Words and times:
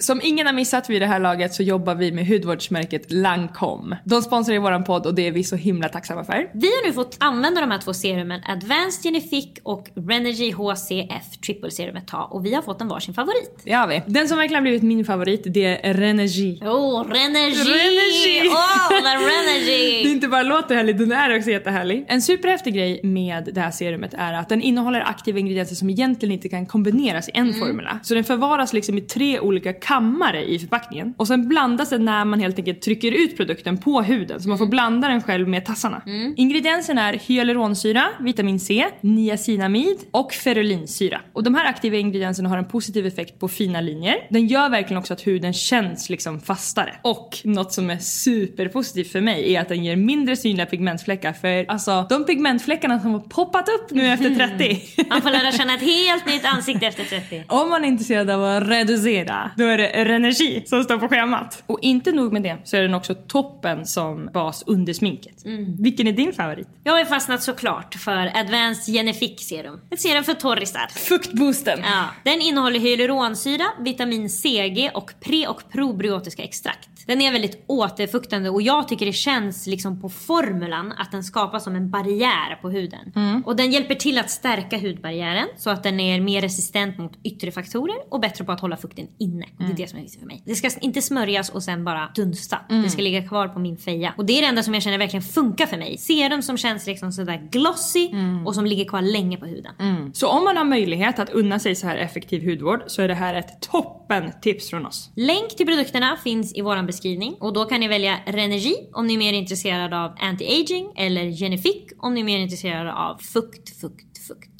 Som 0.00 0.20
ingen 0.22 0.46
har 0.46 0.52
missat 0.52 0.90
vid 0.90 1.02
det 1.02 1.06
här 1.06 1.20
laget 1.20 1.54
så 1.54 1.62
jobbar 1.62 1.94
vi 1.94 2.12
med 2.12 2.26
hudvårdsmärket 2.26 3.12
Lancome. 3.12 3.98
De 4.04 4.22
sponsrar 4.22 4.54
ju 4.54 4.60
våran 4.60 4.84
podd 4.84 5.06
och 5.06 5.14
det 5.14 5.26
är 5.26 5.32
vi 5.32 5.44
så 5.44 5.56
himla 5.56 5.88
tacksamma 5.88 6.24
för. 6.24 6.50
Vi 6.54 6.66
har 6.66 6.86
nu 6.86 6.92
fått 6.92 7.16
använda 7.20 7.60
de 7.60 7.70
här 7.70 7.78
två 7.78 7.94
serumen 7.94 8.40
Advanced 8.48 9.04
Genific 9.04 9.48
och 9.62 9.88
Renergy 9.94 10.52
HCF 10.52 11.40
Triple 11.46 11.70
Serumet 11.70 12.06
ta 12.06 12.24
och 12.24 12.46
vi 12.46 12.54
har 12.54 12.62
fått 12.62 12.80
en 12.80 12.88
varsin 12.88 13.14
favorit. 13.14 13.60
Det 13.64 13.72
har 13.72 13.86
vi. 13.88 14.02
Den 14.06 14.28
som 14.28 14.38
verkligen 14.38 14.56
har 14.56 14.62
blivit 14.62 14.82
min 14.82 15.04
favorit 15.04 15.42
det 15.44 15.86
är 15.86 15.94
Renergy. 15.94 16.58
Åh, 16.62 16.70
oh, 16.70 17.08
Renergy! 17.08 17.54
Renergy! 17.54 18.48
Åh, 18.48 18.54
oh, 18.54 19.02
Det 19.02 19.08
Renergy! 19.08 20.10
inte 20.10 20.28
bara 20.28 20.42
låter 20.42 20.74
härlig, 20.74 20.98
den 20.98 21.12
är 21.12 21.36
också 21.36 21.50
jättehärlig. 21.50 22.04
En 22.08 22.22
superhäftig 22.22 22.74
grej 22.74 23.00
med 23.02 23.48
det 23.52 23.60
här 23.60 23.70
serumet 23.70 24.14
är 24.14 24.32
att 24.32 24.48
den 24.48 24.62
innehåller 24.62 25.00
aktiva 25.00 25.38
ingredienser 25.38 25.74
som 25.74 25.90
egentligen 25.90 26.32
inte 26.32 26.48
kan 26.48 26.66
kombineras 26.66 27.28
i 27.28 27.32
en 27.34 27.54
formula. 27.54 28.00
Så 28.02 28.14
den 28.14 28.24
förvaras 28.24 28.72
liksom 28.72 28.98
i 28.98 29.00
tre 29.00 29.40
olika 29.40 29.72
kammare 29.86 30.44
i 30.44 30.58
förpackningen. 30.58 31.14
Och 31.16 31.26
sen 31.28 31.48
blandas 31.48 31.90
den 31.90 32.04
när 32.04 32.24
man 32.24 32.40
helt 32.40 32.58
enkelt 32.58 32.82
trycker 32.82 33.12
ut 33.12 33.36
produkten 33.36 33.78
på 33.78 34.02
huden. 34.02 34.40
Så 34.40 34.48
man 34.48 34.58
får 34.58 34.66
blanda 34.66 35.08
den 35.08 35.22
själv 35.22 35.48
med 35.48 35.64
tassarna. 35.66 36.02
Ingredienserna 36.36 37.08
är 37.08 37.12
hyaluronsyra, 37.14 38.04
vitamin 38.20 38.60
C, 38.60 38.86
niacinamid 39.00 39.96
och 40.10 40.32
ferulinsyra. 40.32 41.20
Och 41.32 41.42
de 41.44 41.54
här 41.54 41.66
aktiva 41.66 41.96
ingredienserna 41.96 42.48
har 42.48 42.58
en 42.58 42.64
positiv 42.64 43.06
effekt 43.06 43.40
på 43.40 43.48
fina 43.48 43.80
linjer. 43.80 44.16
Den 44.30 44.46
gör 44.46 44.68
verkligen 44.68 44.98
också 44.98 45.12
att 45.12 45.26
huden 45.26 45.52
känns 45.52 46.10
liksom 46.10 46.40
fastare. 46.40 46.94
Och 47.02 47.38
något 47.44 47.72
som 47.72 47.90
är 47.90 47.98
superpositivt 47.98 49.12
för 49.12 49.20
mig 49.20 49.54
är 49.54 49.60
att 49.60 49.68
den 49.68 49.84
ger 49.84 49.96
mindre 49.96 50.36
synliga 50.36 50.66
pigmentfläckar. 50.66 51.32
För 51.32 51.64
alltså 51.68 52.06
de 52.10 52.24
pigmentfläckarna 52.24 53.00
som 53.00 53.12
har 53.12 53.20
poppat 53.20 53.68
upp 53.68 53.90
nu 53.90 54.06
efter 54.06 54.34
30. 54.34 55.04
Man 55.08 55.22
får 55.22 55.30
lära 55.30 55.52
känna 55.52 55.74
ett 55.74 55.82
helt 55.82 56.26
nytt 56.26 56.44
ansikte 56.44 56.86
efter 56.86 57.04
30. 57.20 57.44
Om 57.48 57.70
man 57.70 57.84
är 57.84 57.88
intresserad 57.88 58.30
av 58.30 58.44
att 58.44 58.68
reducera, 58.68 59.50
då 59.56 59.64
är 59.64 59.73
det 59.78 60.04
Renergi 60.04 60.62
som 60.66 60.84
står 60.84 60.98
på 60.98 61.08
schemat. 61.08 61.62
Och 61.66 61.78
inte 61.82 62.12
nog 62.12 62.32
med 62.32 62.42
det, 62.42 62.58
så 62.64 62.76
är 62.76 62.82
den 62.82 62.94
också 62.94 63.14
toppen 63.14 63.86
som 63.86 64.30
bas 64.32 64.64
under 64.66 64.92
sminket. 64.92 65.42
Vilken 65.78 66.06
är 66.06 66.12
din 66.12 66.32
favorit? 66.32 66.68
Jag 66.84 66.92
har 66.92 67.04
fastnat 67.04 67.42
såklart 67.42 67.94
för 67.94 68.36
Advanced 68.36 68.94
Genific 68.94 69.48
Serum. 69.48 69.80
Ett 69.90 70.00
serum 70.00 70.24
för 70.24 70.34
torrisar. 70.34 70.86
Fuktboosten. 70.86 71.80
Ja, 71.82 72.04
den 72.24 72.40
innehåller 72.40 72.80
hyaluronsyra, 72.80 73.64
vitamin 73.80 74.30
CG 74.30 74.90
och 74.94 75.12
pre 75.20 75.46
och 75.46 75.62
probiotiska 75.72 76.42
extrakt. 76.42 76.88
Den 77.06 77.20
är 77.20 77.32
väldigt 77.32 77.64
återfuktande 77.66 78.50
och 78.50 78.62
jag 78.62 78.88
tycker 78.88 79.06
det 79.06 79.12
känns 79.12 79.66
liksom 79.66 80.00
på 80.00 80.08
formulan 80.08 80.92
att 80.92 81.12
den 81.12 81.24
skapar 81.24 81.58
som 81.58 81.76
en 81.76 81.90
barriär 81.90 82.58
på 82.62 82.70
huden. 82.70 83.12
Och 83.46 83.56
den 83.56 83.70
hjälper 83.72 83.94
till 83.94 84.18
att 84.18 84.30
stärka 84.30 84.78
hudbarriären 84.78 85.46
så 85.56 85.70
att 85.70 85.82
den 85.82 86.00
är 86.00 86.20
mer 86.20 86.40
resistent 86.40 86.98
mot 86.98 87.12
yttre 87.24 87.52
faktorer 87.52 87.96
och 88.10 88.20
bättre 88.20 88.44
på 88.44 88.52
att 88.52 88.60
hålla 88.60 88.76
fukten 88.76 89.06
inne. 89.18 89.46
Det 89.58 89.64
är 89.64 89.76
det 89.76 89.90
som 89.90 89.98
är 89.98 90.02
viktigt 90.02 90.20
för 90.20 90.26
mig. 90.26 90.42
Det 90.46 90.54
ska 90.54 90.70
inte 90.80 91.02
smörjas 91.02 91.50
och 91.50 91.62
sen 91.62 91.84
bara 91.84 92.10
dunsta. 92.14 92.58
Det 92.68 92.90
ska 92.90 93.02
ligga 93.02 93.28
kvar 93.28 93.48
på 93.48 93.58
min 93.58 93.76
feja. 93.76 94.14
Och 94.16 94.24
det 94.24 94.38
är 94.38 94.42
det 94.42 94.48
enda 94.48 94.62
som 94.62 94.74
jag 94.74 94.82
känner 94.82 94.98
verkligen 94.98 95.22
funkar 95.22 95.66
för 95.66 95.76
mig. 95.76 95.98
Serum 95.98 96.42
som 96.42 96.56
känns 96.56 96.86
liksom 96.86 97.12
sådär 97.12 97.48
glossy 97.50 98.10
och 98.46 98.54
som 98.54 98.66
ligger 98.66 98.84
kvar 98.84 99.02
länge 99.02 99.36
på 99.36 99.46
huden. 99.46 99.72
Så 100.14 100.28
om 100.28 100.44
man 100.44 100.56
har 100.56 100.64
möjlighet 100.64 101.18
att 101.18 101.30
unna 101.30 101.58
sig 101.58 101.74
så 101.74 101.86
här 101.86 101.96
effektiv 101.96 102.44
hudvård 102.50 102.82
så 102.86 103.02
är 103.02 103.08
det 103.08 103.14
här 103.14 103.34
ett 103.34 103.60
toppen 103.60 104.32
tips 104.42 104.70
från 104.70 104.86
oss. 104.86 105.10
Länk 105.16 105.56
till 105.56 105.66
produkterna 105.66 106.16
finns 106.24 106.54
i 106.54 106.60
vår 106.60 106.92
beskrivning 106.94 107.36
och 107.40 107.52
då 107.52 107.64
kan 107.64 107.80
ni 107.80 107.88
välja 107.88 108.18
Renergi 108.26 108.74
om 108.92 109.06
ni 109.06 109.14
är 109.14 109.18
mer 109.18 109.32
intresserade 109.32 110.00
av 110.00 110.10
anti-aging 110.16 110.92
eller 110.96 111.30
Genifique 111.30 111.94
om 111.98 112.14
ni 112.14 112.20
är 112.20 112.24
mer 112.24 112.38
intresserade 112.38 112.92
av 112.94 113.18
fukt, 113.18 113.80
fukt, 113.80 114.26
fukt. 114.28 114.53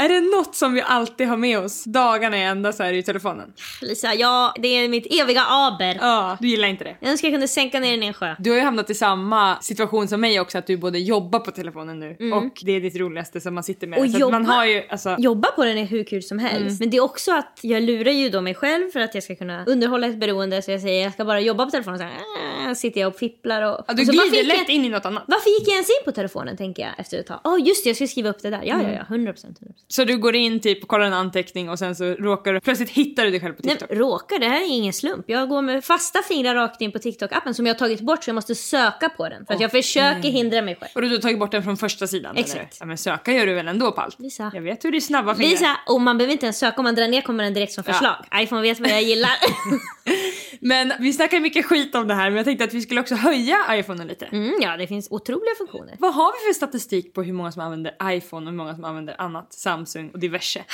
Är 0.00 0.08
det 0.08 0.20
något 0.20 0.54
som 0.54 0.72
vi 0.74 0.82
alltid 0.82 1.28
har 1.28 1.36
med 1.36 1.58
oss 1.58 1.84
dagarna 1.84 2.38
i 2.38 2.42
ända 2.42 2.72
så 2.72 2.82
är 2.82 2.90
det 2.90 2.96
ju 2.96 3.02
telefonen. 3.02 3.52
Lisa, 3.82 4.14
ja 4.14 4.54
det 4.58 4.68
är 4.68 4.88
mitt 4.88 5.06
eviga 5.22 5.44
aber. 5.48 5.98
Ja, 6.00 6.36
du 6.40 6.48
gillar 6.48 6.68
inte 6.68 6.84
det. 6.84 6.96
Jag 7.00 7.10
önskar 7.10 7.28
jag 7.28 7.34
kunde 7.34 7.48
sänka 7.48 7.80
ner 7.80 7.90
den 7.90 8.02
i 8.02 8.06
en 8.06 8.14
sjö. 8.14 8.34
Du 8.38 8.50
har 8.50 8.56
ju 8.56 8.64
hamnat 8.64 8.90
i 8.90 8.94
samma 8.94 9.56
situation 9.60 10.08
som 10.08 10.20
mig 10.20 10.40
också, 10.40 10.58
att 10.58 10.66
du 10.66 10.76
både 10.76 10.98
jobbar 10.98 11.38
på 11.38 11.50
telefonen 11.50 12.00
nu 12.00 12.32
och 12.32 12.58
det 12.62 12.72
är 12.72 12.80
ditt 12.80 12.96
roligaste 12.96 13.40
som 13.40 13.54
man 13.54 13.64
sitter 13.64 13.86
med. 13.86 13.98
Mm. 13.98 14.08
Och 14.14 14.20
så 14.20 14.26
att 14.26 14.32
man 14.32 14.42
jobba- 14.42 14.52
har 14.52 14.64
ju, 14.64 14.82
alltså, 14.88 15.16
Jobba 15.18 15.48
på 15.50 15.64
den 15.64 15.78
är 15.78 15.84
hur 15.86 16.04
kul 16.04 16.22
som 16.22 16.38
helst. 16.38 16.80
Men 16.80 16.90
det 16.90 16.96
är 16.96 17.00
också 17.00 17.32
att 17.32 17.58
jag 17.62 17.82
lurar 17.82 18.12
ju 18.12 18.28
då 18.28 18.40
mig 18.40 18.54
själv 18.54 18.90
för 18.90 19.00
att 19.00 19.14
jag 19.14 19.24
ska 19.24 19.34
kunna 19.34 19.64
underhålla 19.64 20.06
ett 20.06 20.16
beroende. 20.20 20.62
Så 20.62 20.70
jag 20.70 20.80
säger 20.80 21.02
jag 21.02 21.12
ska 21.12 21.24
bara 21.24 21.40
jobba 21.40 21.64
på 21.64 21.70
telefonen. 21.70 21.98
Så 21.98 22.04
här, 22.04 22.68
äh, 22.68 22.74
sitter 22.74 23.00
jag 23.00 23.08
och 23.08 23.18
fipplar 23.18 23.62
och... 23.62 23.84
ja, 23.88 23.94
du 23.94 24.02
och 24.02 24.06
så, 24.06 24.12
varför 24.12 24.30
glider 24.30 24.44
lätt 24.46 24.58
jag, 24.58 24.70
in 24.70 24.84
i 24.84 24.88
något 24.88 25.06
annat. 25.06 25.22
Varför 25.26 25.50
gick 25.50 25.68
jag 25.68 25.74
ens 25.74 25.88
in 25.88 26.04
på 26.04 26.12
telefonen 26.12 26.56
tänker 26.56 26.82
jag 26.82 26.92
efter 26.98 27.18
ett 27.18 27.26
tag. 27.26 27.40
Åh 27.44 27.58
just 27.66 27.84
det, 27.84 27.90
jag 27.90 27.96
ska 27.96 28.06
skriva 28.06 28.28
upp 28.28 28.42
det 28.42 28.50
där. 28.50 28.62
Ja, 28.64 28.82
ja, 28.82 28.90
ja. 28.90 29.14
100%. 29.16 29.34
100%. 29.34 29.44
Så 29.92 30.04
du 30.04 30.18
går 30.18 30.36
in 30.36 30.60
typ 30.60 30.82
och 30.82 30.88
kollar 30.88 31.06
en 31.06 31.12
anteckning 31.12 31.70
och 31.70 31.78
sen 31.78 31.96
så 31.96 32.04
råkar 32.04 32.52
du, 32.52 32.60
plötsligt 32.60 32.90
hittar 32.90 33.24
du 33.24 33.30
dig 33.30 33.40
själv 33.40 33.54
på 33.54 33.60
Nej, 33.64 33.76
TikTok. 33.76 33.98
råkar, 33.98 34.38
det 34.38 34.48
här 34.48 34.60
är 34.60 34.66
ingen 34.66 34.92
slump. 34.92 35.24
Jag 35.28 35.48
går 35.48 35.62
med 35.62 35.84
fasta 35.84 36.22
fingrar 36.22 36.54
rakt 36.54 36.80
in 36.80 36.92
på 36.92 36.98
TikTok-appen 36.98 37.52
som 37.52 37.66
jag 37.66 37.74
har 37.74 37.78
tagit 37.78 38.00
bort 38.00 38.24
så 38.24 38.30
jag 38.30 38.34
måste 38.34 38.54
söka 38.54 39.08
på 39.08 39.28
den. 39.28 39.46
För 39.46 39.54
att 39.54 39.60
jag 39.60 39.70
försöker 39.70 40.28
hindra 40.28 40.62
mig 40.62 40.76
själv. 40.80 40.90
Och 40.94 41.02
du 41.02 41.08
har 41.08 41.18
tagit 41.18 41.38
bort 41.38 41.50
den 41.50 41.62
från 41.62 41.76
första 41.76 42.06
sidan? 42.06 42.36
Exakt. 42.36 42.56
Eller? 42.56 42.68
Ja 42.80 42.86
men 42.86 42.98
söka 42.98 43.32
gör 43.32 43.46
du 43.46 43.54
väl 43.54 43.68
ändå 43.68 43.92
på 43.92 44.00
allt? 44.00 44.20
Lisa. 44.20 44.50
Jag 44.54 44.62
vet 44.62 44.84
hur 44.84 44.92
det 44.92 44.98
är 44.98 45.00
snabba 45.00 45.34
fingrar. 45.34 45.50
Lisa, 45.50 45.76
och 45.86 46.00
man 46.00 46.18
behöver 46.18 46.32
inte 46.32 46.46
ens 46.46 46.58
söka, 46.58 46.76
om 46.78 46.84
man 46.84 46.94
drar 46.94 47.08
ner 47.08 47.20
kommer 47.20 47.44
den 47.44 47.54
direkt 47.54 47.72
som 47.72 47.84
förslag. 47.84 48.16
iPhone 48.34 48.62
vet 48.62 48.80
vad 48.80 48.90
jag 48.90 49.02
gillar. 49.02 49.30
Men 50.60 50.92
vi 50.98 51.12
snackar 51.12 51.40
mycket 51.40 51.66
skit 51.66 51.94
om 51.94 52.08
det 52.08 52.14
här 52.14 52.30
men 52.30 52.36
jag 52.36 52.44
tänkte 52.44 52.64
att 52.64 52.74
vi 52.74 52.80
skulle 52.80 53.00
också 53.00 53.14
höja 53.14 53.56
iPhonen 53.70 54.06
lite. 54.06 54.26
Mm, 54.26 54.54
ja, 54.60 54.76
det 54.76 54.86
finns 54.86 55.08
otroliga 55.10 55.54
funktioner. 55.58 55.96
Vad 55.98 56.14
har 56.14 56.32
vi 56.32 56.52
för 56.52 56.56
statistik 56.56 57.14
på 57.14 57.22
hur 57.22 57.32
många 57.32 57.52
som 57.52 57.62
använder 57.62 57.94
iPhone 58.04 58.46
och 58.46 58.50
hur 58.50 58.56
många 58.56 58.74
som 58.74 58.84
använder 58.84 59.20
annat? 59.20 59.52
Samsung 59.80 60.10
och 60.10 60.18
diverse. 60.18 60.64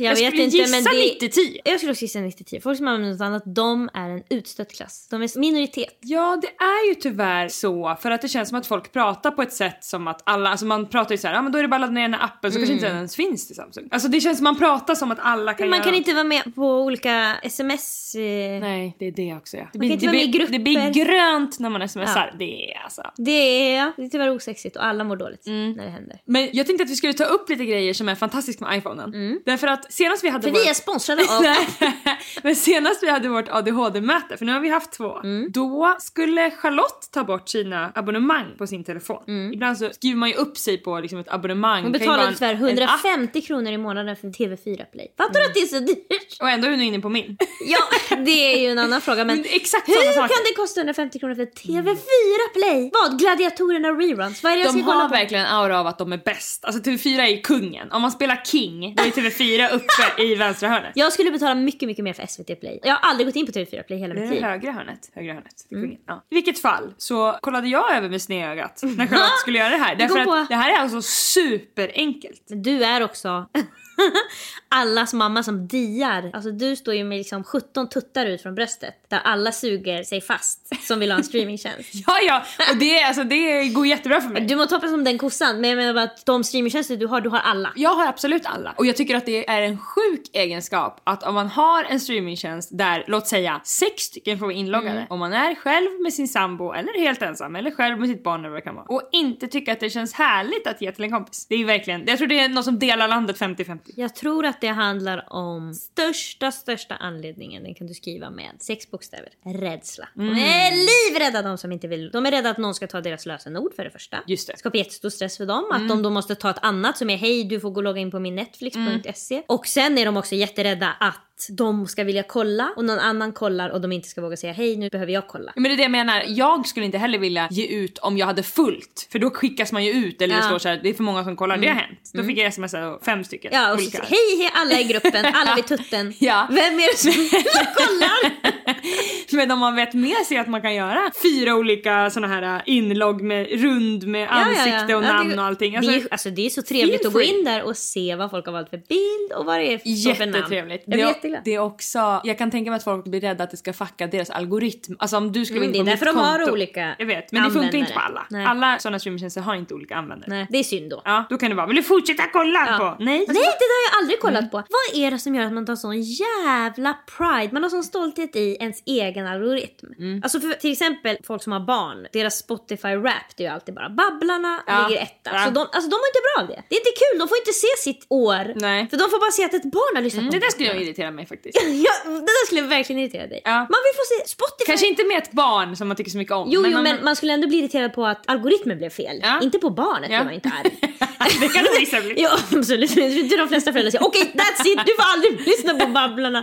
Jag, 0.00 0.10
vet 0.10 0.26
skulle 0.26 0.42
inte 0.42 0.56
gissa 0.56 0.76
men 0.76 0.84
det... 0.84 1.26
90-10. 1.26 1.60
Jag 1.64 1.76
skulle 1.76 1.92
också 1.92 2.02
gissa 2.02 2.18
90-10. 2.18 2.60
Folk 2.60 2.78
som 2.78 2.88
använder 2.88 3.12
något 3.12 3.20
annat, 3.20 3.42
de 3.46 3.90
är 3.94 4.08
en 4.10 4.22
utstött 4.28 4.72
klass. 4.72 5.06
De 5.10 5.22
är 5.22 5.38
minoritet. 5.38 5.98
Ja, 6.00 6.38
det 6.42 6.48
är 6.64 6.88
ju 6.88 6.94
tyvärr 6.94 7.48
så 7.48 7.96
för 8.00 8.10
att 8.10 8.22
det 8.22 8.28
känns 8.28 8.48
som 8.48 8.58
att 8.58 8.66
folk 8.66 8.92
pratar 8.92 9.30
på 9.30 9.42
ett 9.42 9.52
sätt 9.52 9.84
som 9.84 10.08
att 10.08 10.22
alla, 10.24 10.50
alltså 10.50 10.66
man 10.66 10.88
pratar 10.88 11.10
ju 11.10 11.18
så 11.18 11.28
här, 11.28 11.34
ja 11.34 11.42
men 11.42 11.52
då 11.52 11.58
är 11.58 11.62
det 11.62 11.68
bara 11.68 11.76
att 11.76 11.80
ladda 11.80 11.92
ner 11.92 12.02
den 12.02 12.14
här 12.14 12.24
appen 12.24 12.52
så 12.52 12.58
kanske 12.58 12.74
inte 12.74 12.86
den 12.86 12.96
ens 12.96 13.16
finns 13.16 13.46
till 13.46 13.56
Samsung. 13.56 13.88
Alltså 13.90 14.08
det 14.08 14.20
känns 14.20 14.38
som 14.38 14.44
man 14.44 14.58
pratar 14.58 14.94
som 14.94 15.10
att 15.10 15.18
alla 15.20 15.54
kan 15.54 15.68
Man 15.68 15.78
göra 15.78 15.84
kan 15.84 15.94
inte 15.94 16.14
vara 16.14 16.24
med 16.24 16.54
på 16.54 16.80
olika 16.80 17.36
sms... 17.42 18.14
Eh... 18.14 18.20
Nej, 18.60 18.96
det 18.98 19.06
är 19.06 19.12
det 19.12 19.34
också 19.34 19.56
ja. 19.56 19.68
Det 19.72 19.78
Man 19.78 19.90
inte 19.90 20.06
det 20.06 20.06
vara 20.06 20.16
med 20.16 20.24
i 20.24 20.30
blir, 20.30 20.46
det 20.46 20.58
blir 20.58 21.04
grönt 21.04 21.58
när 21.58 21.70
man 21.70 21.88
smsar. 21.88 22.34
Det 22.38 22.72
är 22.72 22.82
alltså. 22.84 23.02
Det 23.16 23.74
är, 23.74 23.92
det 23.96 24.04
är 24.04 24.08
tyvärr 24.08 24.30
osexigt 24.30 24.76
och 24.76 24.84
alla 24.84 25.04
mår 25.04 25.16
dåligt 25.16 25.46
Mm. 25.46 25.72
när 25.72 25.84
det 25.84 25.90
händer. 25.90 26.20
Men 26.24 26.48
jag 26.52 26.66
tänkte 26.66 26.84
att 26.84 26.90
vi 26.90 26.96
skulle 26.96 27.12
ta 27.12 27.24
upp 27.24 27.48
lite 27.48 27.64
grejer 27.64 27.94
som 27.94 28.08
är 28.08 28.14
fantastiskt 28.14 28.60
med 28.60 28.78
iPhonen. 28.78 29.40
Därför 29.44 29.66
att 29.66 29.89
senast 29.90 30.24
vi 30.24 30.28
hade 30.28 30.48
Mm. 30.48 30.54
För 30.58 30.64
vi 30.64 30.70
är 30.70 30.74
sponsrade 30.74 31.22
av... 31.22 31.42
Men 32.42 32.56
senast 32.56 33.02
vi 33.02 33.08
hade 33.10 33.28
vårt 33.28 33.48
ADHD-möte, 33.48 34.36
för 34.36 34.44
nu 34.44 34.52
har 34.52 34.60
vi 34.60 34.68
haft 34.68 34.92
två, 34.92 35.16
Mm. 35.18 35.52
då 35.52 35.96
skulle 36.00 36.50
Charlotte 36.50 37.08
ta 37.12 37.24
bort 37.24 37.48
sina 37.48 37.92
abonnemang 37.94 38.46
på 38.58 38.66
sin 38.66 38.84
telefon. 38.84 39.22
Mm. 39.28 39.52
Ibland 39.52 39.78
så 39.78 39.90
skriver 39.92 40.16
man 40.16 40.28
ju 40.28 40.34
upp 40.34 40.56
sig 40.58 40.76
på 40.78 41.00
liksom 41.00 41.18
ett 41.18 41.28
abonnemang. 41.32 41.82
Hon 41.82 41.94
en- 41.94 42.00
tyvärr 42.00 42.18
en 42.52 42.58
app, 42.58 42.60
150 42.60 43.40
kronor 43.40 43.72
i 43.72 43.78
månaden 43.78 44.16
för 44.16 44.28
TV4 44.28 44.84
Play. 44.92 45.14
Fattar 45.18 45.40
du 45.40 45.46
att 45.46 45.54
det 45.54 45.60
är 45.60 45.66
så 45.66 45.78
dyrt? 45.78 46.36
Och 46.40 46.50
ändå 46.50 46.66
är 46.66 46.70
hon 46.70 46.80
inne 46.80 47.00
på 47.00 47.08
min. 47.08 47.36
Ja, 47.66 47.78
det 48.16 48.54
är 48.54 48.58
ju 48.60 48.66
en 48.70 48.78
annan 48.78 49.00
fråga 49.00 49.24
men... 49.24 49.36
Men 49.40 49.46
exakt 49.50 49.88
Hur 49.88 50.12
kan 50.14 50.28
det 50.44 50.54
kosta 50.56 50.80
150 50.80 51.18
kronor 51.18 51.34
för 51.34 51.42
TV4 51.46 52.52
Play? 52.54 52.90
Vad? 52.92 53.18
Gladiatorerna 53.18 53.88
reruns? 53.88 54.42
Vad 54.42 54.52
är 54.52 54.56
det 54.56 54.62
jag 54.62 54.74
De 54.74 54.78
ska 54.78 54.86
kolla 54.92 55.00
har 55.02 55.08
på? 55.08 55.14
verkligen 55.14 55.46
en 55.46 55.52
aura 55.52 55.80
av 55.80 55.86
att 55.86 55.98
de 55.98 56.12
är 56.12 56.20
bäst. 56.24 56.64
Alltså 56.64 56.82
TV4 56.90 57.20
är 57.20 57.26
ju 57.28 57.40
kungen. 57.40 57.92
Om 57.92 58.02
man 58.02 58.10
spelar 58.10 58.40
King, 58.44 58.94
då 58.96 59.02
är 59.02 59.06
TV4 59.10 59.69
uppe 59.70 60.22
i 60.22 60.34
vänstra 60.34 60.68
hörnet. 60.68 60.92
Jag 60.94 61.12
skulle 61.12 61.30
betala 61.30 61.54
mycket, 61.54 61.86
mycket 61.86 62.04
mer 62.04 62.12
för 62.12 62.26
SVT 62.26 62.60
Play. 62.60 62.80
Jag 62.82 62.92
har 62.94 63.10
aldrig 63.10 63.26
gått 63.26 63.36
in 63.36 63.46
på 63.46 63.52
TV4 63.52 63.82
Play 63.82 63.98
hela 63.98 64.14
Det 64.14 64.20
mitt 64.20 64.30
är 64.30 64.34
liv. 64.34 64.42
högra 64.44 64.72
hörnet. 64.72 65.10
Högra 65.14 65.32
hörnet. 65.34 65.66
Mm. 65.72 65.96
Ja. 66.06 66.24
I 66.30 66.34
vilket 66.34 66.58
fall 66.62 66.94
så 66.98 67.38
kollade 67.42 67.68
jag 67.68 67.96
över 67.96 68.08
med 68.08 68.22
snedögat 68.22 68.80
när 68.82 69.06
Charlotte 69.06 69.38
skulle 69.40 69.58
göra 69.58 69.70
det 69.70 69.76
här. 69.76 69.94
Därför 69.96 70.18
att 70.18 70.48
det 70.48 70.54
här 70.56 70.72
är 70.72 70.76
alltså 70.76 71.02
superenkelt. 71.02 72.42
Men 72.48 72.62
du 72.62 72.84
är 72.84 73.02
också 73.04 73.46
allas 74.70 75.12
mamma 75.12 75.42
som 75.42 75.68
diar. 75.68 76.30
Alltså 76.32 76.50
du 76.50 76.76
står 76.76 76.94
ju 76.94 77.04
med 77.04 77.18
liksom 77.18 77.44
17 77.44 77.88
tuttar 77.88 78.26
ut 78.26 78.42
från 78.42 78.54
bröstet 78.54 78.94
där 79.08 79.20
alla 79.24 79.52
suger 79.52 80.02
sig 80.02 80.20
fast 80.20 80.86
som 80.86 81.00
vill 81.00 81.10
ha 81.10 81.18
en 81.18 81.24
streamingtjänst. 81.24 81.90
Ja, 82.06 82.18
ja, 82.26 82.44
och 82.70 82.76
det, 82.76 83.02
alltså, 83.02 83.24
det 83.24 83.68
går 83.68 83.86
jättebra 83.86 84.20
för 84.20 84.28
mig. 84.28 84.42
Du 84.42 84.56
må 84.56 84.62
hoppas 84.62 84.90
som 84.90 85.04
den 85.04 85.18
kossan 85.18 85.60
men 85.60 85.70
jag 85.70 85.76
menar 85.76 85.94
bara 85.94 86.04
att 86.04 86.26
de 86.26 86.44
streamingtjänster 86.44 86.96
du 86.96 87.06
har, 87.06 87.20
du 87.20 87.28
har 87.28 87.38
alla. 87.38 87.72
Jag 87.76 87.90
har 87.90 88.06
absolut 88.06 88.46
alla. 88.46 88.74
Och 88.76 88.86
jag 88.86 88.96
tycker 88.96 89.16
att 89.16 89.26
det 89.26 89.48
är 89.50 89.62
en 89.62 89.78
sjuk 89.78 90.30
egenskap 90.32 91.00
att 91.04 91.22
om 91.22 91.34
man 91.34 91.48
har 91.48 91.84
en 91.84 92.00
streamingtjänst 92.00 92.68
där, 92.72 93.04
låt 93.06 93.26
säga, 93.26 93.60
sex 93.64 94.02
stycken 94.02 94.38
får 94.38 94.46
vara 94.46 94.56
inloggade. 94.56 94.96
Mm. 94.96 95.06
Om 95.10 95.18
man 95.18 95.32
är 95.32 95.54
själv 95.54 96.00
med 96.02 96.12
sin 96.12 96.28
sambo 96.28 96.72
eller 96.72 97.00
helt 97.00 97.22
ensam 97.22 97.56
eller 97.56 97.70
själv 97.70 97.98
med 97.98 98.08
sitt 98.08 98.24
barn 98.24 98.40
eller 98.40 98.48
vad 98.48 98.58
det 98.58 98.64
kan 98.64 98.74
vara. 98.74 98.86
Och 98.86 99.08
inte 99.12 99.46
tycka 99.46 99.72
att 99.72 99.80
det 99.80 99.90
känns 99.90 100.12
härligt 100.14 100.66
att 100.66 100.82
ge 100.82 100.92
till 100.92 101.04
en 101.04 101.10
kompis. 101.10 101.46
Det 101.48 101.54
är 101.54 101.64
verkligen, 101.64 102.04
jag 102.06 102.18
tror 102.18 102.28
det 102.28 102.40
är 102.40 102.48
något 102.48 102.64
som 102.64 102.78
delar 102.78 103.08
landet 103.08 103.38
50-50. 103.38 103.78
Jag 103.96 104.14
tror 104.14 104.46
att 104.46 104.59
det 104.60 104.68
handlar 104.68 105.32
om 105.32 105.74
största, 105.74 106.52
största 106.52 106.94
anledningen, 106.94 107.62
den 107.62 107.74
kan 107.74 107.86
du 107.86 107.94
skriva 107.94 108.30
med 108.30 108.50
sex 108.58 108.90
bokstäver. 108.90 109.28
Rädsla. 109.44 110.08
De 110.14 110.28
är 110.28 110.70
livrädda 110.70 111.42
de 111.42 111.58
som 111.58 111.72
inte 111.72 111.88
vill. 111.88 112.10
De 112.10 112.26
är 112.26 112.30
rädda 112.30 112.50
att 112.50 112.58
någon 112.58 112.74
ska 112.74 112.86
ta 112.86 113.00
deras 113.00 113.26
lösenord 113.26 113.74
för 113.74 113.84
det 113.84 113.90
första. 113.90 114.18
Just 114.26 114.48
det. 114.48 114.58
Skapar 114.58 114.78
jättestor 114.78 115.10
stress 115.10 115.36
för 115.36 115.46
dem. 115.46 115.64
Att 115.72 115.88
de 115.88 116.02
då 116.02 116.10
måste 116.10 116.34
ta 116.34 116.50
ett 116.50 116.58
annat 116.62 116.98
som 116.98 117.10
är 117.10 117.16
hej 117.16 117.44
du 117.44 117.60
får 117.60 117.70
gå 117.70 117.76
och 117.76 117.84
logga 117.84 118.00
in 118.00 118.10
på 118.10 118.18
min 118.18 118.34
netflix.se. 118.34 119.42
Och 119.46 119.66
sen 119.66 119.98
är 119.98 120.06
de 120.06 120.16
också 120.16 120.34
jätterädda 120.34 120.96
att 121.00 121.29
de 121.48 121.86
ska 121.86 122.04
vilja 122.04 122.22
kolla 122.22 122.72
och 122.76 122.84
någon 122.84 122.98
annan 122.98 123.32
kollar 123.32 123.70
och 123.70 123.80
de 123.80 123.92
inte 123.92 124.08
ska 124.08 124.20
våga 124.20 124.36
säga 124.36 124.52
hej 124.52 124.76
nu 124.76 124.88
behöver 124.88 125.12
jag 125.12 125.28
kolla. 125.28 125.52
Men 125.56 125.62
det 125.64 125.70
är 125.72 125.76
det 125.76 125.82
jag 125.82 125.90
menar, 125.90 126.24
jag 126.26 126.66
skulle 126.66 126.86
inte 126.86 126.98
heller 126.98 127.18
vilja 127.18 127.48
ge 127.50 127.66
ut 127.66 127.98
om 127.98 128.18
jag 128.18 128.26
hade 128.26 128.42
fullt. 128.42 129.08
För 129.12 129.18
då 129.18 129.30
skickas 129.30 129.72
man 129.72 129.84
ju 129.84 129.90
ut 129.92 130.22
eller 130.22 130.34
det 130.34 130.40
Ja. 130.40 130.46
står 130.46 130.58
så 130.58 130.68
här, 130.68 130.80
det 130.82 130.88
är 130.88 130.94
för 130.94 131.02
många 131.02 131.24
som 131.24 131.36
kollar, 131.36 131.56
det 131.56 131.68
har 131.68 131.74
hänt. 131.74 132.10
Då 132.14 132.22
fick 132.24 132.38
jag 132.38 132.46
sms 132.46 132.74
av 132.74 133.00
fem 133.04 133.24
stycken. 133.24 133.50
Ja 133.54 133.72
och 133.74 133.80
så, 133.80 133.98
hej 134.02 134.36
hej 134.38 134.50
alla 134.54 134.80
i 134.80 134.84
gruppen, 134.84 135.26
alla 135.34 135.54
vid 135.54 135.66
tutten. 135.66 136.14
Ja. 136.18 136.46
Vem 136.50 136.74
är 136.78 136.92
det 136.92 136.98
som 136.98 137.12
kollar? 137.76 138.69
Men 139.32 139.50
om 139.50 139.58
man 139.58 139.76
vet 139.76 139.94
med 139.94 140.16
sig 140.28 140.38
att 140.38 140.48
man 140.48 140.62
kan 140.62 140.74
göra 140.74 141.10
fyra 141.22 141.54
olika 141.54 142.10
såna 142.10 142.26
här 142.26 142.42
äh, 142.56 142.60
inlogg 142.66 143.22
med 143.22 143.60
rund 143.62 144.06
med 144.06 144.28
ansikte 144.30 144.94
och 144.94 145.04
Ja, 145.04 145.12
namn 145.12 145.30
det- 145.30 145.36
och 145.36 145.42
allting. 145.44 145.72
det, 145.72 145.78
Alltså, 145.78 145.92
är, 145.92 146.02
alltså 146.10 146.30
det 146.30 146.46
är 146.46 146.50
så 146.50 146.62
trevligt 146.62 147.06
att 147.06 147.12
gå 147.12 147.20
in 147.22 147.44
där 147.44 147.62
och 147.62 147.76
se 147.76 148.14
vad 148.16 148.30
folk 148.30 148.46
har 148.46 148.52
valt 148.52 148.70
för 148.70 148.76
bild 148.88 149.32
och 149.36 149.44
vad 149.44 149.58
det 149.60 149.72
är 149.72 149.78
för 149.78 150.14
för 150.14 150.26
namn. 150.26 150.34
Jättetrevligt. 150.36 150.82
Jag 150.86 150.90
blir 150.94 151.04
det, 151.04 151.08
jätteglad. 151.10 151.40
det 151.44 151.54
är 151.54 151.58
också, 151.58 152.20
jag 152.24 152.38
kan 152.38 152.50
tänka 152.50 152.70
mig 152.70 152.76
att 152.76 152.84
folk 152.84 153.04
blir 153.04 153.20
rädda 153.20 153.44
att 153.44 153.50
det 153.50 153.56
ska 153.56 153.72
fucka 153.72 154.06
deras 154.06 154.30
algoritm. 154.30 154.94
Alltså 154.98 155.16
om 155.16 155.32
du 155.32 155.44
skulle 155.44 155.60
Mm, 155.60 155.74
in 155.74 155.84
det 155.84 155.92
är 155.92 155.96
på 155.96 156.04
därför 156.04 156.06
mitt 156.06 156.14
de 156.24 156.28
har 156.30 156.38
konto. 156.38 156.52
olika 156.52 156.94
Jag 156.98 157.06
vet, 157.06 157.32
men 157.32 157.42
det 157.44 157.50
funkar 157.50 157.78
inte 157.78 157.92
på 157.92 157.98
användare. 158.00 158.24
alla. 158.30 158.38
Nej. 158.38 158.46
Alla 158.46 158.78
sådana 158.78 158.98
streamingtjänster 158.98 159.40
har 159.40 159.54
inte 159.54 159.74
olika 159.74 159.96
användare. 159.96 160.30
Nej, 160.30 160.46
det 160.50 160.58
är 160.58 160.62
synd 160.62 160.90
då. 160.90 161.02
Ja, 161.04 161.24
då 161.30 161.36
kan 161.38 161.50
det 161.50 161.56
vara, 161.56 161.66
vill 161.66 161.76
du 161.76 161.82
fortsätta 161.82 162.22
kolla 162.32 162.66
Ja. 162.68 162.76
på? 162.78 163.04
Nej. 163.04 163.18
Nej, 163.18 163.26
det 163.28 163.34
har 163.34 163.90
jag 163.92 164.02
aldrig 164.02 164.20
kollat 164.20 164.38
Mm. 164.40 164.50
på. 164.50 164.56
Vad 164.56 165.02
är 165.04 165.10
det 165.10 165.18
som 165.18 165.34
gör 165.34 165.44
att 165.44 165.52
man 165.52 165.66
tar 165.66 165.76
sån 165.76 166.02
jävla 166.02 166.96
pride? 167.16 167.52
Man 167.52 167.62
har 167.62 167.70
sån 167.70 167.82
stolthet 167.84 168.36
i 168.36 168.56
ens 168.70 168.82
egen 168.86 169.26
algoritm. 169.26 169.86
Mm. 169.98 170.20
Alltså 170.24 170.40
för 170.40 170.52
till 170.64 170.72
exempel 170.72 171.16
folk 171.28 171.42
som 171.42 171.52
har 171.52 171.60
barn, 171.74 172.06
deras 172.12 172.34
Spotify 172.44 172.94
Wrapped 173.04 173.36
är 173.38 173.44
ju 173.44 173.50
alltid 173.56 173.74
bara 173.74 173.88
Babblarna 174.00 174.52
Ja. 174.66 174.88
ligger 174.88 175.02
etta. 175.02 175.30
Ja. 175.34 175.44
Så 175.44 175.50
de, 175.50 175.60
alltså 175.60 175.88
de 175.92 175.96
mår 176.02 176.08
inte 176.12 176.22
bra 176.28 176.34
av 176.42 176.46
det. 176.52 176.60
Det 176.68 176.74
är 176.76 176.80
inte 176.84 176.94
kul, 177.02 177.14
de 177.20 177.24
får 177.28 177.38
inte 177.42 177.52
se 177.64 177.72
sitt 177.86 178.02
år. 178.08 178.44
Nej. 178.66 178.80
För 178.90 178.96
de 179.02 179.04
får 179.12 179.20
bara 179.24 179.30
se 179.38 179.44
att 179.44 179.54
ett 179.54 179.68
barn 179.78 179.94
har 179.96 180.02
lyssnat 180.02 180.20
Mm, 180.20 180.30
på 180.32 180.38
det 180.38 180.44
där 180.46 180.50
skulle 180.50 180.68
jag 180.68 180.82
irritera 180.82 181.10
mig 181.10 181.26
faktiskt. 181.26 181.58
Ja, 181.86 181.94
det 182.04 182.32
där 182.38 182.46
skulle 182.46 182.62
verkligen 182.62 182.98
irritera 183.02 183.26
dig. 183.26 183.40
Ja. 183.44 183.56
Man 183.74 183.80
vill 183.86 183.94
få 184.00 184.04
se 184.12 184.28
Spotify. 184.36 184.64
Kanske 184.66 184.86
inte 184.86 185.04
med 185.04 185.18
ett 185.18 185.32
barn 185.32 185.76
som 185.76 185.88
man 185.88 185.96
tycker 185.96 186.10
så 186.10 186.18
mycket 186.18 186.34
om. 186.34 186.48
Jo, 186.50 186.62
jo, 186.66 186.70
man- 186.72 186.82
men 186.82 187.04
man 187.04 187.16
skulle 187.16 187.32
ändå 187.32 187.46
bli 187.48 187.58
irriterad 187.58 187.92
på 187.94 188.06
att 188.06 188.22
algoritmen 188.30 188.78
blev 188.78 188.90
fel. 188.90 189.16
Ja. 189.22 189.40
Inte 189.42 189.58
på 189.58 189.70
barnet 189.70 190.10
Ja. 190.10 190.18
blir 190.18 190.24
man 190.24 190.34
inte 190.34 190.50
arg. 190.60 190.70
det 191.40 191.48
kan 191.48 191.64
det 191.64 191.70
vissa 191.80 192.00
bli. 192.00 192.14
Ja 192.22 192.30
absolut, 192.56 192.94
det 192.94 193.00
är 193.34 193.38
de 193.38 193.48
flesta 193.48 193.72
föräldrar 193.72 193.90
säger 193.90 194.04
okej 194.06 194.32
that's 194.34 194.66
it, 194.66 194.78
du 194.86 194.94
får 194.94 195.04
aldrig 195.14 195.46
lyssna 195.46 195.74
på 195.74 195.86
Babblarna. 195.86 196.40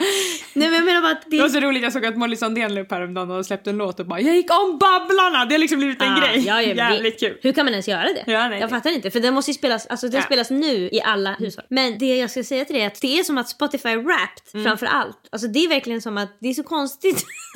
Nej 0.54 0.68
men 0.70 0.74
jag 0.74 0.86
menar 0.86 1.02
bara 1.02 1.12
att 1.12 1.22
det 1.26 1.38
Det 1.38 1.42
var 1.42 1.50
så 1.50 1.60
roligt, 1.60 1.84
jag 1.84 1.94
såg 1.94 2.06
att 2.06 2.17
Molly 2.18 2.36
Sandén 2.36 2.76
la 2.76 2.82
upp 2.82 2.92
häromdagen 2.92 3.32
och 3.32 3.46
släppte 3.46 3.70
en 3.70 3.78
låt 3.78 4.00
och 4.00 4.06
bara 4.06 4.20
“Jag 4.22 4.36
gick 4.36 4.52
om 4.52 4.78
Babblarna!” 4.80 5.46
Det 5.46 5.54
har 5.54 5.60
liksom 5.60 5.78
blivit 5.80 6.02
en 6.02 6.14
Ah, 6.14 6.20
grej. 6.20 6.44
ja, 6.48 6.62
ja, 6.62 6.74
Jävligt 6.76 7.20
det, 7.20 7.28
kul. 7.28 7.38
Hur 7.42 7.54
kan 7.54 7.66
man 7.66 7.74
ens 7.74 7.88
göra 7.88 8.04
det? 8.04 8.24
Ja, 8.32 8.48
nej, 8.50 8.60
jag 8.60 8.70
fattar 8.70 8.90
inte 8.90 9.12
för 9.12 9.20
den 9.20 9.34
måste 9.34 9.52
ju 9.52 9.56
spelas, 9.56 9.88
alltså 9.88 10.08
den 10.08 10.16
Ja. 10.20 10.22
spelas 10.26 10.50
nu 10.50 10.90
i 10.92 11.02
alla 11.02 11.34
hushåll. 11.40 11.66
Men 11.70 11.98
det 11.98 12.18
jag 12.18 12.32
ska 12.32 12.44
säga 12.44 12.66
till 12.66 12.74
dig 12.76 12.84
är 12.84 12.88
att 12.88 13.02
det 13.02 13.20
är 13.20 13.24
som 13.24 13.38
att 13.38 13.50
Spotify 13.50 13.96
Wrapped 13.96 14.44
Mm. 14.54 14.64
framför 14.66 14.86
allt. 14.86 15.18
Alltså 15.32 15.48
det 15.48 15.60
är 15.60 15.70
verkligen 15.70 16.02
som 16.02 16.18
att 16.18 16.38
det 16.42 16.48
är 16.50 16.54
så 16.54 16.64
konstigt. 16.64 17.26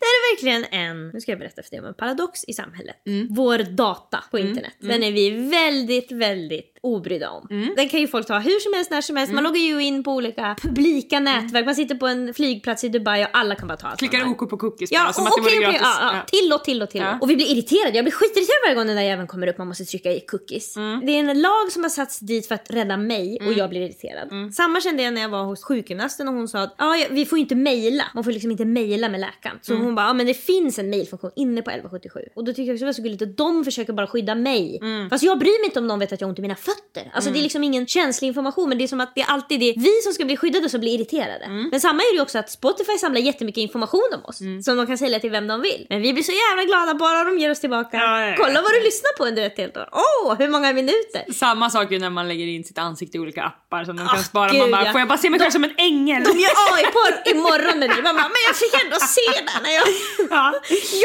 det 0.00 0.04
är 0.04 0.34
verkligen 0.34 0.64
en, 0.80 1.08
nu 1.08 1.20
ska 1.20 1.32
jag 1.32 1.38
berätta 1.38 1.62
för 1.62 1.70
dig 1.70 1.80
om 1.80 1.86
en 1.86 1.94
paradox 1.94 2.44
i 2.44 2.52
samhället. 2.52 2.96
Mm. 3.06 3.26
Vår 3.30 3.58
data 3.58 4.24
på 4.30 4.38
internet, 4.38 4.72
den 4.80 5.02
är 5.02 5.12
vi 5.12 5.30
väldigt, 5.30 6.12
väldigt 6.12 6.73
obrydda 6.84 7.30
om. 7.30 7.46
Mm. 7.50 7.74
Den 7.76 7.88
kan 7.88 8.00
ju 8.00 8.06
folk 8.08 8.26
ta 8.26 8.38
hur 8.38 8.60
som 8.60 8.72
helst, 8.72 8.90
när 8.90 9.00
som 9.00 9.16
helst. 9.16 9.32
Man 9.32 9.44
loggar 9.44 9.60
ju 9.60 9.82
in 9.82 10.04
på 10.04 10.12
olika 10.12 10.56
publika 10.62 11.20
nätverk. 11.20 11.64
Man 11.66 11.74
sitter 11.74 11.94
på 11.94 12.06
en 12.06 12.34
flygplats 12.34 12.84
i 12.84 12.88
Dubai 12.88 13.22
och 13.24 13.28
alla 13.32 13.54
kan 13.54 13.68
bara 13.68 13.76
ta 13.76 13.86
allt 13.88 13.98
Klickar. 13.98 14.28
OK 14.28 14.50
på 14.50 14.56
cookies 14.56 14.92
Ja, 14.92 15.00
bara, 15.04 15.12
som 15.12 15.22
och, 15.24 15.28
att 15.28 15.34
det 15.36 15.42
vore 15.42 15.62
gratis. 15.62 15.80
ja, 15.82 15.96
ja. 16.00 16.10
Ja. 16.16 16.22
Till 16.40 16.52
och 16.52 16.64
till 16.64 16.82
och 16.82 16.90
till. 16.90 17.00
Ja. 17.00 17.18
Och 17.20 17.30
vi 17.30 17.36
blir 17.36 17.46
irriterade. 17.52 17.96
Jag 17.96 18.04
blir 18.04 18.12
skitirriterad 18.12 18.58
varje 18.66 18.74
gång 18.74 18.86
den 18.86 18.96
där 18.96 19.02
jäveln 19.02 19.28
kommer 19.28 19.46
upp 19.46 19.58
man 19.58 19.68
måste 19.68 19.84
trycka 19.84 20.12
i 20.12 20.20
cookies. 20.20 20.76
Mm. 20.76 21.06
Det 21.06 21.12
är 21.12 21.18
en 21.18 21.42
lag 21.42 21.72
som 21.72 21.82
har 21.82 21.90
satts 21.90 22.18
dit 22.18 22.48
för 22.48 22.54
att 22.54 22.70
rädda 22.70 22.96
mig 22.96 23.38
och 23.46 23.52
jag 23.52 23.68
blir 23.70 23.80
irriterad. 23.80 24.32
Mm. 24.32 24.52
Samma 24.52 24.80
kände 24.80 25.02
jag 25.02 25.14
när 25.14 25.20
jag 25.20 25.28
var 25.28 25.44
hos 25.44 25.64
sjukgymnasten 25.64 26.28
och 26.28 26.34
hon 26.34 26.48
sa 26.48 26.58
att 26.62 26.74
ah, 26.78 26.94
ja, 26.96 27.06
vi 27.10 27.26
får 27.26 27.38
inte 27.38 27.54
mejla. 27.54 28.04
Man 28.14 28.24
får 28.24 28.32
liksom 28.32 28.50
inte 28.50 28.64
mejla 28.64 29.08
med 29.08 29.20
läkaren. 29.20 29.58
Så 29.62 29.72
Mm. 29.74 29.84
hon 29.86 29.94
bara, 29.94 30.08
ah, 30.10 30.12
men 30.12 30.26
det 30.26 30.34
finns 30.34 30.78
en 30.78 30.90
mejlfunktion 30.90 31.30
inne 31.36 31.62
på 31.62 31.70
1177. 31.70 32.20
Och 32.36 32.44
då 32.44 32.52
tycker 32.52 32.62
jag 32.62 32.74
också 32.74 32.82
det 32.84 32.86
var 32.88 32.92
så 32.92 33.02
gulligt 33.02 33.22
att 33.22 33.36
de 33.36 33.64
försöker 33.64 33.92
bara 33.92 34.06
skydda 34.06 34.34
mig. 34.34 34.78
Mm. 34.82 35.10
Fast 35.10 35.24
jag 35.24 35.38
bryr 35.38 35.60
mig 35.60 35.64
inte 35.66 35.78
om 35.78 35.88
de 35.88 35.98
vet 35.98 36.12
att 36.12 36.20
jag 36.20 36.26
har 36.28 36.30
ont 36.30 36.38
i 36.38 36.42
mina 36.42 36.54
fötter. 36.54 36.73
Alltså 37.12 37.30
det 37.30 37.38
är 37.38 37.42
liksom 37.42 37.64
ingen 37.64 37.86
känslig 37.86 38.28
information 38.28 38.68
men 38.68 38.78
det 38.78 38.84
är 38.84 38.88
som 38.88 39.00
att 39.00 39.14
det 39.14 39.20
är 39.20 39.26
alltid 39.26 39.60
det 39.60 39.74
vi 39.76 40.00
som 40.04 40.12
ska 40.12 40.24
bli 40.24 40.36
skyddade 40.36 40.68
som 40.68 40.80
blir 40.80 40.94
irriterade. 40.94 41.44
Mm. 41.44 41.68
Men 41.70 41.80
samma 41.80 42.02
är 42.02 42.16
det 42.16 42.22
också 42.22 42.38
att 42.38 42.50
Spotify 42.50 42.98
samlar 42.98 43.20
jättemycket 43.20 43.60
information 43.60 44.10
om 44.14 44.24
oss 44.24 44.38
som 44.64 44.76
de 44.76 44.86
kan 44.86 44.98
sälja 44.98 45.20
till 45.20 45.30
vem 45.30 45.46
de 45.46 45.60
vill. 45.60 45.86
Men 45.88 46.02
vi 46.02 46.12
blir 46.12 46.22
så 46.22 46.32
jävla 46.32 46.64
glada 46.64 46.94
bara 46.94 47.24
de 47.24 47.38
ger 47.38 47.50
oss 47.50 47.60
tillbaka. 47.60 47.96
Ja, 47.96 48.26
ja. 48.26 48.34
Kolla 48.38 48.62
vad 48.62 48.72
du 48.72 48.80
lyssnar 48.82 49.16
på 49.16 49.24
under 49.26 49.46
ett 49.46 49.58
helt 49.58 49.76
år. 49.76 49.88
Åh, 49.92 50.34
hur 50.38 50.48
många 50.48 50.72
minuter! 50.72 51.32
Samma 51.32 51.70
sak 51.70 51.92
ju 51.92 51.98
när 51.98 52.10
man 52.10 52.28
lägger 52.28 52.46
in 52.46 52.64
sitt 52.64 52.78
ansikte 52.78 53.16
i 53.16 53.20
olika 53.20 53.42
appar 53.42 53.84
som 53.84 53.96
de 53.96 54.08
kan 54.08 54.24
spara. 54.24 54.50
gud, 54.50 54.60
man 54.60 54.70
bara, 54.70 54.84
ja. 54.84 54.92
får 54.92 55.00
jag 55.00 55.08
bara 55.08 55.18
se 55.18 55.30
mig 55.30 55.40
själv 55.40 55.50
som 55.50 55.64
en 55.64 55.74
ängel? 55.76 56.22
De 56.24 56.38
gör 56.44 56.54
AI-porr 56.72 57.14
imorgon 57.32 57.78
med 57.78 57.90
dig. 57.90 58.02
Man 58.02 58.16
bara, 58.16 58.30
men 58.36 58.42
jag 58.48 58.56
fick 58.62 58.74
ändå 58.84 58.96
se 59.16 59.26
den 59.36 59.62
när 59.62 59.74
jag... 59.78 59.86
Ja. 60.30 60.46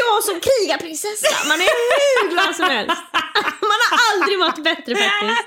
Jag 0.02 0.24
som 0.28 0.36
krigarprinsessa. 0.48 1.48
Man 1.48 1.58
är 1.60 1.70
hur 1.90 2.30
glad 2.32 2.56
som 2.56 2.64
helst. 2.64 3.02
Man 3.70 3.78
har 3.84 3.92
aldrig 4.08 4.38
mått 4.38 4.58
bättre 4.70 4.92
faktiskt. 5.02 5.46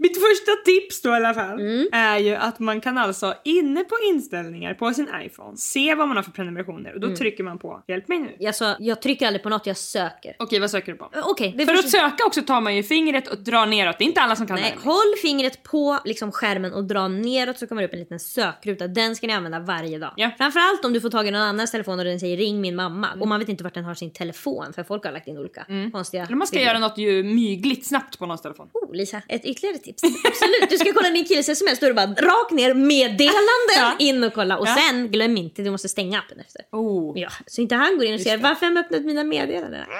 Mitt 0.00 0.14
första 0.14 0.52
tips 0.64 1.02
då 1.02 1.08
i 1.10 1.12
alla 1.12 1.34
fall 1.34 1.60
Mm. 1.60 1.86
är 1.92 2.18
ju 2.18 2.34
att 2.34 2.58
man 2.58 2.80
kan 2.80 2.98
alltså 2.98 3.34
inne 3.44 3.84
på 3.84 3.94
inställningar 4.08 4.74
på 4.74 4.92
sin 4.94 5.08
iPhone 5.24 5.56
se 5.56 5.94
vad 5.94 6.08
man 6.08 6.16
har 6.16 6.24
för 6.24 6.30
prenumerationer 6.30 6.94
och 6.94 7.00
då 7.00 7.06
Mm. 7.06 7.18
trycker 7.18 7.44
man 7.44 7.58
på 7.58 7.82
hjälp 7.88 8.08
mig 8.08 8.18
nu. 8.18 8.46
Alltså, 8.46 8.76
jag 8.78 9.02
trycker 9.02 9.26
aldrig 9.26 9.42
på 9.42 9.48
något, 9.48 9.66
jag 9.66 9.76
söker. 9.76 10.36
Okej, 10.38 10.60
vad 10.60 10.70
söker 10.70 10.92
du 10.92 10.98
på? 10.98 11.10
Okej, 11.24 11.52
För 11.58 11.64
först- 11.66 11.84
att 11.84 11.90
söka 11.90 12.24
också 12.26 12.42
tar 12.42 12.60
man 12.60 12.76
ju 12.76 12.82
fingret 12.82 13.28
och 13.28 13.38
drar 13.38 13.66
neråt. 13.66 13.98
Det 13.98 14.04
är 14.04 14.06
inte 14.06 14.20
alla 14.20 14.36
som 14.36 14.46
kan 14.46 14.56
Nej, 14.56 14.74
det. 14.76 14.88
håll 14.90 15.14
fingret 15.22 15.62
på 15.62 15.98
liksom 16.04 16.32
skärmen 16.32 16.72
och 16.72 16.84
dra 16.84 17.08
neråt 17.08 17.58
så 17.58 17.66
kommer 17.66 17.82
det 17.82 17.88
upp 17.88 17.94
en 17.94 18.00
liten 18.00 18.20
sökruta. 18.20 18.88
Den 18.88 19.16
ska 19.16 19.26
ni 19.26 19.32
använda 19.32 19.60
varje 19.60 19.98
dag. 19.98 20.12
Ja. 20.16 20.30
Framförallt 20.38 20.84
om 20.84 20.92
du 20.92 21.00
får 21.00 21.10
tag 21.10 21.26
i 21.28 21.30
någon 21.30 21.42
annans 21.42 21.70
telefon 21.70 21.98
och 21.98 22.04
den 22.04 22.20
säger 22.20 22.36
ring 22.36 22.60
min 22.60 22.76
mamma. 22.76 23.08
Och 23.20 23.28
man 23.28 23.40
vet 23.40 23.48
inte 23.48 23.64
vart 23.64 23.74
den 23.74 23.84
har 23.84 23.94
sin 23.94 24.12
telefon 24.12 24.72
för 24.74 24.82
folk 24.84 25.04
har 25.04 25.12
lagt 25.12 25.28
in 25.28 25.38
olika 25.38 25.66
konstiga... 25.92 26.22
Eller 26.24 26.36
man 26.36 26.46
ska 26.46 26.54
bilder. 26.54 26.66
göra 26.72 26.78
något 26.78 26.98
ju 26.98 27.22
mygligt 27.22 27.86
snabbt 27.86 28.18
på 28.18 28.26
någons 28.26 28.42
telefon. 28.42 28.68
Oh, 28.72 28.94
Lisa, 28.94 29.22
ett 29.28 29.44
ytterligare 29.44 29.78
tips. 29.78 29.87
Absolut, 30.24 30.70
du 30.70 30.78
ska 30.78 30.92
kolla 30.92 31.10
din 31.10 31.24
killes 31.24 31.48
sms. 31.48 31.78
Då 31.78 31.86
är 31.86 31.90
det 31.90 31.94
bara 31.94 32.06
rakt 32.06 32.50
ner, 32.50 32.74
meddelanden, 32.74 33.76
Ja. 33.76 33.92
in 33.98 34.24
och 34.24 34.32
kolla. 34.34 34.58
Och 34.58 34.66
Ja. 34.68 34.76
sen, 34.88 35.10
glöm 35.10 35.36
inte, 35.36 35.62
du 35.62 35.70
måste 35.70 35.88
stänga 35.88 36.18
appen 36.18 36.40
efter. 36.40 36.62
Oh. 36.72 37.18
Ja, 37.18 37.28
så 37.46 37.60
inte 37.60 37.74
han 37.74 37.96
går 37.98 38.06
in 38.06 38.14
och 38.14 38.20
ser 38.20 38.36
varför 38.36 38.66
har 38.66 38.74
de 38.74 38.80
öppnat 38.80 39.04
mina 39.04 39.24
meddelanden? 39.24 39.84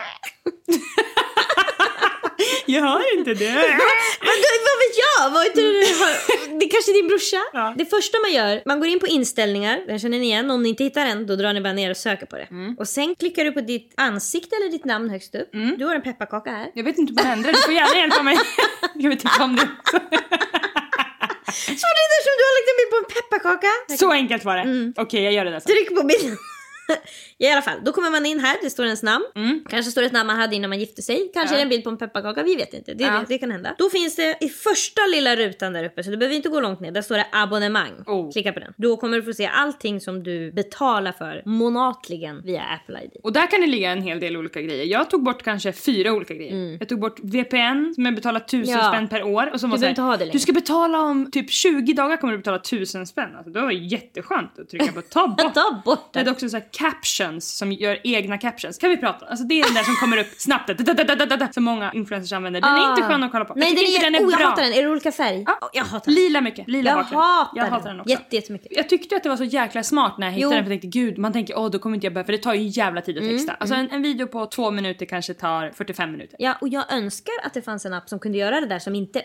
Jag 2.70 2.82
hör 2.82 3.18
inte 3.18 3.34
det. 3.34 3.52
Du, 4.20 4.54
vad 4.68 4.78
vet 4.82 4.96
jag? 5.04 5.30
Vad 5.30 5.44
heter 5.44 5.62
det? 5.62 6.58
det 6.58 6.64
är 6.66 6.70
kanske 6.70 6.90
är 6.92 6.94
din 6.94 7.08
brorsa? 7.08 7.36
Ja. 7.52 7.74
Det 7.78 7.86
första 7.86 8.18
man 8.24 8.32
gör, 8.32 8.62
man 8.66 8.80
går 8.80 8.88
in 8.88 9.00
på 9.00 9.06
inställningar, 9.06 9.80
den 9.86 9.98
känner 9.98 10.18
ni 10.18 10.24
igen. 10.24 10.50
Om 10.50 10.62
ni 10.62 10.68
inte 10.68 10.84
hittar 10.84 11.04
den, 11.06 11.26
då 11.26 11.36
drar 11.36 11.52
ni 11.52 11.60
bara 11.60 11.72
ner 11.72 11.90
och 11.90 11.96
söker 11.96 12.26
på 12.26 12.36
det. 12.36 12.48
Mm. 12.50 12.76
Och 12.78 12.88
sen 12.88 13.14
klickar 13.14 13.44
du 13.44 13.52
på 13.52 13.60
ditt 13.60 13.92
ansikte 13.96 14.56
eller 14.56 14.70
ditt 14.70 14.84
namn 14.84 15.10
högst 15.10 15.34
upp. 15.34 15.50
Du 15.78 15.84
har 15.84 15.94
en 15.94 16.02
pepparkaka 16.02 16.50
här. 16.50 16.70
Jag 16.74 16.84
vet 16.84 16.98
inte 16.98 17.12
vad 17.12 17.22
som 17.22 17.30
händer. 17.30 17.52
Du 17.52 17.58
får 17.58 17.74
gärna 17.74 17.96
hjälpa 18.00 18.22
mig. 18.22 18.38
Jag 18.94 19.10
vet 19.10 19.24
inte 19.24 19.42
om 19.42 19.56
det. 19.56 19.68
Så 21.82 21.86
det 21.96 22.02
är 22.06 22.22
som 22.26 22.34
du 22.38 22.44
har 22.48 22.54
lagt 22.56 22.68
en 22.72 22.76
bild 22.80 22.90
på 22.90 22.96
en 23.02 23.08
pepparkaka. 23.14 23.96
Så 23.98 24.12
enkelt 24.12 24.44
var 24.44 24.56
det. 24.56 24.62
Mm. 24.62 24.94
Okej, 24.96 25.22
jag 25.24 25.32
gör 25.32 25.44
det 25.44 25.50
där 25.50 25.60
sen. 25.60 25.72
Tryck 25.74 25.88
på 25.96 26.02
bilden. 26.02 26.36
I 27.38 27.50
alla 27.50 27.62
fall, 27.62 27.78
då 27.84 27.92
kommer 27.92 28.10
man 28.10 28.26
in 28.26 28.40
här, 28.40 28.56
det 28.62 28.70
står 28.70 28.84
ens 28.84 29.02
namn. 29.02 29.24
Mm. 29.34 29.64
Kanske 29.70 29.90
står 29.92 30.00
det 30.02 30.06
ett 30.06 30.12
namn 30.12 30.26
man 30.26 30.36
hade 30.36 30.56
innan 30.56 30.70
man 30.70 30.78
gifte 30.80 31.02
sig. 31.02 31.30
Kanske 31.34 31.54
Ja. 31.54 31.56
är 31.56 31.58
det 31.58 31.62
en 31.62 31.68
bild 31.68 31.84
på 31.84 31.90
en 31.90 31.96
pepparkaka, 31.98 32.42
vi 32.42 32.56
vet 32.56 32.74
inte. 32.74 32.94
Det, 32.94 33.04
Ja. 33.04 33.10
det, 33.12 33.24
det 33.28 33.38
kan 33.38 33.50
hända. 33.50 33.74
Då 33.78 33.90
finns 33.90 34.16
det 34.16 34.38
i 34.40 34.48
första 34.48 35.00
lilla 35.14 35.36
rutan 35.36 35.72
där 35.72 35.84
uppe, 35.84 36.02
så 36.04 36.10
du 36.10 36.16
behöver 36.16 36.36
inte 36.36 36.48
gå 36.48 36.60
långt 36.60 36.80
ner. 36.80 36.90
Där 36.90 37.02
står 37.02 37.16
det 37.16 37.26
abonnemang. 37.32 37.92
Oh. 38.06 38.32
Klicka 38.32 38.52
på 38.52 38.60
den. 38.60 38.72
Då 38.76 38.96
kommer 38.96 39.16
du 39.16 39.22
få 39.22 39.32
se 39.32 39.46
allting 39.46 40.00
som 40.00 40.22
du 40.22 40.52
betalar 40.52 41.12
för 41.12 41.42
månatligen 41.44 42.42
via 42.44 42.62
Apple 42.62 43.02
ID. 43.04 43.10
Och 43.22 43.32
där 43.32 43.46
kan 43.50 43.60
det 43.60 43.66
ligga 43.66 43.90
en 43.92 44.02
hel 44.02 44.20
del 44.20 44.36
olika 44.36 44.62
grejer. 44.62 44.84
Jag 44.84 45.10
tog 45.10 45.22
bort 45.24 45.42
kanske 45.42 45.72
fyra 45.72 46.12
olika 46.12 46.34
grejer. 46.34 46.76
Jag 46.80 46.88
tog 46.88 47.00
bort 47.00 47.20
VPN 47.22 47.92
som 47.94 48.04
jag 48.04 48.14
betalar 48.14 48.40
tusen 48.40 48.74
Mm. 48.74 48.84
Ja. 48.86 48.92
spänn 48.92 49.08
per 49.08 49.22
år. 49.22 49.50
Och 49.52 49.60
som 49.60 49.70
Du 49.70 49.76
var 49.76 49.88
inte 49.88 50.00
ha 50.02 50.12
det 50.12 50.18
längre. 50.18 50.32
du 50.32 50.38
ska 50.38 50.52
betala 50.52 51.00
om 51.00 51.30
typ 51.30 51.50
20 51.50 51.92
dagar 51.92 52.16
kommer 52.16 52.32
du 52.32 52.38
betala 52.38 52.58
tusen 52.58 53.06
spänn. 53.06 53.36
Alltså, 53.36 53.50
det 53.50 53.60
var 53.60 53.70
jätteskönt 53.70 54.58
att 54.58 54.68
trycka 54.68 54.92
på 54.92 55.02
ta 55.02 55.26
bort. 55.38 55.54
Ta 55.54 55.82
bort 55.84 56.12
Det 56.12 56.20
är 56.20 56.24
den. 56.24 56.32
också 56.32 56.48
så 56.48 56.56
här 56.56 56.64
captions 56.78 57.56
som 57.58 57.72
gör 57.72 57.98
egna 58.04 58.38
captions. 58.38 58.78
Kan 58.78 58.90
vi 58.90 58.96
prata? 58.96 59.26
Alltså 59.26 59.44
det 59.44 59.60
är 59.60 59.64
den 59.64 59.74
där 59.74 59.82
som 59.82 59.94
kommer 59.94 60.16
upp 60.18 60.26
snabbt. 60.38 60.66
Da, 60.78 60.94
da, 61.26 61.36
da, 61.36 61.52
som 61.52 61.64
många 61.64 61.92
influencers 61.92 62.32
använder. 62.32 62.60
Den 62.60 62.70
är 62.74 62.90
inte 62.90 63.02
skön 63.02 63.22
att 63.22 63.32
kolla 63.32 63.44
på. 63.44 63.52
Ah. 63.52 63.56
Nej, 63.56 63.68
jag 63.68 63.76
den 63.76 63.84
tycker 63.84 63.92
är, 63.92 64.06
inte 64.06 64.06
den 64.06 64.14
är 64.14 64.26
oh, 64.28 64.30
jag 64.30 64.38
bra. 64.40 64.48
hatar 64.48 64.62
den. 64.62 64.72
Är 64.72 64.82
det 64.82 64.88
olika 64.88 65.12
färg? 65.12 65.44
Ja. 65.46 65.58
Oh, 65.62 65.68
jag 65.72 65.84
hatar 65.84 66.04
den. 66.06 66.14
Lila 66.14 66.40
mycket. 66.40 66.68
Lila 66.68 66.90
Jag 66.90 66.98
bakgrund. 66.98 67.22
hatar 67.22 67.50
jag 67.56 67.64
den. 67.66 67.72
hatar 67.72 67.88
den 67.90 68.00
också. 68.00 68.10
Jätte, 68.10 68.36
jättemycket. 68.36 68.68
Jag 68.70 68.88
tyckte 68.88 69.16
att 69.16 69.22
det 69.22 69.28
var 69.28 69.36
så 69.36 69.44
jäkla 69.44 69.82
smart 69.82 70.14
när 70.18 70.26
jag 70.26 70.32
hittade 70.34 70.54
Jo. 70.54 70.56
den 70.56 70.64
för 70.64 70.72
jag 70.72 70.80
tänkte 70.80 70.98
gud 70.98 71.18
man 71.18 71.32
tänker 71.32 71.58
åh 71.58 71.70
då 71.70 71.78
kommer 71.78 71.94
inte 71.96 72.06
jag 72.06 72.14
behöva 72.14 72.26
för 72.26 72.32
det 72.32 72.38
tar 72.38 72.54
ju 72.54 72.62
jävla 72.66 73.00
tid 73.00 73.16
att 73.18 73.22
Mm, 73.22 73.36
texta. 73.36 73.52
Alltså 73.60 73.74
en, 73.74 73.90
en 73.90 74.02
video 74.02 74.26
på 74.26 74.46
två 74.46 74.70
minuter 74.70 75.06
kanske 75.06 75.34
tar 75.34 75.70
45 75.74 76.12
minuter. 76.12 76.36
Ja, 76.38 76.54
och 76.60 76.68
jag 76.68 76.92
önskar 76.92 77.34
att 77.44 77.54
det 77.54 77.62
fanns 77.62 77.84
en 77.86 77.94
app 77.94 78.08
som 78.08 78.18
kunde 78.18 78.38
göra 78.38 78.60
det 78.60 78.66
där 78.66 78.78
som 78.78 78.94
inte 78.94 79.22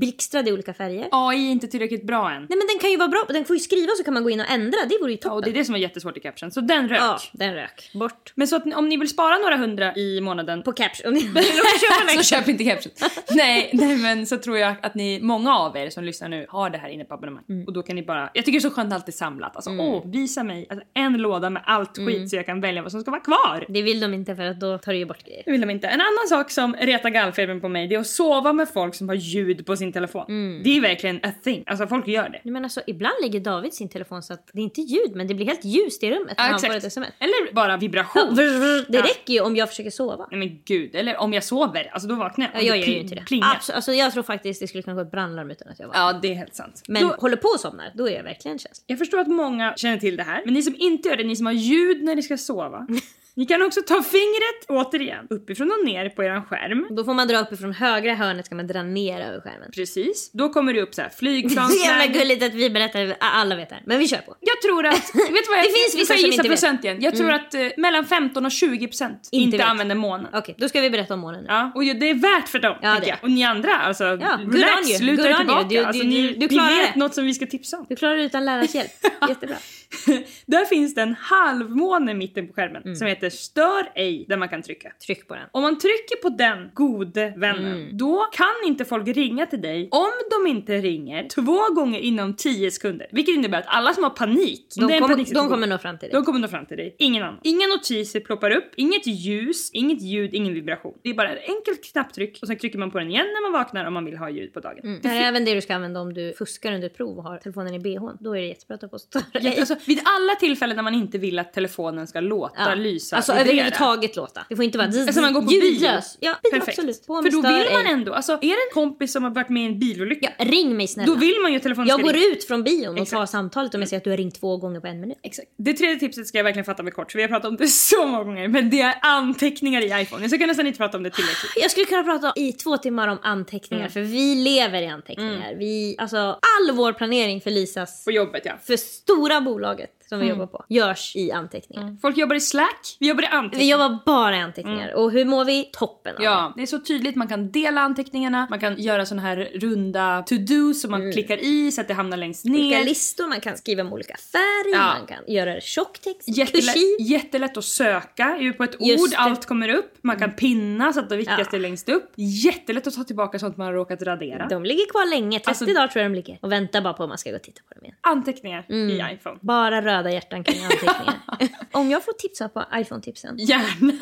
blixtrade 0.00 0.50
i 0.50 0.52
olika 0.52 0.74
färger. 0.74 1.08
AI 1.12 1.46
är 1.46 1.50
inte 1.52 1.66
tillräckligt 1.66 2.06
bra 2.06 2.30
än. 2.30 2.40
Nej 2.40 2.58
men 2.58 2.66
den 2.66 2.78
kan 2.80 2.90
ju 2.90 2.96
vara 2.96 3.08
bra, 3.08 3.24
den 3.28 3.44
får 3.44 3.56
ju 3.56 3.60
skriva 3.60 3.92
så 3.98 4.04
kan 4.04 4.14
man 4.14 4.22
gå 4.24 4.30
in 4.30 4.40
och 4.40 4.50
ändra, 4.50 4.78
det 4.88 4.98
vore 5.00 5.12
ju 5.12 5.18
Ja, 5.22 5.30
och 5.30 5.36
toppen. 5.38 5.52
det 5.52 5.58
är 5.58 5.60
det 5.60 5.64
som 5.64 5.72
var 5.72 5.78
jättesvårt 5.80 6.16
i 6.16 6.20
caption. 6.20 6.50
Så 6.50 6.60
den 6.88 6.98
rök. 6.98 7.00
Ja, 7.00 7.18
den 7.32 7.54
rök. 7.54 7.90
Bort. 7.94 8.32
Men 8.34 8.48
så 8.48 8.56
att 8.56 8.74
om 8.74 8.88
ni 8.88 8.96
vill 8.96 9.08
spara 9.08 9.38
några 9.38 9.56
hundra 9.56 9.94
i 9.96 10.20
månaden 10.20 10.62
På 10.62 10.72
caption. 10.72 11.16
så 12.16 12.22
köp 12.22 12.48
inte 12.48 12.64
caption. 12.64 12.92
nej, 13.30 13.70
nej 13.72 13.96
men 13.96 14.26
så 14.26 14.38
tror 14.38 14.58
jag 14.58 14.74
att 14.82 14.94
ni, 14.94 15.20
många 15.22 15.56
av 15.58 15.76
er 15.76 15.90
som 15.90 16.04
lyssnar 16.04 16.28
nu 16.28 16.46
har 16.48 16.70
det 16.70 16.78
här 16.78 16.88
inne 16.88 17.04
på 17.04 17.14
abonnemang. 17.14 17.44
Mm. 17.48 17.66
Och 17.66 17.72
då 17.72 17.82
kan 17.82 17.96
ni 17.96 18.02
bara, 18.02 18.30
jag 18.34 18.44
tycker 18.44 18.52
det 18.52 18.58
är 18.58 18.70
så 18.70 18.70
skönt 18.70 18.92
att 18.92 18.94
allt 18.98 19.08
är 19.08 19.12
samlat. 19.12 19.56
Alltså 19.56 19.70
åh, 19.70 20.10
visa 20.10 20.42
mig 20.44 20.66
alltså, 20.70 20.86
en 20.94 21.12
låda 21.12 21.50
med 21.50 21.62
allt 21.66 21.96
skit 21.96 22.16
Mm. 22.16 22.28
så 22.28 22.36
jag 22.36 22.46
kan 22.46 22.60
välja 22.60 22.82
vad 22.82 22.90
som 22.92 23.00
ska 23.00 23.10
vara 23.10 23.20
kvar. 23.20 23.64
det 23.68 23.82
vill 23.82 24.00
de 24.00 24.14
inte 24.14 24.36
för 24.36 24.42
att 24.42 24.60
då 24.60 24.78
tar 24.78 24.92
det 24.92 24.98
ju 24.98 25.04
bort 25.04 25.24
grejer. 25.24 25.42
Det 25.44 25.50
vill 25.52 25.60
de 25.60 25.70
inte. 25.70 25.86
En 25.88 26.00
annan 26.00 26.28
sak 26.28 26.50
som 26.50 26.74
retar 26.80 27.10
gallfebern 27.10 27.60
på 27.60 27.68
mig 27.68 27.88
det 27.88 27.94
är 27.94 27.98
att 27.98 28.06
sova 28.06 28.52
med 28.52 28.68
folk 28.68 28.94
som 28.94 29.08
har 29.08 29.16
ljud 29.16 29.66
på 29.66 29.76
sin 29.76 29.92
telefon. 29.92 30.24
Mm. 30.28 30.62
Det 30.64 30.76
är 30.76 30.80
verkligen 30.80 31.16
a 31.22 31.32
thing. 31.44 31.64
Alltså 31.66 31.86
folk 31.86 32.08
gör 32.08 32.28
det. 32.28 32.50
Men 32.50 32.64
alltså, 32.64 32.80
ibland 32.86 33.14
lägger 33.22 33.40
David 33.40 33.74
sin 33.74 33.88
telefon 33.88 34.22
så 34.22 34.32
att 34.32 34.50
det 34.52 34.60
är 34.60 34.62
inte 34.64 34.80
ljud 34.80 35.12
men 35.16 35.26
det 35.26 35.34
blir 35.34 35.46
helt 35.46 35.64
ljust 35.64 36.02
i 36.02 36.10
rummet 36.10 36.34
Ja, 36.36 36.54
exakt. 36.54 36.75
Ett 36.76 36.84
sms. 36.84 37.08
Eller 37.18 37.52
bara 37.54 37.76
vibration. 37.76 38.34
Det 38.34 38.84
Ja. 38.88 39.02
räcker 39.02 39.32
ju 39.34 39.40
om 39.40 39.56
jag 39.56 39.68
försöker 39.68 39.90
sova. 39.90 40.26
Nej 40.30 40.38
men 40.40 40.58
gud, 40.64 40.94
eller 40.94 41.16
om 41.16 41.32
jag 41.32 41.44
sover, 41.44 41.90
alltså 41.92 42.08
då 42.08 42.14
vaknar 42.14 42.50
Ja, 42.54 42.60
jag. 42.60 42.64
jag 42.64 42.72
Och 42.72 42.78
gör 42.78 42.86
ju 42.94 43.00
inte 43.00 43.14
det. 43.14 43.24
plingar. 43.24 43.60
Alltså, 43.74 43.92
jag 43.92 44.12
tror 44.12 44.22
faktiskt 44.22 44.60
det 44.60 44.66
skulle 44.68 44.82
kunna 44.82 44.94
gå 44.96 45.02
ett 45.02 45.10
brandlarm 45.10 45.50
utan 45.50 45.68
att 45.68 45.78
jag 45.78 45.86
var. 45.88 45.94
Ja, 45.94 46.12
det 46.22 46.28
är 46.30 46.34
helt 46.34 46.54
sant. 46.54 46.82
Men 46.88 47.02
Då, 47.02 47.08
håller 47.18 47.36
på 47.36 47.48
och 47.48 47.60
somnar, 47.60 47.90
då 47.94 48.08
är 48.08 48.12
jag 48.16 48.22
verkligen 48.22 48.58
känslig. 48.58 48.84
jag 48.86 48.98
förstår 48.98 49.18
att 49.20 49.28
många 49.28 49.74
känner 49.76 49.96
till 49.98 50.16
det 50.16 50.22
här, 50.22 50.42
men 50.44 50.54
ni 50.54 50.62
som 50.62 50.74
inte 50.78 51.08
gör 51.08 51.16
det, 51.16 51.24
ni 51.24 51.36
som 51.36 51.46
har 51.46 51.52
ljud 51.52 52.02
när 52.02 52.14
ni 52.16 52.22
ska 52.22 52.36
sova. 52.36 52.86
ni 53.36 53.46
kan 53.46 53.62
också 53.62 53.80
ta 53.82 54.02
fingret, 54.02 54.64
återigen, 54.68 55.26
uppifrån 55.30 55.70
och 55.78 55.86
ner 55.86 56.08
på 56.08 56.24
eran 56.24 56.44
skärm. 56.44 56.86
Då 56.96 57.04
får 57.04 57.14
man 57.14 57.28
dra 57.28 57.38
uppifrån 57.38 57.72
högra 57.72 58.14
hörnet 58.14 58.46
ska 58.46 58.54
man 58.54 58.66
dra 58.66 58.82
ner 58.82 59.20
över 59.20 59.40
skärmen. 59.40 59.70
Precis. 59.74 60.30
Då 60.32 60.48
kommer 60.48 60.74
det 60.74 60.80
upp 60.82 60.94
så 60.94 61.02
här 61.02 61.08
Så 61.08 61.24
jävla 61.24 61.40
flygplansläge. 61.42 62.06
gulligt 62.18 62.42
att 62.42 62.54
vi 62.54 62.70
berättar, 62.70 63.16
alla 63.20 63.56
vet 63.56 63.68
det 63.68 63.74
här. 63.74 63.84
Men 63.86 63.98
vi 63.98 64.08
kör 64.08 64.18
på. 64.18 64.34
Jag 64.40 64.60
tror 64.62 64.86
att, 64.86 64.94
vet 65.14 65.48
vad 65.48 65.58
jag, 65.58 65.64
Det 65.64 65.70
finns 65.70 65.94
vissa 65.96 66.14
som 66.16 66.26
inte 66.26 66.42
vet. 66.42 66.46
procent 66.50 66.84
igen. 66.84 66.96
Jag 67.00 67.16
tror 67.16 67.30
att 67.32 67.54
eh, 67.54 67.60
mellan 67.76 68.04
15 68.06 68.44
och 68.46 68.52
20 68.52 68.86
procent 68.88 69.28
Inte 69.32 69.44
inte, 69.44 69.56
vet. 69.56 69.66
använder 69.66 69.94
månen. 69.94 70.26
Okej, 70.34 70.54
då 70.58 70.68
ska 70.68 70.80
vi 70.80 70.90
berätta 70.90 71.14
om 71.14 71.20
månen 71.20 71.40
nu. 71.42 71.46
Ja, 71.48 71.72
och 71.74 71.82
det 71.84 72.10
är 72.10 72.14
värt 72.14 72.48
för 72.48 72.58
dem, 72.58 72.76
Ja, 72.82 72.96
det. 73.00 73.06
jag. 73.08 73.18
Och 73.22 73.30
ni 73.30 73.44
andra, 73.44 73.74
alltså 73.76 74.04
Ja, 74.04 74.38
relax, 74.52 75.00
luta 75.00 75.28
er 75.30 75.34
tillbaka. 75.34 75.66
Du- 75.68 75.78
alltså, 75.84 76.02
du- 76.02 76.08
ni, 76.08 76.22
du- 76.32 76.46
du 76.46 76.56
ni 76.56 76.76
vet 76.76 76.94
det. 76.94 76.98
något 77.00 77.14
som 77.14 77.24
vi 77.24 77.34
ska 77.34 77.46
tipsa 77.46 77.76
om. 77.78 77.86
Du 77.88 77.96
klarar 77.96 78.16
det 78.16 78.22
utan 78.22 78.44
lärarens 78.44 78.74
hjälp. 78.74 78.90
Jättebra. 79.28 79.56
Där 80.46 80.64
finns 80.64 80.94
det 80.94 81.02
en 81.02 81.14
halvmåne 81.14 82.10
i 82.10 82.14
mitten 82.14 82.46
på 82.48 82.52
skärmen 82.52 82.82
Mm. 82.82 82.96
som 82.96 83.06
heter 83.06 83.30
stör 83.30 83.92
ej 83.94 84.24
där 84.28 84.36
man 84.36 84.48
kan 84.48 84.62
trycka. 84.62 84.92
Tryck 85.06 85.28
på 85.28 85.34
den. 85.34 85.44
Om 85.52 85.62
man 85.62 85.78
trycker 85.78 86.22
på 86.22 86.28
den 86.28 86.70
gode 86.74 87.34
vännen, 87.36 87.66
Mm. 87.76 87.96
då 87.96 88.26
kan 88.32 88.46
inte 88.66 88.84
folk 88.84 89.08
ringa 89.08 89.46
till 89.46 89.60
dig 89.60 89.88
om 89.90 90.10
de 90.30 90.46
inte 90.50 90.76
ringer 90.78 91.28
två 91.28 91.74
gånger 91.74 91.98
inom 92.00 92.34
10 92.36 92.70
sekunder. 92.70 93.06
Vilket 93.12 93.34
innebär 93.34 93.58
att 93.58 93.64
alla 93.68 93.92
som 93.94 94.02
har 94.02 94.10
panik, 94.10 94.66
De, 94.76 94.86
det 94.86 94.98
kommer, 94.98 95.34
de 95.34 95.48
kommer 95.48 95.66
nå 95.66 95.78
fram 95.78 95.98
till 95.98 96.08
dig. 96.08 96.14
de 96.14 96.24
kommer 96.24 96.38
nå 96.40 96.48
fram 96.48 96.66
till 96.66 96.76
dig. 96.76 96.96
Ingen 96.98 97.22
annan. 97.22 97.40
Inga 97.44 97.66
notiser 97.66 98.20
ploppar 98.20 98.50
upp, 98.50 98.72
inget 98.76 99.06
ljus, 99.06 99.70
inget 99.72 100.02
ljud, 100.02 100.34
ingen 100.34 100.54
vibration. 100.54 100.98
Det 101.02 101.10
är 101.10 101.14
bara 101.14 101.32
ett 101.32 101.48
enkelt 101.48 101.92
knapptryck 101.92 102.38
och 102.42 102.48
sen 102.48 102.58
trycker 102.58 102.78
man 102.78 102.90
på 102.90 102.98
den 102.98 103.10
igen 103.10 103.26
när 103.26 103.50
man 103.50 103.60
vaknar 103.60 103.84
om 103.86 103.94
man 103.94 104.04
vill 104.04 104.16
ha 104.16 104.30
ljud 104.30 104.52
på 104.52 104.60
dagen. 104.60 104.78
Mm. 104.84 105.00
Det 105.02 105.08
här 105.08 105.22
är 105.24 105.28
även 105.28 105.44
det 105.44 105.54
du 105.54 105.60
ska 105.60 105.74
använda 105.74 106.00
om 106.00 106.14
du 106.14 106.32
fuskar 106.38 106.72
under 106.72 106.86
ett 106.86 106.96
prov 106.96 107.16
och 107.18 107.24
har 107.24 107.38
telefonen 107.38 107.74
i 107.74 107.78
bhn. 107.78 108.16
Då 108.20 108.36
är 108.36 108.40
det 108.40 108.46
jättebra 108.46 108.74
att 108.74 108.80
ta 108.80 108.88
på 108.88 108.98
störa 108.98 109.22
Ja, 109.32 109.75
alltså, 109.76 109.88
vid 109.90 110.00
alla 110.04 110.34
tillfällen 110.34 110.76
när 110.76 110.82
man 110.82 110.94
inte 110.94 111.18
vill 111.18 111.38
att 111.38 111.52
telefonen 111.52 112.06
ska 112.06 112.20
låta, 112.20 112.74
lysa, 112.74 113.16
Alltså 113.16 113.32
överhuvudtaget 113.32 114.16
låta. 114.16 114.46
Det 114.48 114.56
får 114.56 114.64
inte 114.64 114.78
vara 114.78 114.86
Alltså 114.88 115.20
man 115.20 115.32
går 115.32 115.40
på 115.40 115.46
bio. 115.46 115.88
Ja, 116.20 116.34
Perfekt. 116.52 116.68
absolut. 116.78 117.06
För 117.06 117.30
då 117.30 117.42
vill 117.42 117.72
man 117.72 117.86
ändå, 117.86 118.12
alltså 118.14 118.32
är 118.32 118.38
det 118.40 118.46
en 118.70 118.74
kompis 118.74 119.12
som 119.12 119.22
har 119.22 119.30
varit 119.30 119.48
med 119.48 119.62
i 119.62 119.66
en 119.66 119.78
bilolycka, 119.78 120.32
Ja, 120.38 120.44
ring 120.44 120.76
mig 120.76 120.88
snälla. 120.88 121.12
då 121.14 121.18
vill 121.20 121.34
man 121.42 121.50
ju 121.50 121.56
att 121.56 121.62
telefonen 121.62 121.88
jag 121.88 121.98
ska 122.00 122.06
går 122.06 122.12
ringa. 122.12 122.26
ut 122.26 122.44
från 122.44 122.62
bion 122.64 122.94
och 122.94 123.02
Exakt. 123.02 123.10
tar 123.20 123.26
samtalet 123.26 123.74
om 123.74 123.80
jag 123.80 123.88
ser 123.90 123.96
att 123.96 124.04
du 124.04 124.10
har 124.10 124.16
ringt 124.16 124.40
två 124.40 124.56
gånger 124.56 124.80
på 124.80 124.86
en 124.86 125.00
minut. 125.00 125.18
Exakt. 125.22 125.48
Det 125.58 125.72
tredje 125.72 125.96
tipset 125.98 126.26
ska 126.26 126.38
jag 126.38 126.44
verkligen 126.44 126.64
fatta 126.64 126.82
mig 126.82 126.92
kort 126.92 127.12
för 127.12 127.16
vi 127.18 127.22
har 127.22 127.28
pratat 127.28 127.48
om 127.48 127.56
det 127.56 127.66
så 127.68 128.06
många 128.06 128.24
gånger 128.24 128.48
men 128.48 128.70
det 128.70 128.80
är 128.80 128.94
anteckningar 129.02 129.80
i 129.82 130.02
iPhone. 130.02 130.22
Jag 130.22 130.30
ska 130.30 130.46
nästan 130.46 130.66
inte 130.66 130.76
prata 130.78 130.96
om 130.96 131.02
det 131.02 131.10
tillräckligt. 131.10 131.52
Jag 131.56 131.70
skulle 131.70 131.86
kunna 131.86 132.02
prata 132.02 132.32
i 132.36 132.52
två 132.52 132.76
timmar 132.76 133.08
om 133.08 133.18
anteckningar 133.22 133.76
Mm. 133.86 133.92
för 133.92 134.00
vi 134.00 134.34
lever 134.34 134.82
i 134.82 134.86
anteckningar. 134.86 135.54
Vi, 135.58 135.96
alltså, 135.98 136.16
all 136.18 136.76
vår 136.76 136.92
planering 136.92 137.40
för 137.40 137.50
Lisas, 137.50 138.04
På 138.04 138.10
jobbet 138.10 138.42
ja. 138.44 138.52
för 138.64 138.76
stora 138.76 139.40
bolaget 139.66 140.05
som 140.08 140.16
Mm. 140.18 140.26
vi 140.26 140.30
jobbar 140.30 140.46
på, 140.46 140.64
görs 140.68 141.16
i 141.16 141.32
anteckningar. 141.32 141.96
Folk 142.02 142.16
jobbar 142.16 142.34
i 142.36 142.40
Slack, 142.40 142.96
vi 143.00 143.08
jobbar 143.08 143.22
i 143.22 143.26
Vi 143.30 143.36
anteckningar. 143.36 143.70
jobbar 143.78 143.98
bara 144.06 144.36
i 144.36 144.40
anteckningar. 144.40 144.94
Och 144.94 145.10
hur 145.12 145.24
mår 145.24 145.44
vi? 145.44 145.70
Toppen 145.72 146.14
av. 146.16 146.20
Mm. 146.20 146.32
Ja, 146.32 146.52
det 146.56 146.62
är 146.62 146.66
så 146.66 146.78
tydligt. 146.78 147.16
Man 147.16 147.28
kan 147.28 147.50
dela 147.52 147.80
anteckningarna, 147.80 148.46
man 148.50 148.60
kan 148.60 148.76
göra 148.80 149.06
såna 149.06 149.22
här 149.22 149.36
runda 149.54 150.22
to-do 150.26 150.74
som 150.74 150.90
man 150.90 151.12
klickar 151.12 151.36
i 151.44 151.72
så 151.72 151.80
att 151.80 151.88
det 151.88 151.94
hamnar 151.94 152.16
längst 152.16 152.44
Mm. 152.44 152.60
Olika 152.60 152.78
ner. 152.78 152.84
listor, 152.84 153.28
man 153.28 153.40
kan 153.40 153.56
skriva 153.56 153.84
med 153.84 153.92
olika 153.92 154.16
färg, 154.32 154.72
Ja. 154.72 154.78
man 154.98 155.06
kan 155.06 155.34
göra 155.34 155.60
tjocktext, 155.60 156.28
Jättelätt, 156.28 156.74
kursiv. 156.74 156.96
jättelätt 157.00 157.56
att 157.56 157.64
söka 157.64 158.36
ju 158.40 158.52
på 158.52 158.64
ett 158.64 158.76
ord, 158.80 159.10
allt 159.16 159.46
kommer 159.46 159.68
upp. 159.68 159.98
Man 160.02 160.18
kan 160.18 160.32
pinna 160.32 160.92
så 160.92 161.00
att 161.00 161.08
det 161.08 161.16
viktigaste 161.16 161.56
Ja. 161.56 161.58
är 161.58 161.62
längst 161.62 161.88
upp. 161.88 162.12
Jättelätt 162.16 162.86
att 162.86 162.94
ta 162.94 163.04
tillbaka 163.04 163.38
sånt 163.38 163.56
man 163.56 163.66
har 163.66 163.74
råkat 163.74 164.02
radera. 164.02 164.46
De 164.48 164.64
ligger 164.64 164.90
kvar 164.90 165.10
länge, 165.10 165.38
30 165.38 165.48
Alltså- 165.48 165.64
dagar 165.64 165.88
tror 165.88 166.02
jag 166.02 166.10
de 166.12 166.16
ligger. 166.16 166.38
Och 166.42 166.52
väntar 166.52 166.80
bara 166.80 166.92
på 166.92 167.02
att 167.02 167.08
man 167.08 167.18
ska 167.18 167.30
gå 167.30 167.36
och 167.36 167.42
titta 167.42 167.60
på 167.68 167.74
dem 167.74 167.84
igen. 167.84 167.96
Anteckningar 168.00 168.66
Mm. 168.68 168.90
i 168.90 169.14
iPhone. 169.14 169.38
Bara 169.40 169.80
röda 169.96 170.10
hjärtan 170.10 170.44
kring 170.44 170.64
anteckningar. 170.64 171.20
Om 171.72 171.90
jag 171.90 172.04
får 172.04 172.12
tipsa 172.12 172.48
på 172.48 172.64
iPhone-tipsen 172.74 173.36
Gärna! 173.38 173.92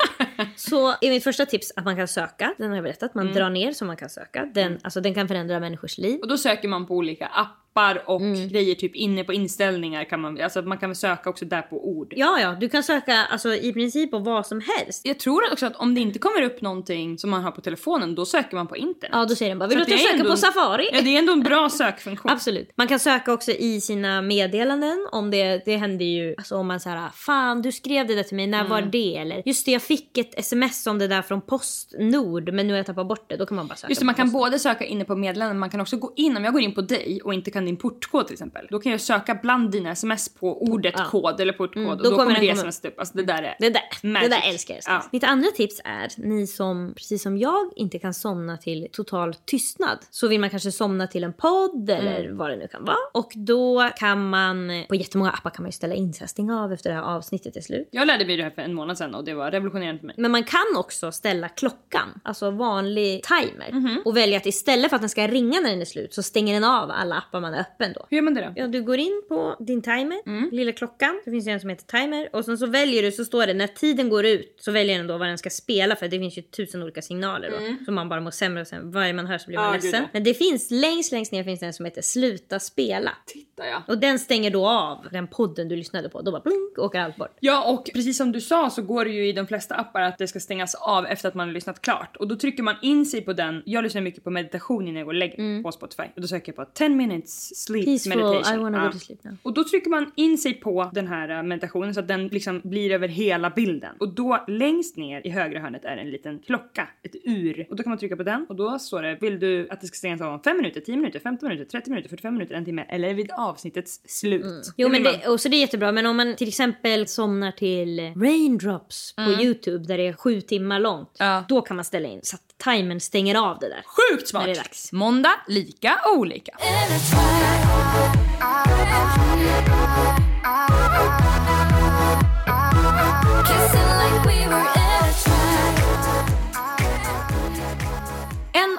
Så 0.55 0.89
är 0.89 1.09
mitt 1.09 1.23
första 1.23 1.45
tips 1.45 1.71
att 1.75 1.85
man 1.85 1.95
kan 1.95 2.07
söka. 2.07 2.53
Den 2.57 2.69
har 2.69 2.75
jag 2.75 2.83
berättat. 2.83 3.15
Man 3.15 3.25
Mm. 3.25 3.35
drar 3.37 3.49
ner 3.49 3.71
så 3.71 3.85
man 3.85 3.97
kan 3.97 4.09
söka. 4.09 4.45
Den, 4.53 4.79
alltså, 4.83 5.01
den 5.01 5.13
kan 5.13 5.27
förändra 5.27 5.59
människors 5.59 5.97
liv. 5.97 6.19
Och 6.21 6.27
då 6.27 6.37
söker 6.37 6.67
man 6.67 6.85
på 6.87 6.93
olika 6.95 7.25
appar 7.25 8.03
och 8.05 8.21
Mm. 8.21 8.47
grejer 8.49 8.75
typ 8.75 8.95
inne 8.95 9.23
på 9.23 9.33
inställningar 9.33 10.03
kan 10.03 10.21
man, 10.21 10.41
alltså 10.41 10.61
man 10.61 10.77
kan 10.77 10.89
väl 10.89 10.95
söka 10.95 11.29
också 11.29 11.45
där 11.45 11.61
på 11.61 11.87
ord. 11.89 12.13
Ja, 12.15 12.39
ja, 12.39 12.57
du 12.59 12.69
kan 12.69 12.83
söka 12.83 13.13
alltså, 13.25 13.53
i 13.55 13.73
princip 13.73 14.11
på 14.11 14.19
vad 14.19 14.47
som 14.47 14.61
helst. 14.77 15.01
Jag 15.05 15.19
tror 15.19 15.51
också 15.51 15.65
att 15.65 15.75
om 15.75 15.95
det 15.95 16.01
inte 16.01 16.19
kommer 16.19 16.41
upp 16.41 16.61
någonting 16.61 17.17
som 17.17 17.29
man 17.29 17.43
har 17.43 17.51
på 17.51 17.61
telefonen 17.61 18.15
då 18.15 18.25
söker 18.25 18.55
man 18.55 18.67
på 18.67 18.77
internet. 18.77 19.09
Ja, 19.13 19.25
då 19.25 19.35
säger 19.35 19.49
den 19.51 19.59
bara, 19.59 19.67
vill 19.69 19.77
du 19.77 19.83
att 19.83 19.89
jag 19.89 19.99
söker 19.99 20.23
på 20.23 20.37
Safari? 20.37 20.89
Ja, 20.93 21.01
det 21.01 21.15
är 21.15 21.19
ändå 21.19 21.33
en 21.33 21.43
bra 21.43 21.69
sökfunktion. 21.79 22.31
Absolut. 22.31 22.69
Man 22.77 22.87
kan 22.87 22.99
söka 22.99 23.33
också 23.33 23.51
i 23.51 23.81
sina 23.81 24.21
meddelanden. 24.21 25.07
Om 25.11 25.31
det, 25.31 25.61
det 25.65 25.77
händer 25.77 26.05
ju, 26.05 26.35
alltså 26.37 26.55
om 26.55 26.67
man 26.67 26.79
säger 26.79 27.09
fan 27.13 27.61
du 27.61 27.71
skrev 27.71 28.07
det 28.07 28.15
där 28.15 28.23
till 28.23 28.35
mig, 28.35 28.47
när 28.47 28.67
var 28.67 28.81
det? 28.81 29.17
Eller 29.17 29.43
just 29.45 29.65
det 29.65 29.71
jag 29.71 29.81
fick 29.81 30.17
ett 30.17 30.24
sms 30.37 30.87
om 30.87 30.99
det 30.99 31.07
där 31.07 31.21
från 31.21 31.41
Postnord 31.41 32.53
men 32.53 32.67
nu 32.67 32.73
har 32.73 32.77
jag 32.77 32.85
tappat 32.85 33.07
bort 33.07 33.25
det. 33.29 33.37
Då 33.37 33.45
kan 33.45 33.55
man 33.55 33.67
bara 33.67 33.75
söka 33.75 33.91
Just 33.91 34.01
det, 34.01 34.05
man 34.05 34.15
kan 34.15 34.31
både 34.31 34.59
söka 34.59 34.85
inne 34.85 35.05
på 35.05 35.15
meddelanden, 35.15 35.59
man 35.59 35.69
kan 35.69 35.81
också 35.81 35.97
gå 35.97 36.13
in, 36.15 36.37
om 36.37 36.43
jag 36.43 36.53
går 36.53 36.61
in 36.61 36.75
på 36.75 36.81
dig 36.81 37.21
och 37.23 37.33
inte 37.33 37.51
kan 37.51 37.65
din 37.65 37.77
portkod 37.77 38.27
till 38.27 38.33
exempel, 38.33 38.67
då 38.69 38.79
kan 38.79 38.91
jag 38.91 39.01
söka 39.01 39.35
bland 39.41 39.71
dina 39.71 39.91
sms 39.91 40.29
på 40.35 40.61
ordet 40.63 40.93
Ja. 40.97 41.05
kod 41.05 41.39
eller 41.39 41.53
portkod 41.53 41.75
Mm, 41.83 41.89
och 41.89 41.97
då 42.03 42.09
då, 42.09 42.15
kommer 42.17 42.39
det 42.39 42.49
sms 42.49 42.85
upp. 42.85 42.99
Alltså 42.99 43.17
det 43.17 43.23
där 43.23 43.43
är... 43.43 43.55
Det 43.59 43.69
där, 43.69 43.81
det 44.01 44.07
Magic. 44.07 44.29
där 44.29 44.49
älskar 44.49 44.73
jag. 44.73 44.83
Ja. 44.85 45.03
Mitt 45.11 45.23
andra 45.23 45.47
tips 45.51 45.81
är 45.83 46.07
ni 46.17 46.47
som 46.47 46.93
precis 46.97 47.23
som 47.23 47.37
jag 47.37 47.71
inte 47.75 47.99
kan 47.99 48.13
somna 48.13 48.57
till 48.57 48.87
total 48.91 49.33
tystnad. 49.45 49.97
Så 50.11 50.27
vill 50.27 50.39
man 50.39 50.49
kanske 50.49 50.71
somna 50.71 51.07
till 51.07 51.23
en 51.23 51.33
podd 51.33 51.89
eller 51.89 52.15
Mm. 52.25 52.37
vad 52.37 52.49
det 52.49 52.55
nu 52.57 52.67
kan 52.67 52.85
vara. 52.85 52.97
Och 53.13 53.31
då 53.35 53.89
kan 53.97 54.29
man, 54.29 54.83
på 54.89 54.95
jättemånga 54.95 55.31
appar 55.31 55.49
kan 55.49 55.63
man 55.63 55.67
ju 55.67 55.71
ställa 55.71 55.95
in 55.95 56.13
så 56.13 56.19
här, 56.19 56.27
stäng 56.27 56.51
av 56.51 56.73
efter 56.73 56.89
det 56.89 56.95
här 56.95 57.03
avsnittet 57.03 57.57
är 57.57 57.61
slut. 57.61 57.87
Jag 57.91 58.07
lärde 58.07 58.25
mig 58.25 58.37
det 58.37 58.43
här 58.43 58.49
för 58.49 58.61
en 58.61 58.73
månad 58.73 58.97
sedan 58.97 59.15
och 59.15 59.23
det 59.23 59.33
var 59.33 59.51
revolutionerande 59.51 59.99
för 59.99 60.05
mig. 60.07 60.14
Men 60.17 60.31
man 60.31 60.43
kan 60.43 60.75
också 60.77 61.11
ställa 61.11 61.49
klockan, 61.49 62.19
alltså 62.23 62.51
vanlig 62.51 63.23
timer. 63.23 63.71
Mhm. 63.71 64.01
Och 64.05 64.17
välja 64.17 64.37
att 64.37 64.45
istället 64.45 64.89
för 64.89 64.95
att 64.95 65.01
den 65.01 65.09
ska 65.09 65.27
ringa 65.27 65.59
när 65.59 65.69
den 65.69 65.81
är 65.81 65.85
slut 65.85 66.13
så 66.13 66.23
stänger 66.23 66.53
den 66.53 66.63
av 66.63 66.91
alla 66.91 67.15
appar 67.15 67.39
man 67.41 67.53
är 67.53 67.59
öppen 67.59 67.93
då. 67.95 68.05
Hur 68.09 68.17
gör 68.17 68.23
man 68.23 68.33
det 68.33 68.41
då? 68.41 68.53
Ja, 68.55 68.67
du 68.67 68.83
går 68.83 68.97
in 68.97 69.21
på 69.29 69.55
din 69.59 69.81
timer, 69.81 70.17
Mm. 70.27 70.49
lilla 70.51 70.71
klockan. 70.71 71.21
Det 71.25 71.31
finns 71.31 71.47
ju 71.47 71.51
en 71.51 71.59
som 71.59 71.69
heter 71.69 71.85
timer. 72.01 72.29
Och 72.33 72.45
sen 72.45 72.57
så 72.57 72.65
väljer 72.67 73.03
du, 73.03 73.11
så 73.11 73.25
står 73.25 73.47
det 73.47 73.53
när 73.53 73.67
tiden 73.67 74.09
går 74.09 74.25
ut 74.25 74.55
så 74.59 74.71
väljer 74.71 74.97
den 74.97 75.07
då 75.07 75.17
vad 75.17 75.27
den 75.27 75.37
ska 75.37 75.49
spela 75.49 75.95
för 75.95 76.07
det 76.07 76.19
finns 76.19 76.37
ju 76.37 76.41
tusen 76.41 76.83
olika 76.83 77.01
signaler 77.01 77.51
då. 77.51 77.85
Så 77.85 77.91
man 77.91 78.09
bara 78.09 78.21
mår 78.21 78.31
sämre 78.31 78.61
och 78.61 78.67
sämre. 78.67 78.85
Varje 78.91 79.13
man 79.13 79.27
hör 79.27 79.37
så 79.37 79.47
blir 79.47 79.57
man 79.57 79.65
Mm. 79.67 79.81
Gud, 79.81 79.83
ledsen. 79.91 80.05
Men 80.13 80.23
det 80.23 80.33
finns 80.33 80.71
längst 80.71 81.11
längst 81.11 81.31
ner 81.31 81.43
finns 81.43 81.59
det 81.59 81.65
en 81.65 81.73
som 81.73 81.85
heter 81.85 82.01
sluta 82.01 82.59
spela. 82.59 83.11
Titta 83.25 83.54
ja. 83.57 83.83
Och 83.87 83.97
den 83.97 84.19
stänger 84.19 84.51
då 84.51 84.67
av 84.67 85.05
den 85.11 85.27
podden 85.27 85.67
du 85.67 85.75
lyssnade 85.75 86.09
på. 86.09 86.21
Då 86.21 86.31
bara 86.31 86.41
blink 86.41 86.77
åker 86.77 86.99
allt 86.99 87.15
bort. 87.15 87.37
Ja 87.39 87.73
och 87.73 87.89
precis 87.93 88.17
som 88.17 88.31
du 88.31 88.41
sa 88.41 88.69
så 88.69 88.81
går 88.81 89.05
det 89.05 89.11
ju 89.11 89.27
i 89.27 89.31
de 89.31 89.47
flesta 89.47 89.75
appar 89.75 90.01
att 90.01 90.17
det 90.17 90.27
ska 90.27 90.39
stängas 90.39 90.75
av 90.75 91.05
efter 91.05 91.27
att 91.29 91.35
man 91.35 91.47
har 91.47 91.53
lyssnat 91.53 91.81
klart. 91.81 92.15
Och 92.15 92.27
då 92.27 92.35
trycker 92.35 92.63
man 92.63 92.75
in 92.81 93.05
sig 93.05 93.21
på 93.21 93.33
den. 93.33 93.63
Jag 93.65 93.83
lyssnar 93.83 94.01
mycket 94.01 94.23
på 94.23 94.29
meditation 94.29 94.83
innan 94.87 94.95
jag 94.95 95.05
går 95.05 95.13
och 95.13 95.19
lägger 95.19 95.43
mig 95.43 95.63
på 95.63 95.71
Spotify. 95.71 96.03
Och 96.15 96.21
då 96.21 96.27
söker 96.27 96.49
jag 96.49 96.55
på 96.67 96.73
10 96.73 96.89
minutes 96.89 97.63
sleep 97.63 97.85
Peaceful, 97.85 98.17
meditation. 98.17 98.59
I 98.59 98.63
wanna 98.63 98.77
Ja. 98.77 98.85
go 98.85 98.91
to 98.91 98.99
sleep 98.99 99.23
now. 99.23 99.33
Och 99.43 99.53
då 99.53 99.63
trycker 99.63 99.89
man 99.89 100.11
in 100.15 100.37
sig 100.37 100.53
på 100.53 100.89
den 100.93 101.07
här 101.07 101.29
äh, 101.29 101.43
meditationen 101.43 101.93
så 101.93 101.99
att 101.99 102.07
den 102.07 102.27
liksom 102.27 102.61
blir 102.63 102.91
över 102.91 103.07
hela 103.07 103.49
bilden. 103.49 103.95
Och 103.99 104.09
då 104.13 104.43
längst 104.47 104.97
ner 104.97 105.27
i 105.27 105.29
högra 105.29 105.59
hörnet 105.59 105.85
är 105.85 105.97
en 105.97 106.09
liten 106.09 106.39
klocka, 106.39 106.87
ett 107.03 107.15
ur. 107.23 107.65
Och 107.69 107.75
då 107.75 107.83
kan 107.83 107.89
man 107.89 107.99
trycka 107.99 108.15
på 108.15 108.23
den 108.23 108.45
och 108.49 108.55
då 108.55 108.79
står 108.79 109.01
det 109.01 109.17
vill 109.21 109.39
du 109.39 109.67
att 109.69 109.81
det 109.81 109.87
ska 109.87 109.95
stängas 109.95 110.21
av 110.21 110.33
om 110.33 110.39
5 110.43 110.57
minuter, 110.57 110.81
10 110.81 110.95
minuter, 110.97 111.19
15 111.19 111.49
minuter, 111.49 111.65
30 111.71 111.89
minuter, 111.89 112.09
45 112.09 112.33
minuter, 112.33 112.55
en 112.55 112.65
timme 112.65 112.85
eller 112.89 113.13
vid 113.13 113.31
avsnittets 113.45 114.01
slut. 114.05 114.43
Mm. 114.45 114.61
Jo 114.77 114.89
men 114.89 115.03
det, 115.03 115.27
och 115.27 115.41
så 115.41 115.49
det 115.49 115.55
är 115.55 115.59
jättebra 115.59 115.91
men 115.91 116.05
om 116.05 116.17
man 116.17 116.35
till 116.35 116.47
exempel 116.47 117.07
somnar 117.07 117.51
till 117.51 117.99
Raindrops 117.99 119.13
på 119.15 119.43
Youtube 119.43 119.85
där 119.87 119.97
det 119.97 120.07
är 120.07 120.13
sju 120.13 120.41
timmar 120.41 120.79
långt. 120.79 121.19
Mm. 121.19 121.33
Ja. 121.33 121.43
Då 121.49 121.61
kan 121.61 121.75
man 121.75 121.85
ställa 121.85 122.07
in 122.07 122.19
så 122.23 122.35
att 122.35 122.57
timern 122.57 122.99
stänger 122.99 123.35
av 123.35 123.59
det 123.59 123.69
där. 123.69 123.83
Sjukt 123.85 124.27
smart! 124.27 124.41
När 124.41 124.53
det 124.53 124.59
är 124.59 124.63
dags. 124.63 124.91
Måndag, 124.91 125.35
lika 125.47 125.99
olika. 126.17 126.57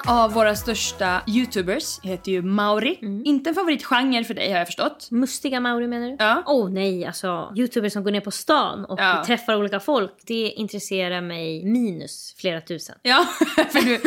Av 0.09 0.33
våra 0.33 0.55
största 0.55 1.21
youtubers 1.27 1.99
heter 2.03 2.31
ju 2.31 2.41
Mauri. 2.41 2.99
Mm. 3.01 3.21
Inte 3.25 3.49
en 3.49 3.55
favoritgenre 3.55 4.23
för 4.23 4.33
dig 4.33 4.51
har 4.51 4.57
jag 4.57 4.67
förstått. 4.67 5.07
Mustiga 5.11 5.59
Mauri 5.59 5.87
menar 5.87 6.07
du? 6.07 6.15
Ja. 6.19 6.43
Åh 6.45 6.69
nej, 6.69 7.05
alltså 7.05 7.53
youtubers 7.55 7.93
som 7.93 8.03
går 8.03 8.11
ner 8.11 8.21
på 8.21 8.31
stan 8.31 8.85
och 8.85 8.99
Ja. 8.99 9.23
träffar 9.25 9.55
olika 9.55 9.79
folk. 9.79 10.11
Det 10.23 10.49
intresserar 10.49 11.21
mig 11.21 11.65
minus 11.65 12.35
flera 12.37 12.61
tusen. 12.61 12.95
Ja, 13.01 13.25
för 13.71 13.81
du, 13.85 13.99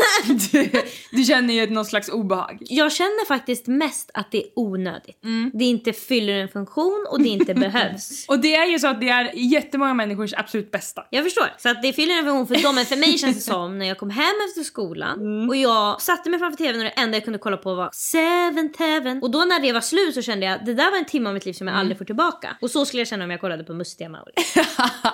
du, 0.53 0.71
du 1.13 1.25
känner 1.25 1.55
ju 1.55 1.71
någon 1.71 1.85
slags 1.85 2.09
obehag. 2.09 2.59
Jag 2.61 2.93
känner 2.93 3.27
faktiskt 3.27 3.67
mest 3.67 4.11
att 4.15 4.33
det 4.33 4.39
är 4.39 4.49
onödigt. 4.57 5.25
Mm. 5.25 5.51
Det 5.55 5.65
inte 5.65 5.93
fyller 5.93 6.33
en 6.33 6.49
funktion 6.49 7.07
och 7.11 7.21
det 7.23 7.29
inte 7.29 7.55
behövs. 7.61 8.27
Och 8.29 8.39
det 8.39 8.55
är 8.55 8.67
ju 8.67 8.79
så 8.79 8.87
att 8.87 9.01
det 9.01 9.09
är 9.09 9.31
jättemånga 9.35 9.95
människors 9.95 10.35
absolut 10.37 10.71
bästa. 10.71 11.03
Jag 11.11 11.25
förstår. 11.25 11.47
Så 11.59 11.69
att 11.69 11.83
det 11.83 11.93
fyller 11.93 12.15
en 12.19 12.25
funktion 12.25 12.47
för 12.47 12.63
dem. 12.63 12.75
Men 12.75 12.85
för 12.85 12.97
mig 12.97 13.19
känns 13.19 13.37
det 13.37 13.43
som 13.43 13.79
när 13.79 13.87
jag 13.87 13.99
kom 13.99 14.11
hem 14.11 14.35
efter 14.49 14.63
skolan 14.63 15.21
Mm. 15.21 15.49
och 15.49 15.57
jag 15.57 15.90
satte 15.99 16.31
mig 16.31 16.39
framför 16.39 16.57
tvn 16.59 16.81
och 16.81 16.85
det 16.85 16.91
enda 16.91 17.17
jag 17.17 17.25
kunde 17.25 17.39
kolla 17.39 17.57
på 17.57 17.75
var 17.75 17.91
Seven 17.93 18.73
Heaven. 18.79 19.23
Och 19.23 19.31
då 19.31 19.39
när 19.39 19.61
det 19.61 19.73
var 19.73 19.81
slut 19.81 20.15
så 20.15 20.23
kände 20.23 20.47
jag 20.47 20.65
det 20.65 20.75
där 20.75 20.91
var 20.91 20.99
en 20.99 21.05
timme 21.05 21.29
av 21.29 21.35
mitt 21.35 21.47
liv 21.47 21.53
som 21.53 21.67
jag 21.67 21.75
Mm. 21.75 21.81
aldrig 21.81 21.99
får 21.99 22.05
tillbaka. 22.05 22.57
Och 22.61 22.71
så 22.71 22.87
skulle 22.87 23.01
jag 23.01 23.09
känna 23.09 23.25
om 23.25 23.31
jag 23.31 23.41
kollade 23.41 23.65
på 23.65 23.75
Mustiga 23.75 24.09
Mauri. 24.09 24.33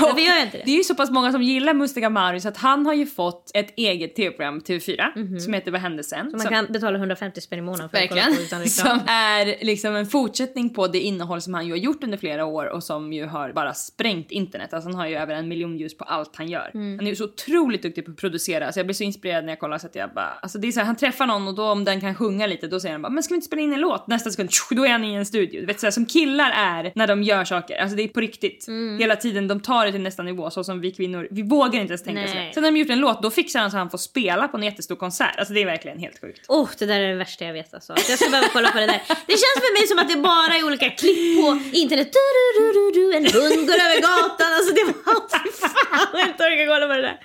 Varför 0.00 0.20
gör 0.20 0.34
jag 0.34 0.42
inte 0.42 0.58
det? 0.58 0.62
Det 0.66 0.70
är 0.70 0.76
ju 0.76 0.84
så 0.84 0.94
pass 0.94 1.10
många 1.10 1.32
som 1.32 1.42
gillar 1.42 1.74
Mustiga 1.74 2.10
Mauri 2.10 2.40
så 2.40 2.48
att 2.48 2.56
han 2.56 2.86
har 2.86 2.94
ju 2.94 3.06
fått 3.06 3.50
ett 3.54 3.74
eget 3.76 4.16
tv-program, 4.16 4.60
TV4, 4.60 5.38
som 5.38 5.52
heter 5.52 5.70
Vad 5.70 5.80
hände 5.80 6.02
sen? 6.04 6.30
Så 6.30 6.36
man 6.36 6.46
kan 6.46 6.66
betala 6.66 6.98
150 6.98 7.40
spänn 7.40 7.58
i 7.58 7.62
månaden 7.62 7.88
för 7.88 7.96
att 7.96 8.02
Verkligen. 8.02 8.24
kolla 8.24 8.36
på 8.36 8.42
utan 8.42 8.60
reklam. 8.62 8.98
Som 8.98 9.08
är 9.08 9.64
liksom 9.64 9.96
en 9.96 10.06
fortsättning 10.06 10.74
på 10.74 10.86
det 10.86 11.00
innehåll 11.00 11.40
som 11.40 11.54
han 11.54 11.66
ju 11.66 11.72
har 11.72 11.78
gjort 11.78 12.04
under 12.04 12.18
flera 12.18 12.44
år 12.44 12.66
och 12.66 12.84
som 12.84 13.12
ju 13.12 13.26
har 13.26 13.52
bara 13.52 13.74
sprängt 13.74 14.30
internet. 14.30 14.74
Alltså 14.74 14.88
han 14.88 14.94
har 14.94 15.06
ju 15.06 15.16
över 15.16 15.34
en 15.34 15.48
miljon 15.48 15.78
views 15.78 15.96
på 15.96 16.04
allt 16.04 16.36
han 16.36 16.48
gör. 16.48 16.70
Mm. 16.74 16.98
Han 16.98 17.06
är 17.06 17.10
ju 17.10 17.16
så 17.16 17.24
otroligt 17.24 17.82
duktig 17.82 18.04
på 18.04 18.10
att 18.10 18.16
producera 18.16 18.72
så 18.72 18.78
jag 18.78 18.86
blir 18.86 18.94
så 18.94 19.04
inspirerad 19.04 19.44
när 19.44 19.52
jag 19.52 19.60
kollar 19.60 19.78
så 19.78 19.86
att 19.86 19.94
jag 19.94 20.10
bara, 20.14 20.38
alltså 20.42 20.58
det 20.58 20.68
är 20.68 20.72
så 20.72 20.80
här, 20.80 20.86
han 20.86 20.96
träffar 20.96 21.26
någon 21.26 21.48
och 21.48 21.54
då 21.54 21.64
om 21.64 21.84
den 21.84 22.00
kan 22.00 22.14
sjunga 22.14 22.46
lite 22.46 22.66
då 22.66 22.80
säger 22.80 22.92
han 22.92 23.02
bara 23.02 23.12
men 23.12 23.22
ska 23.22 23.34
vi 23.34 23.36
inte 23.36 23.46
spela 23.46 23.62
in 23.62 23.72
en 23.72 23.80
låt? 23.80 24.06
Nästa 24.06 24.30
sekund 24.30 24.50
då 24.70 24.84
är 24.84 24.90
han 24.90 25.04
i 25.04 25.14
en 25.14 25.26
studio. 25.26 25.60
Du 25.60 25.66
vet 25.66 25.80
så 25.80 25.86
här, 25.86 25.90
som 25.90 26.06
killar 26.06 26.50
är 26.50 26.92
när 26.94 27.06
de 27.06 27.22
gör 27.22 27.44
saker. 27.44 27.76
Alltså 27.76 27.96
det 27.96 28.02
är 28.02 28.08
på 28.08 28.20
riktigt. 28.20 28.68
Mm. 28.68 28.98
Hela 28.98 29.16
tiden, 29.16 29.48
de 29.48 29.60
tar 29.60 29.81
det 29.86 29.92
till 29.92 30.00
nästa 30.00 30.22
nivå 30.22 30.50
så 30.50 30.64
som 30.64 30.80
vi 30.80 30.90
kvinnor, 30.92 31.28
vi 31.30 31.42
vågar 31.42 31.80
inte 31.80 31.92
ens 31.92 32.02
tänka 32.02 32.20
Nej. 32.20 32.28
så. 32.50 32.54
Sen 32.54 32.62
när 32.62 32.70
de 32.70 32.76
gjort 32.78 32.90
en 32.90 32.98
låt 32.98 33.22
då 33.22 33.30
fixar 33.30 33.60
han 33.60 33.70
så 33.70 33.76
han 33.76 33.90
får 33.90 33.98
spela 33.98 34.48
på 34.48 34.56
en 34.56 34.62
jättestor 34.62 34.96
konsert. 34.96 35.34
Alltså 35.38 35.54
det 35.54 35.62
är 35.62 35.66
verkligen 35.66 35.98
helt 35.98 36.20
sjukt. 36.20 36.44
Åh, 36.48 36.68
det 36.78 36.86
där 36.86 37.00
är 37.00 37.08
det 37.08 37.14
värsta 37.14 37.44
jag 37.44 37.52
vet 37.52 37.74
alltså. 37.74 37.92
Jag 38.08 38.18
ska 38.18 38.30
behöva 38.30 38.48
kolla 38.52 38.70
på 38.70 38.78
det 38.78 38.86
där. 38.86 39.00
Det 39.26 39.32
känns 39.42 39.58
för 39.64 39.72
mig 39.78 39.86
som 39.88 39.98
att 39.98 40.08
det 40.08 40.16
bara 40.16 40.52
är 40.58 40.66
olika 40.66 40.90
klipp 40.90 41.44
på 41.44 41.58
internet. 41.72 42.08
Du, 42.12 42.24
du, 42.58 42.64
du, 42.78 42.90
du, 43.00 43.16
en 43.16 43.24
hund 43.42 43.66
går 43.68 43.74
över 43.86 44.00
gatan. 44.08 44.50
Alltså 44.56 44.74
det 44.74 44.84
var... 44.84 44.92
Fan, 45.60 46.06
jag 46.12 46.28
inte 46.28 46.42
orkar 46.44 46.66
kolla 46.74 46.86
på 46.86 46.92
det 47.00 47.02
där. 47.02 47.16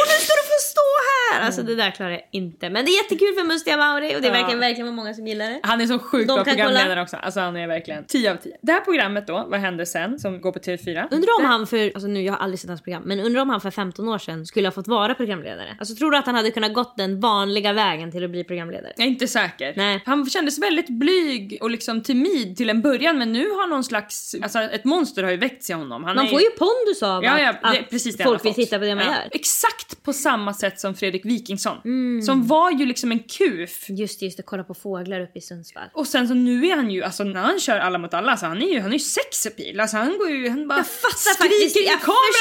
Och 0.00 0.06
nu 0.12 0.16
ska 0.24 0.32
du 0.40 0.44
få 0.52 0.58
stå 0.72 0.88
här! 1.10 1.46
Alltså 1.46 1.62
det 1.62 1.74
där 1.74 1.90
klarar 1.90 2.10
jag 2.10 2.22
inte. 2.32 2.70
Men 2.70 2.84
det 2.84 2.90
är 2.90 2.96
jättekul 3.02 3.34
för 3.34 3.44
Mustiga 3.44 3.76
Mauri 3.76 4.16
och 4.16 4.20
det 4.22 4.26
Ja. 4.28 4.32
verkar 4.32 4.56
verkligen 4.56 4.86
vara 4.86 4.96
många 4.96 5.14
som 5.14 5.26
gillar 5.26 5.46
det. 5.50 5.60
Han 5.62 5.80
är 5.80 5.86
så 5.86 5.98
sjukt 5.98 6.26
bra 6.26 6.44
programledare 6.44 6.88
kolla. 6.88 7.02
också. 7.02 7.16
Alltså 7.16 7.40
han 7.40 7.56
är 7.56 7.66
verkligen 7.66 8.04
10 8.06 8.32
av 8.32 8.36
10. 8.36 8.56
Det 8.62 8.72
här 8.72 8.80
programmet 8.80 9.26
då, 9.26 9.46
Vad 9.48 9.60
händer 9.60 9.84
sen? 9.84 10.18
Som 10.18 10.40
går 10.40 10.52
på 10.52 10.58
TV4. 10.58 11.08
Undrar 11.10 11.38
om 11.40 11.44
han 11.44 11.66
för, 11.66 11.92
alltså 12.02 12.12
nu 12.12 12.22
jag 12.22 12.32
har 12.32 12.38
aldrig 12.40 12.60
sett 12.60 12.68
hans 12.70 12.82
program, 12.82 13.02
men 13.06 13.20
undrar 13.20 13.42
om 13.42 13.48
han 13.50 13.60
för 13.60 13.70
15 13.70 14.08
år 14.08 14.18
sedan 14.18 14.46
skulle 14.46 14.66
ha 14.66 14.72
fått 14.72 14.88
vara 14.88 15.14
programledare. 15.14 15.76
Alltså 15.78 15.94
tror 15.94 16.10
du 16.10 16.16
att 16.16 16.26
han 16.26 16.34
hade 16.34 16.50
kunnat 16.50 16.72
gått 16.74 16.96
den 16.96 17.20
vanliga 17.20 17.72
vägen 17.72 18.10
till 18.12 18.24
att 18.24 18.30
bli 18.30 18.44
programledare? 18.44 18.92
Jag 18.96 19.06
är 19.06 19.10
inte 19.10 19.28
säker. 19.28 19.72
Nej. 19.76 20.02
Han 20.06 20.30
kändes 20.30 20.58
väldigt 20.58 20.88
blyg 20.88 21.58
och 21.60 21.70
liksom 21.70 22.02
timid 22.02 22.56
till 22.56 22.70
en 22.70 22.82
början 22.82 23.18
men 23.18 23.32
nu 23.32 23.50
har 23.50 23.66
någon 23.66 23.84
slags, 23.84 24.34
alltså 24.42 24.58
ett 24.58 24.84
monster 24.84 25.22
har 25.22 25.30
ju 25.30 25.36
väckts 25.36 25.70
i 25.70 25.72
honom. 25.72 26.04
Han 26.04 26.16
Man 26.16 26.26
är 26.26 26.30
får 26.30 26.40
ju 26.40 26.50
pondus 26.50 27.02
av 27.02 27.24
Ja, 27.24 27.40
ja, 27.40 27.54
att, 27.62 27.74
det 27.74 27.82
precis 27.90 28.16
det 28.16 28.24
folk 28.24 28.44
vill 28.44 28.54
titta 28.54 28.78
på 28.78 28.84
det 28.84 28.94
man 28.94 29.04
Ja. 29.04 29.10
gör. 29.10 29.28
Exakt 29.30 30.02
på 30.02 30.12
samma 30.12 30.54
sätt 30.54 30.80
som 30.80 30.94
Fredrik 30.94 31.24
Wikingsson. 31.24 31.76
Mm. 31.84 32.22
Som 32.22 32.46
var 32.46 32.70
ju 32.70 32.86
liksom 32.86 33.12
en 33.12 33.18
kuf. 33.18 33.86
Just 33.88 34.20
det, 34.20 34.26
just 34.26 34.36
det, 34.36 34.42
kolla 34.42 34.64
på 34.64 34.74
fåglar 34.74 35.20
uppe 35.20 35.38
i 35.38 35.42
Sundsvall. 35.42 35.88
Och 35.94 36.06
sen 36.06 36.28
så 36.28 36.34
nu 36.34 36.66
är 36.66 36.76
han 36.76 36.90
ju, 36.90 37.02
alltså 37.02 37.24
när 37.24 37.40
han 37.40 37.60
kör 37.60 37.78
alla 37.78 37.98
mot 37.98 38.14
alla 38.14 38.36
så 38.36 38.46
han 38.46 38.62
är 38.62 38.66
ju, 38.66 38.80
han 38.80 38.88
är 38.88 38.92
ju 38.92 38.98
sexappeal. 38.98 39.80
Alltså 39.80 39.96
han 39.96 40.18
går 40.18 40.30
ju, 40.30 40.48
han 40.48 40.68
bara 40.68 40.78
Jag 40.78 40.86
fattar 40.86 41.16
skriker 41.18 41.60
faktiskt, 41.60 41.91
jag 41.92 42.00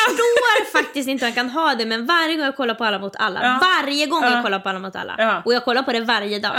förstår 0.09 0.71
faktiskt 0.71 1.09
inte 1.09 1.25
hur 1.25 1.29
man 1.31 1.35
kan 1.35 1.49
ha 1.49 1.75
det 1.75 1.85
men 1.85 2.05
varje 2.05 2.35
gång 2.35 2.45
jag 2.45 2.55
kollar 2.55 2.73
på 2.75 2.83
Alla 2.83 2.99
mot 2.99 3.15
alla, 3.15 3.39
Ja. 3.43 3.59
varje 3.83 4.05
gång 4.07 4.23
Ja. 4.23 4.31
jag 4.31 4.43
kollar 4.43 4.59
på 4.59 4.69
Alla 4.69 4.79
mot 4.79 4.95
alla 4.95 5.15
Ja. 5.17 5.41
och 5.45 5.53
jag 5.53 5.65
kollar 5.65 5.83
på 5.83 5.91
det 5.91 5.99
varje 6.01 6.39
dag 6.39 6.53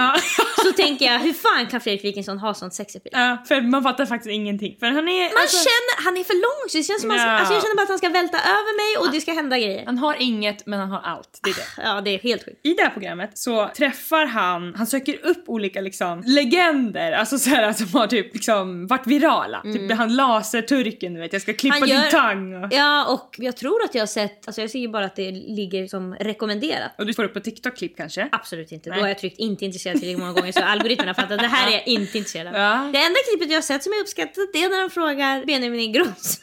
så 0.64 0.72
tänker 0.72 1.04
jag 1.12 1.18
hur 1.18 1.32
fan 1.32 1.66
kan 1.66 1.80
Fredrik 1.80 2.04
Wikingsson 2.04 2.38
ha 2.38 2.54
sånt 2.54 2.74
sexappeal? 2.74 3.12
Ja, 3.22 3.38
för 3.48 3.60
man 3.60 3.82
fattar 3.82 4.06
faktiskt 4.06 4.30
ingenting. 4.32 4.76
För 4.80 4.86
han 4.86 5.08
är, 5.08 5.22
Man 5.22 5.42
alltså, 5.42 5.56
känner, 5.56 6.04
han 6.04 6.16
är 6.16 6.24
för 6.24 6.34
lång 6.34 6.68
så 6.70 6.78
det 6.78 6.82
känns 6.84 7.00
som 7.00 7.10
att, 7.10 7.20
alltså 7.20 7.54
jag 7.54 7.62
känner 7.62 7.76
bara 7.76 7.82
att 7.82 7.88
han 7.88 7.98
ska 7.98 8.08
välta 8.08 8.38
över 8.38 8.72
mig 8.82 9.06
och 9.06 9.12
det 9.14 9.20
ska 9.20 9.32
hända 9.32 9.58
grejer. 9.58 9.82
han 9.86 9.98
har 9.98 10.16
inget 10.18 10.66
men 10.66 10.80
han 10.80 10.90
har 10.90 11.00
allt. 11.00 11.40
Det 11.42 11.50
är 11.50 11.54
det. 11.54 11.82
Ja 11.88 12.00
det 12.00 12.10
är 12.10 12.18
helt 12.18 12.44
sjukt. 12.44 12.60
I 12.66 12.74
det 12.74 12.82
här 12.82 12.90
programmet 12.90 13.38
så 13.38 13.70
träffar 13.76 14.26
han, 14.26 14.74
han 14.76 14.86
söker 14.86 15.26
upp 15.26 15.44
olika 15.46 15.80
liksom 15.80 16.22
legender, 16.26 17.12
alltså 17.12 17.38
så 17.38 17.50
här 17.50 17.72
som 17.80 17.88
har 18.00 18.06
typ 18.06 18.34
liksom 18.34 18.86
varit 18.86 19.06
virala. 19.06 19.60
Typ 19.62 19.92
han 19.92 20.16
laserturken 20.16 21.14
du 21.14 21.20
vet, 21.20 21.32
jag 21.32 21.42
ska 21.42 21.52
klippa 21.54 21.76
Mm. 21.76 21.88
Han 21.90 21.96
gör- 21.96 22.02
din 22.02 22.10
tang. 22.10 22.64
Och, 22.64 22.72
Ja 22.82 23.04
och 23.04 23.36
jag 23.38 23.56
tror 23.56 23.84
att 23.84 23.94
jag 23.94 24.02
har 24.02 24.06
sett, 24.06 24.48
alltså 24.48 24.60
jag 24.60 24.70
ser 24.70 24.78
ju 24.78 24.88
bara 24.88 25.04
att 25.04 25.16
det 25.16 25.30
ligger 25.30 25.86
som 25.86 26.14
rekommenderat. 26.14 26.92
och 26.98 27.06
du 27.06 27.14
får 27.14 27.24
upp 27.24 27.34
på 27.34 27.40
TikTok-klipp 27.40 27.96
kanske. 27.96 28.28
Absolut 28.32 28.72
inte. 28.72 28.90
Nej. 28.90 28.98
Då 28.98 29.04
har 29.04 29.08
jag 29.08 29.18
tryckt 29.18 29.38
inte 29.38 29.64
intresserad 29.64 29.96
tillräckligt 29.96 30.18
många 30.18 30.32
gånger 30.32 30.52
så 30.52 30.62
algoritmerna 30.62 31.08
har 31.08 31.14
fattat 31.14 31.32
att 31.32 31.38
det 31.38 31.46
här 31.46 31.68
är 31.68 31.72
jag 31.72 31.86
inte 31.86 32.18
intresserad 32.18 32.46
av. 32.46 32.54
Ja. 32.54 32.90
Det 32.92 32.98
enda 32.98 33.18
klippet 33.28 33.48
jag 33.50 33.56
har 33.56 33.62
sett 33.62 33.82
som 33.82 33.92
är 33.92 34.00
uppskattat 34.00 34.48
det 34.52 34.62
är 34.64 34.68
när 34.68 34.80
de 34.80 34.90
frågar 34.90 35.44
Benjamin 35.44 35.80
Ingrosso 35.80 36.40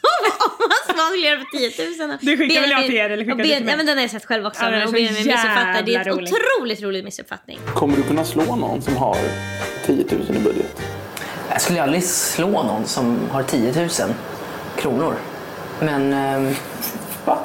om 0.58 0.96
han 0.96 1.12
ska 1.12 1.26
göra 1.26 1.38
för 1.38 1.58
10 1.96 2.06
000. 2.06 2.18
Det 2.20 2.36
skickar 2.36 2.60
väl 2.60 2.70
jag 2.70 2.84
till 2.86 2.94
er, 2.94 3.10
eller 3.10 3.24
skickar 3.24 3.32
och 3.32 3.38
du 3.38 3.44
till 3.44 3.52
ben, 3.52 3.64
mig? 3.64 3.72
ja, 3.72 3.76
men 3.76 3.86
Den 3.86 3.96
har 3.96 4.02
jag 4.02 4.10
sett 4.10 4.24
själv 4.24 4.46
också. 4.46 4.64
Ja, 4.64 4.86
och 4.86 4.92
Benjamin 4.92 5.24
missuppfattar. 5.24 5.82
Det 5.82 5.94
är 5.94 5.98
en 5.98 6.04
rolig. 6.04 6.32
otroligt 6.32 6.82
rolig 6.82 7.04
missuppfattning. 7.04 7.58
Kommer 7.74 7.96
du 7.96 8.02
kunna 8.02 8.24
slå 8.24 8.56
någon 8.56 8.82
som 8.82 8.96
har 8.96 9.16
10 9.86 10.04
000 10.28 10.36
i 10.36 10.40
budget? 10.40 10.82
Jag 11.50 11.60
skulle 11.60 11.82
aldrig 11.82 12.04
slå 12.04 12.62
någon 12.62 12.86
som 12.86 13.18
har 13.30 13.42
10 13.42 13.72
000 13.72 13.88
kronor. 14.76 15.14
Men... 15.80 16.12
ehm, 16.12 16.54
Va? 17.24 17.38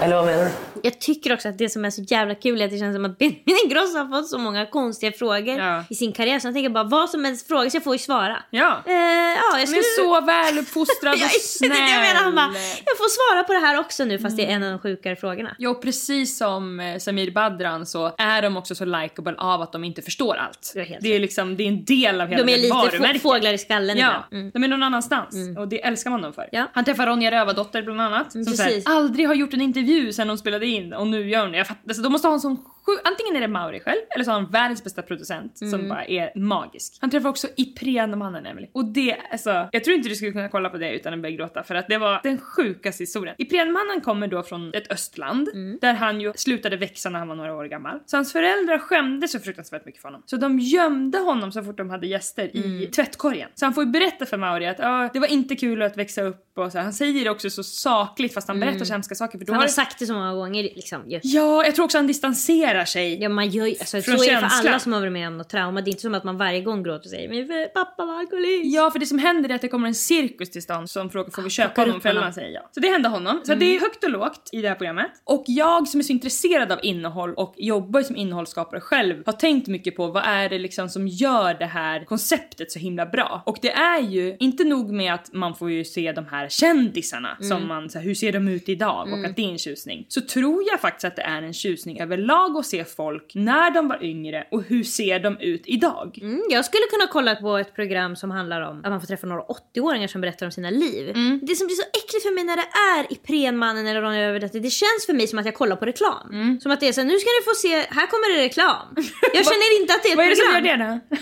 Eller 0.00 0.16
vad 0.16 0.24
menar 0.24 0.44
du? 0.44 0.50
Jag 0.82 0.98
tycker 1.00 1.32
också 1.34 1.48
att 1.48 1.58
det 1.58 1.68
som 1.68 1.84
är 1.84 1.90
så 1.90 2.02
jävla 2.02 2.34
kul 2.34 2.60
är 2.60 2.64
att 2.64 2.70
det 2.70 2.78
känns 2.78 2.96
som 2.96 3.04
att 3.04 3.18
Benjamin 3.18 3.58
Ingrosso 3.64 3.98
har 3.98 4.08
fått 4.08 4.28
så 4.28 4.38
många 4.38 4.66
konstiga 4.66 5.12
frågor 5.12 5.58
Ja. 5.58 5.84
i 5.90 5.94
sin 5.94 6.12
karriär. 6.12 6.38
Så 6.38 6.46
jag 6.48 6.54
tänker 6.54 6.70
bara 6.70 6.84
vad 6.84 7.10
som 7.10 7.24
helst 7.24 7.48
frågas 7.48 7.74
jag 7.74 7.84
får 7.84 7.94
ju 7.94 7.98
svara. 7.98 8.42
Ja. 8.50 8.82
Eh, 8.86 8.92
ja, 8.92 9.34
jag 9.52 9.58
Han 9.58 9.66
skulle... 9.66 9.78
är 9.78 9.96
så 10.04 10.20
väluppfostrad 10.20 11.14
och 11.14 11.20
snäll. 11.40 11.70
det 11.70 11.76
är 11.76 11.92
jag 11.94 12.00
menar. 12.00 12.22
Han 12.22 12.34
bara, 12.34 12.46
jag 12.84 12.96
får 12.98 13.32
svara 13.32 13.44
på 13.44 13.52
det 13.52 13.58
här 13.58 13.78
också 13.80 14.04
nu 14.04 14.18
fast 14.18 14.36
det 14.36 14.46
är 14.46 14.50
en 14.50 14.62
av 14.62 14.70
de 14.70 14.78
sjukare 14.78 15.16
frågorna. 15.16 15.54
Ja, 15.58 15.70
och 15.70 15.82
precis 15.82 16.38
som 16.38 16.80
eh, 16.80 16.98
Samir 16.98 17.30
Badran 17.30 17.86
så 17.86 18.14
är 18.18 18.42
de 18.42 18.56
också 18.56 18.74
så 18.74 18.84
likable 18.84 19.34
av 19.38 19.62
att 19.62 19.72
de 19.72 19.84
inte 19.84 20.02
förstår 20.02 20.34
allt. 20.36 20.70
Det 20.74 20.80
är 20.80 20.84
helt 20.84 21.02
Det 21.02 21.14
är 21.14 21.18
liksom, 21.20 21.56
det 21.56 21.62
är 21.62 21.68
en 21.68 21.84
del 21.84 22.20
av 22.20 22.28
hela 22.28 22.42
De 22.44 22.52
är 22.52 22.56
deras 22.56 22.62
lite 22.62 22.74
få, 22.74 22.78
varumärke. 22.86 23.18
fåglar 23.18 23.52
i 23.52 23.58
skallen 23.58 23.98
Ja. 23.98 24.24
Mm. 24.32 24.50
de 24.54 24.64
är 24.64 24.68
någon 24.68 24.82
annanstans 24.82 25.34
och 25.58 25.68
det 25.68 25.84
älskar 25.84 26.10
man 26.10 26.22
dem 26.22 26.32
för. 26.32 26.48
Ja. 26.52 26.66
Han 26.72 26.84
träffar 26.84 27.06
Ronja 27.06 27.30
Rövardotter 27.30 27.82
bland 27.82 28.00
annat. 28.00 28.34
Mm, 28.34 28.44
som 28.44 28.56
precis. 28.66 28.86
aldrig 28.86 29.26
har 29.28 29.34
gjort 29.34 29.54
en 29.54 29.60
intervju 29.60 30.12
sen 30.12 30.28
de 30.28 30.38
spelade 30.38 30.66
in 30.66 30.71
in 30.72 30.92
och 30.92 31.06
nu 31.06 31.30
gör 31.30 31.42
hon 31.42 31.52
det. 31.52 31.58
Jag 31.58 31.66
fattar, 31.66 31.88
alltså, 31.88 32.02
de 32.02 32.12
måste 32.12 32.28
ha 32.28 32.34
en 32.34 32.40
sån. 32.40 32.64
Antingen 33.04 33.36
är 33.36 33.40
det 33.40 33.48
Mauri 33.48 33.80
själv 33.80 33.98
eller 34.14 34.24
så 34.24 34.30
har 34.30 34.40
han 34.40 34.50
världens 34.50 34.84
bästa 34.84 35.02
producent 35.02 35.60
Mm. 35.62 35.70
som 35.70 35.88
bara 35.88 36.04
är 36.04 36.38
magisk. 36.38 36.98
Han 37.00 37.10
träffar 37.10 37.28
också 37.28 37.48
Iprenmannen 37.56 38.46
Emily. 38.46 38.68
Och 38.72 38.84
det, 38.84 39.16
alltså, 39.30 39.68
jag 39.72 39.84
tror 39.84 39.96
inte 39.96 40.08
du 40.08 40.14
skulle 40.14 40.32
kunna 40.32 40.48
kolla 40.48 40.68
på 40.68 40.76
det 40.78 40.90
utan 40.94 41.14
att 41.14 41.20
börja 41.22 41.36
gråta 41.36 41.62
för 41.62 41.74
att 41.74 41.88
det 41.88 41.98
var 41.98 42.20
den 42.22 42.38
sjukaste 42.38 43.02
historien. 43.02 43.34
Iprenmannen 43.38 44.00
kommer 44.00 44.26
då 44.28 44.42
från 44.42 44.74
ett 44.74 44.92
östland 44.92 45.48
Mm. 45.54 45.78
där 45.80 45.94
han 45.94 46.20
ju 46.20 46.32
slutade 46.36 46.76
växa 46.76 47.10
när 47.10 47.18
han 47.18 47.28
var 47.28 47.34
några 47.34 47.54
år 47.54 47.64
gammal. 47.64 47.98
Så 48.06 48.16
hans 48.16 48.32
föräldrar 48.32 48.78
skämdes 48.78 49.32
så 49.32 49.38
fruktansvärt 49.40 49.84
mycket 49.86 50.00
för 50.02 50.08
honom. 50.08 50.22
Så 50.26 50.36
de 50.36 50.58
gömde 50.58 51.18
honom 51.18 51.52
så 51.52 51.62
fort 51.62 51.76
de 51.76 51.90
hade 51.90 52.06
gäster 52.06 52.50
Mm. 52.54 52.80
i 52.82 52.86
tvättkorgen. 52.86 53.48
Så 53.54 53.66
han 53.66 53.74
får 53.74 53.84
ju 53.84 53.90
berätta 53.90 54.26
för 54.26 54.36
Mauri 54.36 54.66
att 54.66 54.80
ah, 54.80 55.08
det 55.12 55.18
var 55.18 55.26
inte 55.26 55.56
kul 55.56 55.82
att 55.82 55.96
växa 55.96 56.22
upp 56.22 56.58
och 56.58 56.72
så. 56.72 56.78
här. 56.78 56.84
Han 56.84 56.92
säger 56.92 57.24
det 57.24 57.30
också 57.30 57.50
så 57.50 57.62
sakligt 57.62 58.34
fast 58.34 58.48
han 58.48 58.60
berättar 58.60 58.84
så 58.84 58.92
hemska 58.92 59.14
saker. 59.14 59.38
För 59.38 59.44
då 59.44 59.52
Mm. 59.52 59.54
Han 59.54 59.60
har 59.60 59.68
har 59.68 59.72
sagt 59.72 59.98
det 59.98 60.06
så 60.06 60.12
många 60.14 60.34
gånger 60.34 60.62
liksom. 60.62 61.10
ju. 61.10 61.20
Ja, 61.22 61.64
jag 61.64 61.74
tror 61.74 61.84
också 61.84 61.98
han 61.98 62.06
distanserar 62.06 62.71
sig. 62.84 63.22
Ja, 63.22 63.28
man 63.28 63.48
gör, 63.48 63.66
alltså, 63.66 63.96
så 63.96 64.02
Från 64.02 64.14
är 64.14 64.18
det 64.18 64.24
för 64.24 64.40
känslan. 64.40 64.66
alla 64.66 64.78
som 64.78 64.92
har 64.92 65.00
varit 65.00 65.12
med 65.12 65.28
om 65.28 65.38
något 65.38 65.48
trauma. 65.48 65.80
Det 65.80 65.88
är 65.88 65.92
inte 65.92 66.02
som 66.02 66.14
att 66.14 66.24
man 66.24 66.38
varje 66.38 66.60
gång 66.60 66.82
gråter 66.82 67.06
och 67.06 67.10
säger 67.10 67.46
för 67.46 67.66
pappa 67.68 68.06
var 68.06 68.18
alkoholist. 68.18 68.74
Ja, 68.74 68.90
för 68.90 68.98
det 68.98 69.06
som 69.06 69.18
händer 69.18 69.50
är 69.50 69.54
att 69.54 69.60
det 69.60 69.68
kommer 69.68 69.88
en 69.88 69.94
cirkus 69.94 70.50
till 70.50 70.62
stan 70.62 70.88
som 70.88 71.10
frågar 71.10 71.30
får 71.30 71.42
vi 71.42 71.50
köpa 71.50 71.68
plockar 71.68 71.86
honom? 71.86 72.00
Föräldrarna 72.00 72.24
honom. 72.24 72.34
säger 72.34 72.50
ja. 72.54 72.70
Så 72.70 72.80
det 72.80 72.88
hände 72.88 73.08
honom. 73.08 73.40
Så 73.44 73.54
det 73.54 73.76
är 73.76 73.80
högt 73.80 74.04
och 74.04 74.10
lågt 74.10 74.48
i 74.52 74.62
det 74.62 74.68
här 74.68 74.74
programmet. 74.74 75.10
Och 75.24 75.44
jag 75.46 75.88
som 75.88 76.00
är 76.00 76.04
så 76.04 76.12
intresserad 76.12 76.72
av 76.72 76.78
innehåll 76.82 77.34
och 77.34 77.54
jobbar 77.56 78.02
som 78.02 78.16
innehållsskapare 78.16 78.80
själv 78.80 79.22
har 79.26 79.32
tänkt 79.32 79.68
mycket 79.68 79.96
på 79.96 80.06
vad 80.06 80.22
är 80.26 80.48
det 80.48 80.58
liksom 80.58 80.88
som 80.88 81.08
gör 81.08 81.54
det 81.54 81.66
här 81.66 82.04
konceptet 82.04 82.72
så 82.72 82.78
himla 82.78 83.06
bra. 83.06 83.42
Och 83.46 83.58
det 83.62 83.72
är 83.72 84.00
ju 84.00 84.36
inte 84.38 84.64
nog 84.64 84.92
med 84.92 85.14
att 85.14 85.32
man 85.32 85.54
får 85.54 85.70
ju 85.70 85.84
se 85.84 86.12
de 86.12 86.26
här 86.26 86.48
kändisarna 86.48 87.36
som 87.40 87.68
man, 87.68 87.90
så 87.90 87.98
här, 87.98 88.06
hur 88.06 88.14
ser 88.14 88.32
de 88.32 88.48
ut 88.48 88.68
idag 88.68 89.12
och 89.12 89.24
att 89.24 89.36
det 89.36 89.44
är 89.44 89.50
en 89.50 89.58
tjusning. 89.58 90.06
Så 90.08 90.20
tror 90.20 90.64
jag 90.70 90.80
faktiskt 90.80 91.04
att 91.04 91.16
det 91.16 91.22
är 91.22 91.42
en 91.42 91.52
tjusning 91.52 92.00
överlag 92.00 92.56
att 92.62 92.66
se 92.66 92.84
folk 92.84 93.32
när 93.34 93.70
de 93.70 93.88
var 93.88 94.04
yngre 94.04 94.46
och 94.50 94.62
hur 94.62 94.84
ser 94.84 95.18
de 95.20 95.38
ut 95.40 95.62
idag. 95.66 96.18
Mm, 96.22 96.42
jag 96.50 96.64
skulle 96.64 96.86
kunna 96.90 97.06
kolla 97.06 97.34
på 97.34 97.56
ett 97.58 97.74
program 97.74 98.16
som 98.16 98.30
handlar 98.30 98.60
om 98.60 98.78
att 98.84 98.90
man 98.90 99.00
får 99.00 99.06
träffa 99.06 99.26
några 99.26 99.42
80-åringar 99.42 100.06
som 100.08 100.20
berättar 100.20 100.46
om 100.46 100.52
sina 100.52 100.70
liv. 100.70 101.08
Mm. 101.10 101.40
Det 101.42 101.54
som 101.54 101.66
blir 101.66 101.76
så 101.76 101.82
äckligt 101.82 102.22
för 102.22 102.34
mig 102.34 102.44
när 102.44 102.56
det 102.56 102.68
är 102.96 103.12
i 103.12 103.16
Prenmannen 103.16 103.86
eller 103.86 104.02
Ronja 104.02 104.28
Rövardotter, 104.28 104.60
det 104.60 104.70
känns 104.70 105.06
för 105.06 105.12
mig 105.12 105.26
som 105.26 105.38
att 105.38 105.44
jag 105.46 105.54
kollar 105.54 105.76
på 105.76 105.84
reklam. 105.86 106.30
Mm. 106.32 106.60
Som 106.60 106.72
att 106.72 106.80
det 106.80 106.88
är 106.88 106.92
så 106.92 107.00
här, 107.00 107.08
nu 107.08 107.18
ska 107.18 107.28
du 107.38 107.42
få 107.50 107.54
se, 107.54 107.74
här 107.98 108.06
kommer 108.06 108.36
det 108.36 108.42
reklam. 108.44 108.86
Jag 109.34 109.44
känner 109.44 109.80
inte 109.80 109.94
att 109.94 110.02
det 110.02 110.08
är 110.08 110.12
ett 110.12 110.16
Vad 110.16 110.26
är 110.26 110.30
det 110.30 110.36
som 110.36 110.52
program. 110.54 110.80
gör 110.80 110.86
det 110.86 111.00
då? 111.10 111.16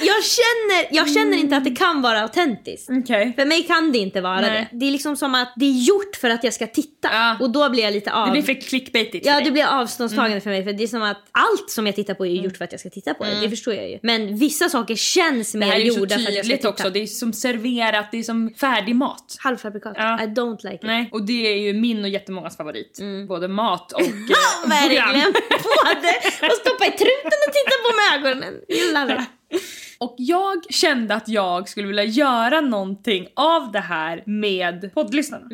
Jag, 0.00 0.24
känner, 0.24 0.88
jag 0.96 1.14
känner 1.14 1.38
inte 1.38 1.56
att 1.56 1.64
det 1.64 1.70
kan 1.76 2.02
vara 2.02 2.20
autentiskt. 2.22 2.90
Okej. 2.90 3.32
För 3.36 3.44
mig 3.46 3.62
kan 3.62 3.92
det 3.92 3.98
inte 3.98 4.20
vara 4.20 4.40
Nej. 4.40 4.68
det. 4.72 4.78
Det 4.78 4.86
är 4.86 4.90
liksom 4.90 5.16
som 5.16 5.34
att 5.34 5.52
det 5.56 5.64
är 5.66 5.82
gjort 5.84 6.16
för 6.16 6.30
att 6.30 6.44
jag 6.44 6.54
ska 6.54 6.66
titta. 6.66 7.08
Ja. 7.12 7.36
Och 7.40 7.50
då 7.50 7.70
blir 7.70 7.82
jag 7.82 7.92
lite 7.92 8.12
av... 8.12 8.26
Det 8.26 8.32
blir 8.32 8.42
för 8.42 8.60
clickbaitigt 8.60 9.26
för 9.26 9.32
Ja 9.32 9.36
dig. 9.36 9.44
det 9.44 9.50
blir 9.50 9.64
avståndstagande 9.66 10.40
för 10.40 10.50
mig 10.50 10.64
för 10.64 10.72
det 10.72 10.82
är 10.82 10.86
som 10.86 11.02
att 11.02 11.22
allt 11.32 11.70
som 11.70 11.86
jag 11.86 11.94
tittar 11.96 12.14
på 12.14 12.26
är 12.26 12.30
Mm. 12.30 12.44
gjort 12.44 12.56
för 12.56 12.64
att 12.64 12.72
jag 12.72 12.80
ska 12.80 12.90
titta 12.90 13.14
på 13.14 13.24
det. 13.24 13.40
Det 13.40 13.50
förstår 13.50 13.74
jag 13.74 13.90
ju. 13.90 13.98
Men 14.02 14.36
vissa 14.38 14.68
saker 14.68 14.94
känns 14.96 15.52
Det 15.52 15.58
mer 15.58 15.72
är 15.72 15.78
gjorda 15.78 15.98
för 15.98 16.04
att 16.04 16.10
jag 16.20 16.32
ska 16.32 16.42
tydligt 16.42 16.58
titta. 16.60 16.68
också, 16.68 16.90
det 16.90 17.02
är 17.02 17.06
som 17.06 17.32
serverat, 17.32 18.08
det 18.12 18.18
är 18.18 18.22
som 18.22 18.50
färdig 18.60 18.94
mat. 18.96 19.36
Halvfabrikat. 19.38 19.92
Ja. 19.96 20.22
I 20.22 20.26
don't 20.26 20.58
like 20.62 20.74
it. 20.74 20.82
Nej, 20.82 21.08
och 21.12 21.22
det 21.26 21.46
är 21.52 21.56
ju 21.58 21.72
min 21.72 22.02
och 22.02 22.08
jättemångas 22.08 22.56
favorit. 22.56 22.98
Både 23.28 23.48
mat 23.48 23.92
och 23.92 24.00
eh, 24.00 24.08
Verkligen. 24.68 25.32
Både 25.32 26.08
att 26.46 26.56
stoppa 26.60 26.86
i 26.86 26.90
truten 26.90 27.38
och 27.48 27.52
titta 27.54 27.74
på 27.84 27.90
med 27.96 28.26
ögonen. 28.32 28.54
Love 28.94 29.22
it. 29.22 29.28
Och 30.00 30.14
jag 30.18 30.64
kände 30.70 31.14
att 31.14 31.28
jag 31.28 31.68
skulle 31.68 31.86
vilja 31.86 32.04
göra 32.04 32.60
någonting 32.60 33.28
av 33.34 33.72
det 33.72 33.80
här 33.80 34.22
med 34.26 34.94
poddlyssnarna. 34.94 35.46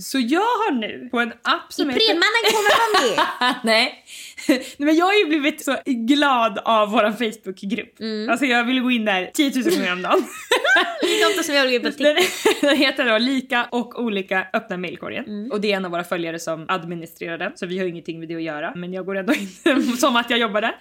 Så 0.00 0.18
jag 0.18 0.40
har 0.40 0.72
nu 0.72 1.08
på 1.10 1.20
en 1.20 1.32
app 1.32 1.72
som 1.72 1.90
I 1.90 1.92
Prenmannen 1.92 2.44
kommer 2.52 2.70
vara 2.78 3.16
med. 3.50 3.54
Nej. 3.64 4.04
Nej 4.48 4.64
men 4.78 4.96
jag 4.96 5.06
har 5.06 5.14
ju 5.14 5.26
blivit 5.26 5.64
så 5.64 5.76
glad 5.86 6.58
av 6.64 6.90
våran 6.90 7.16
Facebookgrupp. 7.16 7.94
Alltså 8.30 8.46
jag 8.46 8.64
vill 8.64 8.80
gå 8.80 8.90
in 8.90 9.04
där 9.04 9.30
10 9.34 9.52
000 9.54 9.64
gånger 9.74 9.92
om 9.92 10.02
dagen. 10.02 10.24
Lika 11.02 11.26
ofta 11.28 11.42
som 11.42 11.54
jag 11.54 11.62
vill 11.66 11.70
gå 11.70 11.76
in 11.76 11.92
på 11.92 11.98
TikTok. 11.98 12.60
Den, 12.60 12.76
heter 12.76 13.04
då 13.04 13.18
Lika 13.18 13.66
och 13.70 14.00
olika 14.02 14.46
öppna 14.52 14.76
mailkorgen. 14.76 15.50
Och 15.52 15.60
det 15.60 15.72
är 15.72 15.76
en 15.76 15.84
av 15.84 15.90
våra 15.90 16.04
följare 16.04 16.38
som 16.38 16.64
administrerar 16.68 17.38
den. 17.38 17.52
Så 17.54 17.66
vi 17.66 17.78
har 17.78 17.86
ingenting 17.86 18.18
med 18.20 18.28
det 18.28 18.34
att 18.36 18.42
göra. 18.42 18.72
Men 18.76 18.92
jag 18.92 19.06
går 19.06 19.16
ändå 19.16 19.34
in 19.34 19.96
som 19.96 20.16
att 20.16 20.30
jag 20.30 20.38
jobbar 20.38 20.60
där. 20.60 20.74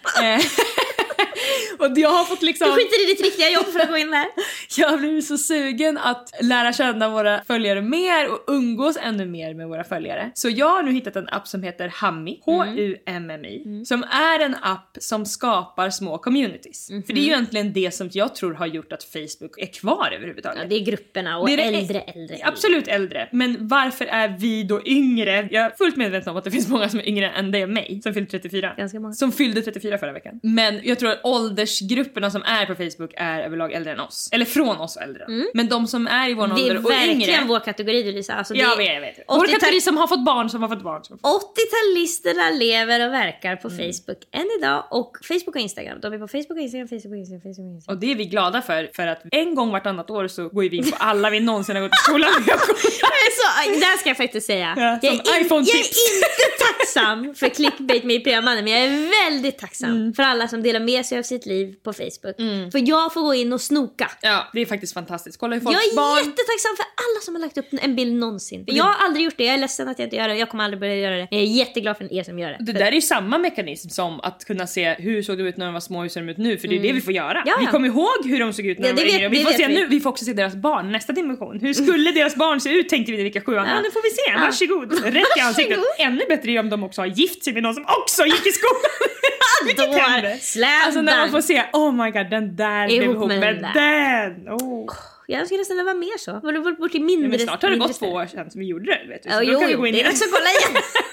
Och 1.80 1.92
jag 1.96 2.10
har 2.10 2.26
fått 2.26 2.42
liksom... 2.42 2.70
Du 2.70 2.76
skiter 2.76 3.04
i 3.04 3.06
ditt 3.06 3.22
riktiga 3.22 3.50
jobb 3.50 3.66
för 3.66 3.80
att 3.80 3.90
gå 3.90 3.98
in 3.98 4.12
där. 4.12 4.28
Jag 4.82 4.90
har 4.90 4.98
blivit 4.98 5.26
så 5.26 5.38
sugen 5.38 5.98
att 5.98 6.30
lära 6.42 6.74
känna 6.74 7.10
våra 7.10 7.42
följare 7.48 7.82
mer 7.82 8.32
och 8.32 8.40
umgås 8.48 8.98
ännu 9.02 9.26
mer 9.26 9.54
med 9.54 9.68
våra 9.68 9.84
följare. 9.84 10.32
Så 10.34 10.50
jag 10.50 10.70
har 10.70 10.84
nu 10.84 10.92
hittat 10.92 11.16
en 11.16 11.30
app 11.30 11.48
som 11.48 11.64
heter 11.64 11.94
Hummy, 12.02 12.40
H-U-M-M-Y, 12.46 13.86
som 13.86 14.04
är 14.04 14.40
en 14.46 14.56
app 14.62 14.98
som 15.00 15.26
skapar 15.26 15.90
små 15.90 16.18
communities. 16.18 16.88
För 16.88 17.14
det 17.14 17.20
är 17.20 17.24
ju 17.24 17.28
egentligen 17.28 17.74
det 17.74 17.92
som 17.94 18.10
jag 18.14 18.36
tror 18.36 18.54
har 18.54 18.66
gjort 18.68 18.94
att 18.94 19.04
Facebook 19.04 19.58
är 19.58 19.66
kvar 19.66 20.10
överhuvudtaget. 20.16 20.60
Ja, 20.62 20.68
det 20.70 20.76
är 20.76 20.86
grupperna 20.86 21.38
och 21.38 21.48
Det 21.48 21.54
är 21.54 21.58
det- 21.58 21.64
äldre, 21.64 22.00
äldre. 22.02 22.38
Absolut 22.44 22.88
äldre, 22.88 23.30
men 23.32 23.68
varför 23.68 24.06
är 24.06 24.28
vi 24.40 24.64
då 24.64 24.82
yngre? 24.86 25.48
Jag 25.52 25.66
är 25.66 25.70
fullt 25.78 25.96
medveten 25.96 26.32
om 26.32 26.38
att 26.38 26.44
det 26.44 26.52
finns 26.52 26.68
många 26.68 26.90
som 26.90 27.00
är 27.00 27.08
yngre 27.10 27.30
än 27.30 27.52
det 27.52 27.62
är 27.62 27.68
mig, 27.68 28.00
som 28.04 28.14
fyllde 28.14 28.30
34. 28.32 28.74
Ganska 28.78 29.00
många. 29.00 29.14
Som 29.14 29.32
fyllde 29.32 29.62
34 29.62 29.98
förra 29.98 30.14
veckan. 30.14 30.40
Men 30.44 30.80
jag 30.84 31.00
tror 31.00 31.10
att 31.12 31.20
åldersgrupperna 31.26 32.32
som 32.32 32.44
är 32.44 32.66
på 32.66 32.76
Facebook 32.76 33.14
är 33.18 33.40
överlag 33.42 33.72
äldre 33.74 33.92
än 33.94 34.00
oss. 34.00 34.30
Eller 34.32 34.46
från 34.46 34.65
oss 34.70 34.96
och 34.96 35.02
äldre. 35.02 35.26
Men 35.54 35.70
de 35.70 35.88
som 35.88 36.08
är 36.08 36.30
i 36.30 36.34
vår 36.34 36.46
Mm. 36.46 36.56
Det 36.58 36.62
är 36.62 36.70
ålder 36.70 36.86
och 36.86 36.92
verkligen 36.92 37.22
yngre. 37.22 37.44
vår 37.48 37.60
kategori 37.60 38.04
du 38.04 38.12
Lisa. 38.12 38.34
Alltså, 38.34 38.54
det 38.54 38.60
Jag 38.60 38.74
är- 38.74 38.78
vet, 38.78 38.94
jag 38.94 39.02
vet. 39.02 39.20
Vår 39.28 39.36
80-tal 39.36 39.48
kategori 39.60 39.82
som 39.82 39.98
har 39.98 40.08
fått 40.08 40.26
barn 40.26 40.50
som 40.50 40.62
har 40.62 40.70
fått 40.70 40.84
barn. 40.84 41.04
Som 41.04 41.20
har 41.22 41.32
fått... 41.32 41.58
80-talisterna 41.58 42.52
lever 42.60 43.08
och 43.08 43.14
verkar 43.14 43.56
på 43.56 43.68
Mm. 43.68 43.78
Facebook 43.94 44.18
än 44.32 44.48
idag 44.60 44.84
och 44.92 45.18
Facebook 45.28 45.56
och 45.56 45.62
Instagram. 45.62 46.00
De 46.02 46.14
är 46.14 46.20
på 46.20 46.28
Facebook 46.28 46.52
och 46.52 46.60
Instagram, 46.60 46.88
Facebook 46.88 47.12
och 47.12 47.18
Instagram, 47.18 47.42
Facebook 47.42 47.58
och 47.58 47.76
Instagram. 47.76 47.96
Och 47.96 47.98
det 48.02 48.12
är 48.12 48.16
vi 48.16 48.26
glada 48.26 48.62
för, 48.62 48.90
för 48.96 49.08
att 49.08 49.22
en 49.32 49.56
gång 49.56 49.72
vartannat 49.72 50.10
år 50.10 50.28
så 50.28 50.50
går 50.50 50.62
vi 50.70 50.78
in 50.78 50.92
på 50.92 50.96
alla 51.00 51.30
vi 51.30 51.40
någonsin 51.40 51.76
har 51.76 51.84
gått 51.84 51.92
i 51.94 52.04
skolan 52.04 52.30
med. 52.46 52.54
och 52.56 53.16
är 53.26 53.32
så, 53.74 53.80
där 53.80 53.98
ska 53.98 54.10
jag 54.10 54.18
faktiskt 54.18 54.48
säga. 54.48 54.74
Ja, 54.78 54.84
jag, 54.84 55.04
är 55.04 55.12
in, 55.12 55.22
jag 55.26 55.36
är 55.36 55.40
inte 55.42 56.66
tacksam 56.78 57.36
för 57.36 57.50
clickbait 57.50 58.04
med 58.04 58.24
Premannen 58.24 58.64
men 58.64 58.74
jag 58.74 58.84
är 58.84 59.30
väldigt 59.30 59.58
tacksam 59.60 59.90
Mm. 59.90 60.14
för 60.14 60.24
alla 60.24 60.48
som 60.48 60.64
delar 60.64 60.80
med 60.80 61.06
sig 61.06 61.18
av 61.20 61.24
sitt 61.24 61.46
liv 61.46 61.76
på 61.84 61.94
Facebook. 61.94 62.36
För 62.72 62.90
jag 62.90 63.14
får 63.14 63.22
gå 63.22 63.34
in 63.34 63.54
och 63.54 63.62
snoka. 63.62 64.12
Ja, 64.22 64.48
det 64.56 64.62
är 64.62 64.66
faktiskt 64.66 64.94
fantastiskt. 64.94 65.40
Kolla 65.40 65.56
hur 65.56 65.62
Jag 65.62 65.74
folks 65.74 65.92
är 65.92 65.96
barn... 65.96 66.18
jättetacksam 66.18 66.76
för 66.78 66.86
alla 67.04 67.22
som 67.26 67.36
har 67.36 67.42
lagt 67.42 67.58
upp 67.58 67.66
en 67.82 67.96
bild 67.96 68.14
någonsin. 68.16 68.66
För 68.66 68.74
jag 68.74 68.84
har 68.84 69.06
aldrig 69.06 69.26
gjort 69.26 69.38
det, 69.38 69.44
jag 69.46 69.54
är 69.54 69.58
ledsen 69.58 69.88
att 69.88 70.00
jag 70.00 70.06
inte 70.06 70.16
gör 70.16 70.28
det, 70.28 70.36
jag 70.36 70.50
kommer 70.50 70.64
aldrig 70.64 70.80
börja 70.80 70.96
göra 70.96 71.16
det. 71.16 71.28
Jag 71.32 71.42
är 71.42 71.46
jätteglad 71.46 71.98
för 71.98 72.14
er 72.14 72.24
som 72.24 72.40
gör 72.40 72.50
det. 72.50 72.58
Det 72.60 72.72
För- 72.72 72.80
där 72.80 72.88
är 72.88 72.92
ju 72.92 73.02
samma 73.02 73.38
mekanism 73.38 73.90
som 73.90 74.20
att 74.20 74.46
kunna 74.46 74.68
se 74.68 74.94
hur 74.94 75.24
såg 75.24 75.38
de 75.38 75.44
ut 75.44 75.58
när 75.58 75.66
de 75.66 75.74
var 75.74 75.82
små, 75.82 76.02
hur 76.02 76.10
ser 76.10 76.22
de 76.22 76.30
ut 76.30 76.38
nu? 76.38 76.58
För 76.58 76.68
det 76.68 76.76
är 76.76 76.80
det 76.80 76.92
vi 76.94 77.02
får 77.02 77.14
göra. 77.14 77.32
Mm. 77.32 77.44
Ja, 77.46 77.56
Vi 77.60 77.66
kommer 77.66 77.88
ihåg 77.88 78.26
hur 78.26 78.40
de 78.40 78.54
såg 78.54 78.66
ut 78.66 78.80
när 78.80 78.88
Ja, 78.88 78.94
de 78.94 79.02
var 79.04 79.10
yngre. 79.16 79.30
Vi 79.30 79.44
får 79.44 79.52
se 79.52 79.68
vi. 79.68 79.74
nu, 79.76 79.88
vi 79.88 80.00
får 80.00 80.10
också 80.10 80.26
se 80.26 80.34
deras 80.34 80.56
barn, 80.56 80.92
nästa 80.92 81.14
dimension. 81.14 81.60
Hur 81.60 81.74
skulle 81.74 82.12
deras 82.20 82.36
barn 82.36 82.62
se 82.62 82.70
ut 82.70 82.90
tänkte 82.90 83.12
vi 83.12 83.20
i 83.20 83.24
vecka 83.24 83.42
sju. 83.42 83.54
Ja. 83.54 83.66
Ja. 83.68 83.82
nu 83.82 83.92
får 83.92 84.02
vi 84.04 84.10
se, 84.10 84.46
varsågod. 84.46 85.14
Rätt 85.14 85.38
i 85.38 85.40
ansiktet. 85.42 85.80
Ännu 86.00 86.22
bättre 86.30 86.52
är 86.52 86.60
om 86.60 86.70
de 86.70 86.84
också 86.84 87.02
har 87.02 87.06
gift 87.08 87.44
sig 87.44 87.54
med 87.54 87.64
någon 87.64 87.74
som 87.74 87.86
också 88.02 88.26
gick 88.26 88.48
i 88.48 88.52
skolan. 88.52 88.82
Vilket 89.66 89.96
händer. 89.96 90.40
Alltså 90.86 91.02
när 91.02 91.20
man 91.20 91.32
får 91.32 91.42
se, 91.42 91.64
oh 91.74 91.92
my 91.92 92.12
god 92.12 92.30
den 92.30 92.56
där 92.56 92.88
blev 92.88 93.04
Ihop 93.04 93.28
med 93.28 93.42
den 93.42 93.74
den. 93.74 94.50
Oh. 94.54 94.94
Jag 95.28 95.42
önskar 95.42 95.58
nästan 95.58 95.78
det 95.78 95.84
var 95.84 95.94
mer 95.94 96.18
så. 96.18 96.40
Var 96.40 96.54
det 96.54 96.60
bort, 96.60 96.96
i 96.96 97.00
mindre... 97.00 97.26
Ja, 97.26 97.30
men 97.30 97.40
snart 97.40 97.64
har 97.64 97.70
det 97.70 97.78
gått 97.78 98.00
två 98.00 98.06
år 98.06 98.26
sedan 98.26 98.52
som 98.52 98.60
vi 98.60 98.68
gjorde 98.68 98.86
det. 98.86 99.08
Vet 99.10 99.24
du. 99.24 99.30
Så 99.30 99.36
Ja, 99.36 99.40
då 99.40 99.52
jo, 99.52 99.60
kan 99.60 99.68
vi 99.68 99.74
gå 99.74 99.88
in 99.88 99.94
det 99.94 100.02
är 100.02 100.06
dags 100.06 100.22
att 100.22 100.32
kolla 100.32 100.50
igen. 100.50 100.84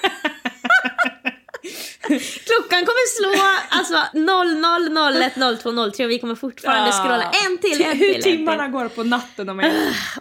Klockan 2.07 2.79
kommer 2.85 3.07
slå 3.17 3.31
alltså 3.69 3.95
00, 4.13 5.21
01, 5.21 5.33
02, 5.61 5.91
03 5.91 6.05
och 6.05 6.11
vi 6.11 6.19
kommer 6.19 6.35
fortfarande 6.35 6.89
Ja. 6.89 7.03
scrolla 7.03 7.31
en 7.45 7.57
till, 7.57 7.81
en 7.81 7.91
till, 7.91 8.13
Hur 8.13 8.21
timmarna 8.21 8.67
går 8.67 8.87
på 8.89 9.03
natten 9.03 9.49
om 9.49 9.57
man 9.57 9.65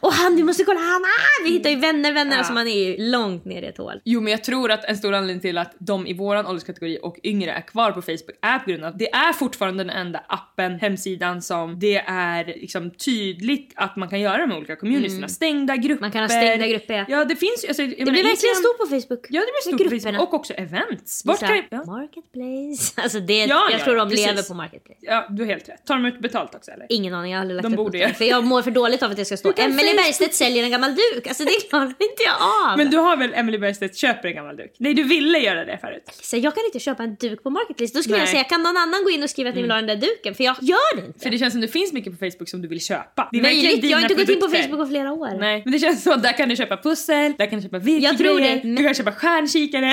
Och 0.01 0.13
han, 0.13 0.37
du 0.37 0.45
måste 0.45 0.65
kolla 0.65 0.81
han! 0.81 1.03
Ah, 1.05 1.45
vi 1.45 1.51
hittar 1.51 1.71
ju 1.71 1.77
vänner, 1.77 2.13
vänner. 2.13 2.33
Ja. 2.33 2.39
Alltså 2.39 2.53
man 2.53 2.69
är 2.69 2.85
ju 2.85 3.11
långt 3.11 3.45
ner 3.45 3.63
i 3.63 3.67
ett 3.67 3.79
hål. 3.79 4.01
Jo 4.05 4.21
men 4.21 4.31
jag 4.31 4.45
tror 4.45 4.71
att 4.71 4.85
en 4.85 4.97
stor 4.97 5.15
anledning 5.15 5.41
till 5.41 5.59
att 5.59 5.75
de 5.79 6.07
i 6.07 6.15
våran 6.15 6.47
ålderskategori 6.47 6.99
och 7.03 7.17
yngre 7.25 7.53
är 7.53 7.61
kvar 7.61 7.93
på 7.93 8.03
Facebook 8.03 8.37
är 8.43 8.59
på 8.59 8.71
grund 8.71 8.85
av 8.85 8.91
att 8.93 8.99
det 8.99 9.13
är 9.15 9.33
fortfarande 9.33 9.85
den 9.85 9.97
enda 9.97 10.25
appen, 10.29 10.79
hemsidan 10.79 11.43
som 11.43 11.79
det 11.79 11.97
är 12.07 12.45
liksom 12.47 12.91
tydligt 12.91 13.73
att 13.77 13.97
man 13.97 14.09
kan 14.09 14.21
göra 14.21 14.47
här 14.47 14.57
olika 14.57 14.77
communitiesna. 14.77 15.29
Stängda 15.29 15.77
grupper. 15.77 15.93
Mm. 15.93 16.01
Man 16.01 16.11
kan 16.13 16.23
ha 16.23 16.29
stängda 16.29 16.67
grupper, 16.67 16.95
ja. 16.95 17.05
Ja 17.09 17.25
det 17.25 17.37
finns 17.37 17.65
ju. 17.65 17.69
Alltså, 17.69 17.83
Det 17.83 17.95
blir 17.97 18.05
verkligen 18.25 18.55
stort 18.57 18.79
på 18.79 18.87
Facebook. 18.87 19.27
Ja 19.29 19.41
det 19.41 19.47
blir 19.47 19.73
Med 19.73 19.79
stort 19.81 19.91
på. 19.91 20.11
Facebook 20.11 20.29
och 20.29 20.35
också 20.35 20.53
events. 20.53 21.23
Vart 21.25 21.41
kan, 21.41 21.63
ja. 21.73 21.85
Marketplace. 21.85 22.93
Alltså 23.03 23.21
det, 23.21 23.39
Ja, 23.39 23.69
jag 23.71 23.81
ja, 23.81 23.85
tror 23.85 23.97
de 23.97 24.09
precis. 24.09 24.27
lever 24.27 24.43
på 24.43 24.55
Marketplace. 24.55 24.99
Ja, 25.01 25.27
du 25.31 25.43
har 25.43 25.51
helt 25.51 25.69
rätt. 25.69 25.87
Tar 25.87 25.95
de 25.95 26.07
ut 26.07 26.21
betalt 26.21 26.55
också 26.55 26.71
eller? 26.71 26.87
Ingen 26.89 27.15
aning, 27.15 27.33
jag 27.33 27.39
har 27.39 27.41
aldrig 27.41 27.57
lagt 27.57 27.77
De 27.77 27.77
borde 27.77 27.99
ju. 27.99 28.09
För 28.09 28.25
jag 28.25 28.45
mår 28.45 28.63
för 28.63 28.71
dåligt 28.71 29.03
av 29.03 29.11
att 29.11 29.17
det 29.17 29.25
ska 29.25 29.37
stå 29.37 29.53
Emelie 29.57 29.95
Bergstedt 29.95 30.35
säljer 30.35 30.65
en 30.65 30.71
gammal 30.71 30.95
duk. 30.95 31.27
Alltså 31.27 31.45
det 31.45 31.69
klarar 31.69 31.87
inte 31.87 32.23
jag 32.27 32.35
av. 32.71 32.77
Men 32.77 32.91
du 32.91 32.97
har 32.97 33.17
väl 33.17 33.35
Emily 33.35 33.59
Bergstedt 33.59 33.97
köper 33.97 34.29
en 34.29 34.35
gammal 34.35 34.57
duk? 34.57 34.77
Nej, 34.79 34.95
du 34.95 35.03
ville 35.03 35.39
göra 35.39 35.65
det 35.65 35.79
förut. 35.79 36.03
Så 36.23 36.37
jag 36.37 36.55
kan 36.55 36.65
inte 36.65 36.79
köpa 36.79 37.03
en 37.03 37.15
duk 37.15 37.43
på 37.43 37.51
Marketplace. 37.51 37.93
Då 37.95 38.03
skulle 38.03 38.17
jag 38.17 38.25
Nej. 38.25 38.29
Mm. 38.35 38.45
säga, 38.45 38.45
kan 38.45 38.63
någon 38.63 38.77
annan 38.77 39.05
gå 39.05 39.11
in 39.11 39.23
och 39.23 39.31
skriva 39.31 39.49
att 39.49 39.57
ni 39.57 39.63
vill 39.63 39.71
ha 39.71 39.79
den 39.79 39.87
där 39.87 39.97
duken? 39.97 40.35
För 40.35 40.45
jag 40.45 40.57
gör 40.61 40.97
det 40.97 41.07
inte. 41.07 41.19
För 41.21 41.31
det 41.31 41.39
känns 41.39 41.53
som 41.53 41.61
det 41.61 41.69
finns 41.69 41.93
mycket 41.93 42.13
på 42.13 42.19
Facebook 42.19 42.49
som 42.49 42.63
du 42.63 42.69
vill 42.69 42.81
köpa. 42.81 43.29
Det 43.33 43.39
är 43.39 43.43
Möjligt, 43.43 43.85
jag 43.85 43.97
har 43.99 44.03
inte 44.03 44.15
gått 44.15 44.29
in 44.29 44.35
på 44.41 44.41
produkter. 44.41 44.63
Facebook 44.63 44.81
på 44.81 44.87
flera 44.87 45.13
år. 45.13 45.37
Nej, 45.39 45.63
men 45.65 45.73
det 45.73 45.79
känns 45.79 46.03
som 46.03 46.13
att 46.13 46.23
där 46.23 46.33
kan 46.33 46.49
du 46.49 46.57
köpa 46.57 46.77
pussel, 46.77 47.33
där 47.39 47.47
kan 47.47 47.59
du 47.59 47.63
köpa 47.63 47.77
Jag 47.77 47.85
virkegrejer, 47.85 48.77
du 48.77 48.85
kan 48.85 48.95
köpa 48.95 49.13
stjärnkikare. 49.13 49.93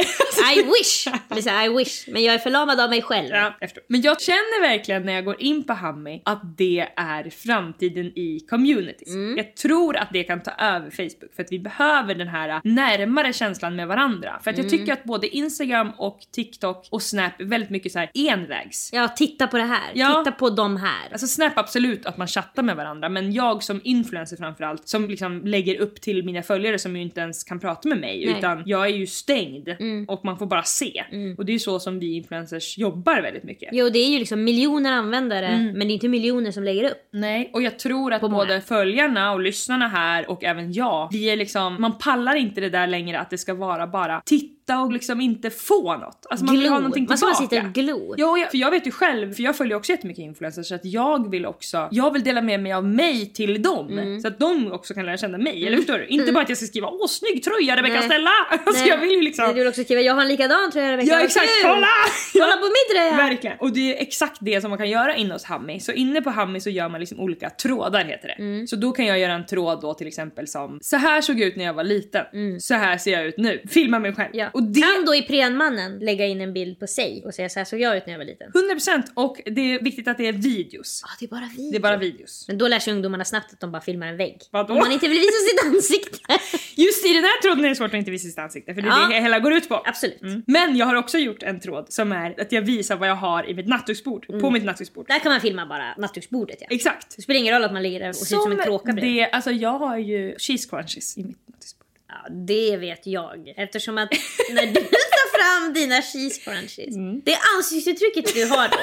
I 0.56 0.64
wish! 0.64 1.08
Lisa, 1.36 1.66
I 1.66 1.69
wish. 1.78 2.08
Men 2.08 2.24
jag 2.24 2.34
är 2.36 2.40
förlamad 2.40 2.80
av 2.80 2.90
mig 2.90 3.02
själv. 3.02 3.30
Ja. 3.32 3.54
Men 3.88 4.02
jag 4.02 4.22
känner 4.22 4.62
verkligen 4.62 5.04
när 5.06 5.14
jag 5.14 5.26
går 5.26 5.42
in 5.42 5.64
på 5.64 5.74
Hammy 5.74 6.22
att 6.26 6.58
det 6.58 6.88
är 6.96 7.30
framtiden 7.30 8.06
i 8.06 8.40
communities. 8.50 9.14
Mm. 9.14 9.38
Jag 9.38 9.56
tror 9.56 9.98
att 9.98 10.10
det 10.14 10.24
kan 10.24 10.42
ta 10.44 10.52
över 10.52 10.90
Facebook 10.90 11.34
för 11.36 11.44
att 11.44 11.52
vi 11.52 11.60
behöver 11.60 12.16
den 12.16 12.28
här 12.28 12.62
närmare 12.64 13.34
känslan 13.34 13.76
med 13.76 13.88
varandra. 13.88 14.40
För 14.44 14.52
att 14.52 14.58
Mm. 14.60 14.66
jag 14.72 14.80
tycker 14.80 14.94
att 14.94 15.04
både 15.04 15.28
Instagram 15.36 15.92
och 15.98 16.20
TikTok 16.32 16.88
och 16.92 17.02
Snap 17.02 17.42
är 17.42 17.46
väldigt 17.46 17.70
mycket 17.70 17.92
så 17.92 18.00
här 18.00 18.10
envägs. 18.14 18.90
Ja, 18.94 19.08
titta 19.08 19.48
på 19.48 19.58
det 19.58 19.64
här. 19.64 19.92
Ja. 19.94 20.24
Titta 20.24 20.32
på 20.38 20.50
de 20.50 20.78
här. 20.78 21.10
Alltså 21.12 21.28
Snap 21.28 21.58
absolut 21.58 22.06
att 22.06 22.18
man 22.18 22.28
chattar 22.28 22.64
med 22.64 22.76
varandra 22.76 23.10
men 23.10 23.32
jag 23.34 23.64
som 23.64 23.82
influencer 23.84 24.38
framförallt 24.38 24.88
som 24.88 25.10
liksom 25.10 25.42
lägger 25.46 25.80
upp 25.80 26.02
till 26.02 26.26
mina 26.26 26.42
följare 26.44 26.80
som 26.80 26.96
ju 26.96 27.02
inte 27.02 27.22
ens 27.22 27.44
kan 27.44 27.60
prata 27.60 27.90
med 27.90 27.98
mig 28.00 28.26
Nej. 28.26 28.38
utan 28.38 28.64
jag 28.66 28.86
är 28.86 28.90
ju 28.94 29.08
stängd 29.08 29.70
Mm. 29.80 30.06
och 30.10 30.26
man 30.26 30.38
får 30.38 30.46
bara 30.46 30.64
se. 30.64 31.04
Och 31.38 31.46
det 31.46 31.54
är 31.54 31.59
ju 31.60 31.64
så 31.64 31.80
som 31.80 32.00
vi 32.00 32.14
influencers 32.16 32.78
jobbar 32.78 33.22
väldigt 33.22 33.44
mycket. 33.44 33.70
Jo, 33.72 33.90
det 33.90 34.00
är 34.00 34.10
ju 34.10 34.20
liksom 34.20 34.44
miljoner 34.44 34.92
användare, 34.92 35.48
Mm. 35.48 35.66
men 35.78 35.88
det 35.88 35.92
är 35.92 35.94
inte 35.94 36.08
miljoner 36.08 36.52
som 36.52 36.64
lägger 36.64 36.84
upp. 36.92 37.10
Nej, 37.14 37.50
och 37.54 37.62
jag 37.62 37.80
tror 37.80 38.14
att 38.14 38.22
både 38.22 38.62
följarna 38.62 39.32
och 39.32 39.40
lyssnarna 39.40 39.88
här 39.88 40.30
och 40.30 40.44
även 40.44 40.74
jag, 40.74 41.10
vi 41.12 41.30
är 41.30 41.36
liksom, 41.36 41.78
man 41.82 41.98
pallar 41.98 42.36
inte 42.36 42.62
det 42.62 42.70
där 42.70 42.88
längre 42.88 43.20
att 43.20 43.30
det 43.30 43.38
ska 43.38 43.54
vara 43.54 43.88
bara 43.88 44.22
titta 44.26 44.59
och 44.78 44.92
liksom 44.94 45.22
inte 45.22 45.50
få 45.50 45.98
något. 45.98 46.26
Alltså 46.30 46.46
man 46.46 46.56
vill 46.56 46.64
ha 46.70 46.70
Glo. 46.76 46.82
någonting 46.82 47.06
Man 47.10 47.18
ska 47.18 47.28
bara 47.28 47.36
tillbaka. 47.36 47.56
sitta 47.56 47.68
och 47.68 47.74
glo. 47.74 48.16
Ja, 48.18 48.38
jag, 48.38 48.52
för 48.52 48.58
jag 48.58 48.72
vet 48.72 48.88
ju 48.88 48.92
själv, 48.92 49.34
för 49.34 49.44
jag 49.44 49.56
följer 49.58 49.78
också 49.78 49.92
jättemycket 49.92 50.22
influencers 50.24 50.68
så 50.68 50.76
att 50.76 50.86
jag 50.86 51.32
vill 51.32 51.46
också, 51.46 51.88
jag 51.92 52.14
vill 52.14 52.24
dela 52.24 52.42
med 52.42 52.60
mig 52.60 52.74
av 52.74 52.86
mig 52.86 53.34
till 53.34 53.62
dem 53.62 53.90
Mm. 53.90 54.20
så 54.22 54.28
att 54.28 54.40
de 54.40 54.72
också 54.72 54.94
kan 54.94 55.06
lära 55.06 55.18
känna 55.18 55.38
mig, 55.38 55.68
eller 55.68 55.78
förstår 55.78 55.98
du? 55.98 56.06
Inte 56.08 56.32
bara 56.32 56.44
att 56.44 56.50
jag 56.50 56.58
ska 56.58 56.68
skriva 56.68 56.88
åh 56.88 57.08
snygg 57.08 57.44
tröja 57.44 57.76
Rebecca. 57.76 58.02
Stella! 58.02 58.30
Alltså 58.66 58.86
jag 58.86 58.98
vill 58.98 59.12
ju 59.12 59.22
liksom 59.22 59.48
Du 59.48 59.54
vill 59.54 59.68
också 59.68 59.84
skriva 59.84 60.02
jag 60.02 60.14
har 60.14 60.22
en 60.22 60.28
likadan 60.28 60.72
tröja 60.72 60.92
Rebecca. 60.92 61.12
Ja 61.12 61.20
exakt, 61.22 61.46
kul! 61.62 61.72
kolla! 61.72 61.88
Kolla 62.34 62.54
på 62.58 62.64
min 62.66 62.96
tröja! 62.98 63.16
Verkligen! 63.30 63.58
Och 63.60 63.72
det 63.74 63.98
är 63.98 64.02
exakt 64.02 64.38
det 64.42 64.62
som 64.62 64.70
man 64.70 64.78
kan 64.78 64.90
göra 64.90 65.16
inne 65.16 65.34
hos 65.34 65.44
Hammy. 65.44 65.80
Så 65.80 65.92
inne 65.92 66.22
på 66.22 66.30
Hammy 66.30 66.60
så 66.60 66.70
gör 66.70 66.90
man 66.90 67.00
liksom 67.00 67.20
olika 67.20 67.50
trådar 67.50 68.04
heter 68.06 68.28
det. 68.28 68.44
Mm. 68.44 68.68
Så 68.68 68.76
då 68.76 68.92
kan 68.92 69.06
jag 69.06 69.20
göra 69.20 69.34
en 69.34 69.46
tråd 69.46 69.82
då 69.82 69.94
till 69.94 70.08
exempel 70.08 70.48
som 70.48 70.80
så 70.82 70.98
här 70.98 71.22
såg 71.22 71.40
jag 71.40 71.48
ut 71.48 71.56
när 71.56 71.66
jag 71.66 71.74
var 71.74 71.84
liten. 71.84 72.26
Så 72.60 72.74
här 72.74 72.98
ser 72.98 73.12
jag 73.12 73.26
ut 73.26 73.38
nu. 73.38 73.62
Filma 73.70 74.00
mig 74.00 74.14
själv. 74.14 74.30
Mm. 74.34 74.40
Ja. 74.54 74.59
Och 74.60 74.66
det 74.66 74.82
Kan 74.82 75.06
då 75.06 75.16
i 75.16 75.22
prenmannen 75.22 76.00
lägga 76.00 76.26
in 76.26 76.42
en 76.42 76.54
bild 76.54 76.80
på 76.80 76.88
sig 76.88 77.24
och 77.26 77.34
säga 77.34 77.50
så 77.50 77.60
här 77.60 77.66
såg 77.66 77.80
jag 77.80 77.98
ut 77.98 78.06
när 78.06 78.14
jag 78.14 78.18
var 78.20 78.26
liten? 78.26 78.52
100% 78.52 79.04
och 79.14 79.42
det 79.46 79.62
är 79.62 79.84
viktigt 79.84 80.08
att 80.08 80.18
det 80.18 80.28
är 80.28 80.34
videos. 80.34 81.02
Ja, 81.06 81.10
det 81.20 81.26
är 81.26 81.30
bara 81.30 81.50
video. 81.58 81.72
Det 81.72 81.78
är 81.78 81.82
bara 81.82 81.98
videos. 81.98 82.46
Men 82.48 82.58
då 82.58 82.68
lär 82.68 82.80
sig 82.80 82.94
ungdomarna 82.94 83.26
snabbt 83.26 83.54
att 83.54 83.60
de 83.60 83.72
bara 83.72 83.82
filmar 83.82 84.08
en 84.08 84.18
vägg. 84.18 84.42
Vadå? 84.52 84.74
Om 84.74 84.80
man 84.80 84.92
inte 84.92 85.08
vill 85.08 85.20
visa 85.20 85.32
sitt 85.50 85.76
ansikte. 85.76 86.20
Just 86.76 87.06
i 87.06 87.14
den 87.14 87.24
här 87.24 87.42
tråden 87.42 87.66
är 87.66 87.70
det 87.70 87.76
svårt 87.76 87.88
att 87.88 87.94
inte 87.94 88.12
visa 88.12 88.28
sitt 88.28 88.40
ansikte 88.40 88.74
för 88.74 88.82
det 88.82 88.88
är 88.88 89.02
Ja. 89.02 89.08
det 89.10 89.22
hela 89.22 89.40
går 89.40 89.54
ut 89.54 89.70
på. 89.70 89.82
Absolut. 89.86 90.22
Mm. 90.22 90.44
Men 90.48 90.76
jag 90.78 90.86
har 90.86 90.96
också 90.96 91.18
gjort 91.18 91.44
en 91.44 91.60
tråd 91.60 91.86
som 91.90 92.12
är 92.12 92.42
att 92.42 92.52
jag 92.52 92.62
visar 92.62 92.96
vad 92.96 93.10
jag 93.10 93.16
har 93.16 93.50
i 93.50 93.54
mitt 93.54 93.68
nattduksbord. 93.68 94.26
Mm. 94.30 94.42
På 94.42 94.50
mitt 94.50 94.64
nattduksbord. 94.64 95.08
Där 95.08 95.20
kan 95.20 95.32
man 95.32 95.42
filma 95.42 95.66
bara 95.66 95.94
nattduksbordet 95.98 96.58
ja. 96.62 96.68
Exakt. 96.70 97.16
Det 97.16 97.22
spelar 97.22 97.40
ingen 97.40 97.54
roll 97.54 97.64
att 97.64 97.74
man 97.74 97.84
ligger 97.84 98.00
där 98.00 98.10
och 98.10 98.16
ser 98.16 98.36
ut 98.36 98.42
som 98.44 98.52
en 98.52 98.58
kråka 98.64 98.94
bredvid. 98.94 99.16
det, 99.16 99.30
alltså 99.32 99.52
jag 99.52 99.80
har 99.80 99.98
ju 99.98 100.36
cheese 100.38 100.70
crunches 100.70 101.18
i 101.18 101.24
mitt 101.24 101.48
nattduksbord. 101.48 101.79
Ja, 102.12 102.28
det 102.48 102.78
vet 102.78 103.08
jag. 103.08 103.54
Eftersom 103.58 103.98
att 103.98 104.10
när 104.52 104.66
du 104.68 104.74
tar 104.74 105.38
fram 105.38 105.74
dina 105.74 106.02
cheese 106.02 106.42
crunchies, 106.42 106.96
Mm. 106.96 107.22
det 107.26 107.38
ansiktsuttrycket 107.58 108.34
du 108.34 108.46
har 108.46 108.68
då, 108.68 108.78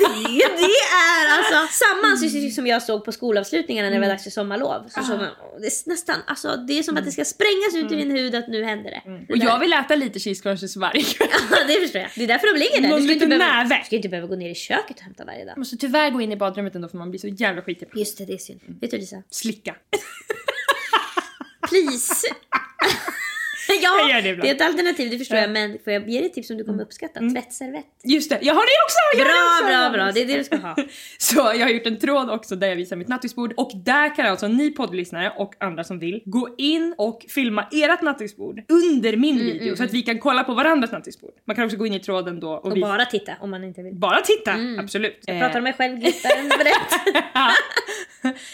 det, 0.00 0.56
det 0.56 0.72
är 1.12 1.38
alltså 1.38 1.84
samma 1.84 2.06
ansiktsuttryck 2.08 2.54
som 2.54 2.66
jag 2.66 2.82
såg 2.82 3.04
på 3.04 3.12
skolavslutningarna 3.12 3.86
när 3.86 3.90
det 3.90 3.96
Mm. 3.96 4.08
var 4.08 4.14
dags 4.14 4.24
för 4.24 4.30
sommarlov. 4.30 4.88
Så 4.88 5.02
såg 5.02 5.16
man, 5.18 5.28
det, 5.60 5.66
är 5.66 5.88
nästan, 5.88 6.16
alltså, 6.26 6.56
det 6.56 6.78
är 6.78 6.82
som 6.82 6.92
Mm. 6.94 7.02
att 7.02 7.06
det 7.06 7.12
ska 7.12 7.24
sprängas 7.24 7.74
ut 7.74 7.92
ur 7.92 7.96
din 7.96 8.10
hud 8.10 8.34
att 8.34 8.48
nu 8.48 8.64
händer 8.64 8.90
det. 8.90 9.02
Det 9.26 9.32
Och 9.32 9.38
där- 9.38 9.46
jag 9.46 9.58
vill 9.58 9.72
äta 9.72 9.94
lite 9.94 10.18
cheese 10.20 10.42
crunches 10.42 10.76
varje 10.76 11.02
kväll. 11.02 11.28
Ja, 11.50 11.56
det 11.66 11.74
förstår 11.80 12.00
jag. 12.00 12.10
Det 12.16 12.22
är 12.24 12.28
därför 12.28 12.54
de 12.54 12.58
ligger 12.60 12.80
där. 12.80 12.88
Någon 12.88 12.98
Du 13.00 13.04
ska, 13.04 13.12
inte 13.12 13.26
behöva, 13.26 13.64
du 13.64 13.84
ska 13.84 13.96
inte 13.96 14.08
behöva 14.08 14.28
gå 14.28 14.36
ner 14.36 14.50
i 14.50 14.54
köket 14.54 14.96
och 14.96 15.02
hämta 15.02 15.24
varje 15.24 15.38
dag. 15.44 15.50
Jag 15.52 15.58
måste 15.58 15.76
tyvärr 15.76 16.10
gå 16.10 16.20
in 16.20 16.32
i 16.32 16.36
badrummet 16.36 16.74
ändå 16.74 16.88
för 16.88 16.98
man 16.98 17.10
blir 17.10 17.20
så 17.20 17.28
jävla 17.28 17.62
skitig. 17.62 17.88
Just 17.94 18.18
det, 18.18 18.24
det 18.24 18.32
är 18.32 18.38
synd. 18.38 18.60
Vet 18.80 18.90
du 18.90 18.96
Lisa? 18.98 19.22
Slicka. 19.30 19.74
Please! 21.70 22.26
Jag 23.68 23.82
ja, 23.82 24.10
gör 24.10 24.22
det 24.22 24.34
det, 24.34 24.48
är 24.50 24.54
ett 24.54 24.60
alternativ, 24.60 25.10
det 25.10 25.18
förstår 25.18 25.38
jag. 25.38 25.50
Men 25.50 25.78
får 25.84 25.92
jag 25.92 26.08
ge 26.08 26.18
dig 26.18 26.26
ett 26.26 26.34
tips 26.34 26.48
som 26.48 26.56
du 26.56 26.64
kommer 26.64 26.82
uppskatta? 26.82 27.20
Tvättservett. 27.20 27.84
Just 28.04 28.30
det, 28.30 28.38
jag 28.42 28.54
har 28.54 28.60
det 28.62 28.78
också! 28.86 28.98
Jag 29.18 29.26
Bra, 29.26 29.34
det 29.34 29.42
också. 29.52 29.96
bra, 29.96 30.04
bra. 30.04 30.12
Det 30.12 30.20
är 30.22 30.26
det 30.26 30.36
du 30.38 30.44
ska 30.44 30.56
ha. 30.56 30.76
Så 31.18 31.36
jag 31.36 31.66
har 31.66 31.68
gjort 31.70 31.86
en 31.86 31.98
tråd 31.98 32.30
också 32.30 32.56
där 32.56 32.68
jag 32.68 32.76
visar 32.76 32.96
mitt 32.96 33.08
nattduksbord 33.08 33.52
och 33.56 33.70
där 33.84 34.16
kan 34.16 34.26
alltså 34.26 34.48
ni 34.48 34.70
poddlyssnare 34.70 35.32
och 35.36 35.54
andra 35.60 35.84
som 35.84 35.98
vill 35.98 36.22
gå 36.24 36.54
in 36.58 36.94
och 36.98 37.24
filma 37.28 37.66
ert 37.72 38.02
nattduksbord 38.02 38.60
under 38.68 39.16
min 39.16 39.34
Mm, 39.40 39.46
video 39.52 39.76
så 39.76 39.84
att 39.84 39.92
vi 39.92 40.02
kan 40.02 40.18
kolla 40.18 40.44
på 40.44 40.54
varandras 40.54 40.92
nattduksbord. 40.92 41.32
Man 41.46 41.56
kan 41.56 41.64
också 41.64 41.76
gå 41.76 41.86
in 41.86 41.94
i 41.94 42.00
tråden 42.00 42.40
då 42.40 42.50
och, 42.52 42.66
Och 42.72 42.80
bara 42.80 43.04
titta 43.04 43.32
om 43.40 43.50
man 43.50 43.64
inte 43.64 43.82
vill. 43.82 43.94
Bara 43.94 44.20
titta, 44.20 44.54
absolut. 44.78 45.20
Jag 45.26 45.36
Eh, 45.36 45.40
pratar 45.42 45.58
om 45.58 45.64
mig 45.64 45.72
själv, 45.72 45.96
glittaren 45.98 46.48
berätt. 46.48 47.24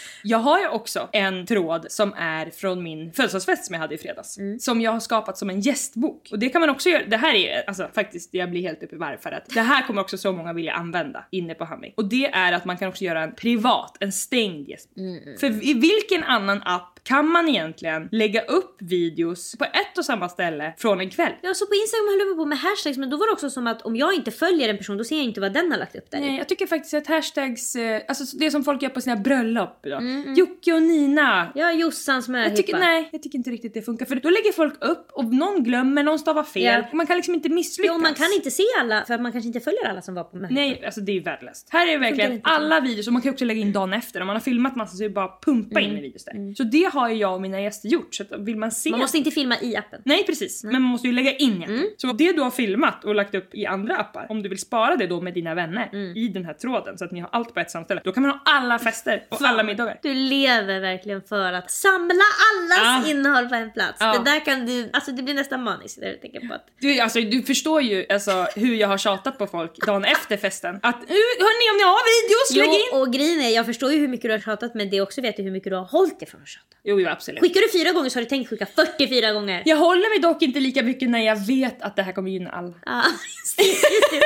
jag 0.23 0.37
har 0.37 0.59
ju 0.59 0.67
också 0.67 1.09
en 1.11 1.45
tråd 1.45 1.85
som 1.89 2.13
är 2.13 2.49
från 2.49 2.83
min 2.83 3.13
födelsedagsfest 3.13 3.65
som 3.65 3.73
jag 3.73 3.81
hade 3.81 3.95
i 3.95 3.97
fredags. 3.97 4.37
Mm. 4.37 4.59
Som 4.59 4.81
jag 4.81 4.91
har 4.91 4.99
skapat 4.99 5.37
som 5.37 5.49
en 5.49 5.59
gästbok. 5.59 6.29
Och 6.31 6.39
det 6.39 6.49
kan 6.49 6.61
man 6.61 6.69
också 6.69 6.89
göra. 6.89 7.03
Det 7.07 7.17
här 7.17 7.35
är 7.35 7.63
alltså 7.67 7.89
faktiskt, 7.93 8.33
jag 8.33 8.49
blir 8.49 8.61
helt 8.61 8.83
uppe 8.83 8.95
i 8.95 8.97
varv 8.97 9.17
för 9.17 9.31
att 9.31 9.49
det 9.49 9.61
här 9.61 9.87
kommer 9.87 10.01
också 10.01 10.17
så 10.17 10.31
många 10.31 10.53
vilja 10.53 10.73
använda 10.73 11.25
inne 11.31 11.53
på 11.53 11.65
Hummy. 11.65 11.93
Och 11.95 12.05
det 12.05 12.25
är 12.25 12.53
att 12.53 12.65
man 12.65 12.77
kan 12.77 12.89
också 12.89 13.03
göra 13.03 13.23
en 13.23 13.35
privat, 13.35 13.97
en 13.99 14.11
stängd 14.11 14.69
gästbok. 14.69 14.97
Mm, 14.97 15.37
För 15.39 15.47
i 15.47 15.73
vilken 15.73 16.23
annan 16.23 16.61
app 16.65 16.96
kan 17.07 17.27
man 17.27 17.49
egentligen 17.49 18.09
lägga 18.11 18.41
upp 18.41 18.75
videos 18.81 19.55
på 19.57 19.65
ett 19.65 19.97
och 19.97 20.05
samma 20.05 20.29
ställe 20.29 20.73
från 20.77 20.99
en 20.99 21.09
kväll? 21.09 21.31
Ja, 21.41 21.53
så 21.53 21.65
på 21.65 21.73
Instagram 21.73 22.07
höll 22.09 22.27
jag 22.27 22.37
på 22.37 22.45
med 22.45 22.57
hashtags 22.57 22.97
men 22.97 23.09
då 23.09 23.17
var 23.17 23.27
det 23.27 23.33
också 23.33 23.49
som 23.49 23.67
att 23.67 23.81
om 23.81 23.95
jag 23.95 24.13
inte 24.13 24.31
följer 24.31 24.69
en 24.69 24.77
person 24.77 24.97
då 24.97 25.03
ser 25.03 25.15
jag 25.15 25.25
inte 25.25 25.41
vad 25.41 25.53
den 25.53 25.71
har 25.71 25.79
lagt 25.79 25.95
upp 25.95 26.11
där. 26.11 26.19
Nej, 26.19 26.37
jag 26.37 26.49
tycker 26.49 26.67
faktiskt 26.67 26.93
att 26.93 27.07
hashtags, 27.07 27.75
eh, 27.75 28.01
alltså 28.07 28.37
det 28.37 28.51
som 28.51 28.63
folk 28.63 28.81
gör 28.81 28.89
på 28.89 29.01
sina 29.01 29.15
bröllop 29.15 29.79
då. 29.83 29.95
Mm, 29.95 30.33
Jocke 30.33 30.73
och 30.73 30.81
Nina, 30.81 31.51
Ja, 31.55 31.71
Jossans 31.71 32.27
Jag 32.27 32.55
tycker, 32.55 32.79
nej, 32.79 33.09
jag 33.11 33.23
tycker 33.23 33.37
inte 33.37 33.49
riktigt 33.49 33.73
det 33.73 33.81
funkar 33.81 34.05
för 34.05 34.15
då 34.15 34.29
lägger 34.29 34.51
folk 34.51 34.83
upp 34.83 35.07
och 35.11 35.25
någon 35.25 35.63
glömmer, 35.63 36.03
någon 36.03 36.19
stavar 36.19 36.43
fel. 36.43 36.83
Och 36.89 36.93
man 36.93 37.07
kan 37.07 37.15
liksom 37.15 37.33
inte 37.33 37.49
misslyckas. 37.49 37.95
Jo, 37.95 38.01
man 38.01 38.13
kan 38.13 38.27
inte 38.35 38.51
se 38.51 38.63
alla 38.79 39.05
för 39.07 39.13
att 39.13 39.21
man 39.21 39.31
kanske 39.31 39.47
inte 39.47 39.59
följer 39.59 39.89
alla 39.89 40.01
som 40.01 40.15
var 40.15 40.23
på 40.23 40.37
möhippa. 40.37 40.53
Nej, 40.61 40.85
alltså 40.85 41.01
det 41.01 41.11
är 41.11 41.13
ju 41.13 41.21
värdelöst. 41.21 41.67
Här 41.69 41.87
är 41.87 41.91
det 41.91 41.97
verkligen 41.97 42.39
alla 42.43 42.79
videos 42.79 43.07
och 43.07 43.13
man 43.13 43.21
kan 43.21 43.31
också 43.33 43.45
lägga 43.45 43.61
in 43.61 43.73
dagen 43.73 43.93
efter. 43.93 44.21
Om 44.21 44.27
man 44.27 44.35
har 44.35 44.41
filmat 44.41 44.75
massa 44.75 44.97
så 44.97 45.03
är 45.03 45.07
det 45.07 45.13
bara 45.13 45.31
pumpa 45.41 45.79
in 45.79 45.93
med 45.93 46.01
videos 46.01 46.25
där. 46.25 46.55
Så 46.55 46.63
det 46.63 46.85
har 46.97 47.09
ju 47.09 47.15
jag 47.15 47.33
och 47.33 47.41
mina 47.41 47.61
gäster 47.61 47.89
gjort. 47.89 48.15
Så 48.15 48.23
vill 48.37 48.57
man 48.57 48.71
se... 48.71 48.89
Man 48.89 48.99
måste 48.99 49.17
inte 49.17 49.31
filma 49.31 49.55
i 49.61 49.75
appen. 49.75 50.01
Nej 50.05 50.23
precis, 50.25 50.63
men 50.63 50.73
man 50.73 50.81
måste 50.81 51.07
ju 51.07 51.13
lägga 51.13 51.35
in 51.35 51.63
igen. 51.63 51.83
Så 51.97 52.07
det 52.07 52.31
du 52.31 52.41
har 52.41 52.51
filmat 52.51 53.05
och 53.05 53.15
lagt 53.15 53.35
upp 53.35 53.55
i 53.55 53.65
andra 53.65 53.97
appar, 53.97 54.25
om 54.29 54.43
du 54.43 54.49
vill 54.49 54.59
spara 54.59 54.95
det 54.95 55.07
då 55.07 55.21
med 55.21 55.33
dina 55.33 55.55
vänner 55.55 55.95
i 56.17 56.27
den 56.27 56.45
här 56.45 56.53
tråden 56.53 56.97
så 56.97 57.05
att 57.05 57.11
ni 57.11 57.19
har 57.19 57.29
allt 57.31 57.53
på 57.53 57.59
ett 57.59 57.71
samställe. 57.71 58.01
Då 58.03 58.11
kan 58.11 58.23
man 58.23 58.31
ha 58.31 58.41
alla 58.45 58.79
fester 58.79 59.23
och 59.29 59.41
alla 59.41 59.63
middagar. 59.63 59.99
Du 60.03 60.13
lever 60.13 60.79
verkligen 60.79 61.21
för 61.21 61.53
att 61.53 61.71
samla 61.71 62.23
allas 62.53 63.05
Ja. 63.05 63.11
innehåll 63.11 63.49
på 63.49 63.55
en 63.55 63.71
plats. 63.71 63.97
Ja. 63.99 64.17
Det 64.17 64.31
där 64.31 64.45
kan 64.45 64.65
du, 64.65 64.89
alltså 64.93 65.11
det 65.11 65.23
blir 65.23 65.33
nästan 65.33 65.63
maniskt 65.63 65.97
när 66.01 66.07
du 66.07 66.17
tänker 66.17 66.47
på 66.47 66.53
att 66.53 66.65
Du, 66.79 66.99
alltså, 66.99 67.19
du 67.21 67.41
förstår 67.43 67.81
ju 67.81 68.05
alltså, 68.09 68.47
hur 68.55 68.75
jag 68.75 68.87
har 68.87 68.97
tjatat 68.97 69.37
på 69.37 69.47
folk 69.47 69.85
dagen 69.85 70.03
efter 70.05 70.37
festen. 70.37 70.75
Att 70.83 70.95
hörni 70.95 71.71
om 71.71 71.77
ni 71.77 71.83
har 71.83 72.03
videos, 72.13 72.55
lägg 72.57 72.79
in! 72.79 72.87
Jo, 72.91 72.99
och 72.99 73.13
grejen 73.13 73.41
är, 73.41 73.49
jag 73.55 73.65
förstår 73.65 73.91
ju 73.91 73.99
hur 73.99 74.07
mycket 74.07 74.29
du 74.29 74.31
har 74.31 74.39
tjatat 74.39 74.75
men 74.75 74.89
det 74.89 75.01
också 75.01 75.21
vet 75.21 75.37
jag 75.37 75.45
hur 75.45 75.51
mycket 75.51 75.71
du 75.71 75.75
har 75.75 75.85
hållit 75.85 76.21
ifrån 76.21 76.41
att 76.41 76.47
tjata. 76.47 76.65
Jo, 76.89 76.99
jo 77.01 77.07
absolut. 77.09 77.41
Skickar 77.41 77.61
du 77.61 77.79
fyra 77.79 77.91
gånger 77.91 78.09
så 78.09 78.19
har 78.19 78.23
du 78.23 78.29
tänkt 78.29 78.49
skicka 78.49 78.65
44 78.75 79.31
gånger. 79.33 79.61
Jag 79.65 79.77
håller 79.77 80.09
mig 80.09 80.19
dock 80.19 80.41
inte 80.41 80.59
lika 80.59 80.83
mycket 80.83 81.09
när 81.09 81.19
jag 81.19 81.35
vet 81.47 81.81
att 81.81 81.95
det 81.95 82.01
här 82.03 82.11
kommer 82.11 82.31
gynna 82.31 82.49
alla. 82.49 82.73
Ja, 82.85 83.03
just 83.43 83.57
det, 83.57 83.63
just 83.63 83.81
det. 84.11 84.19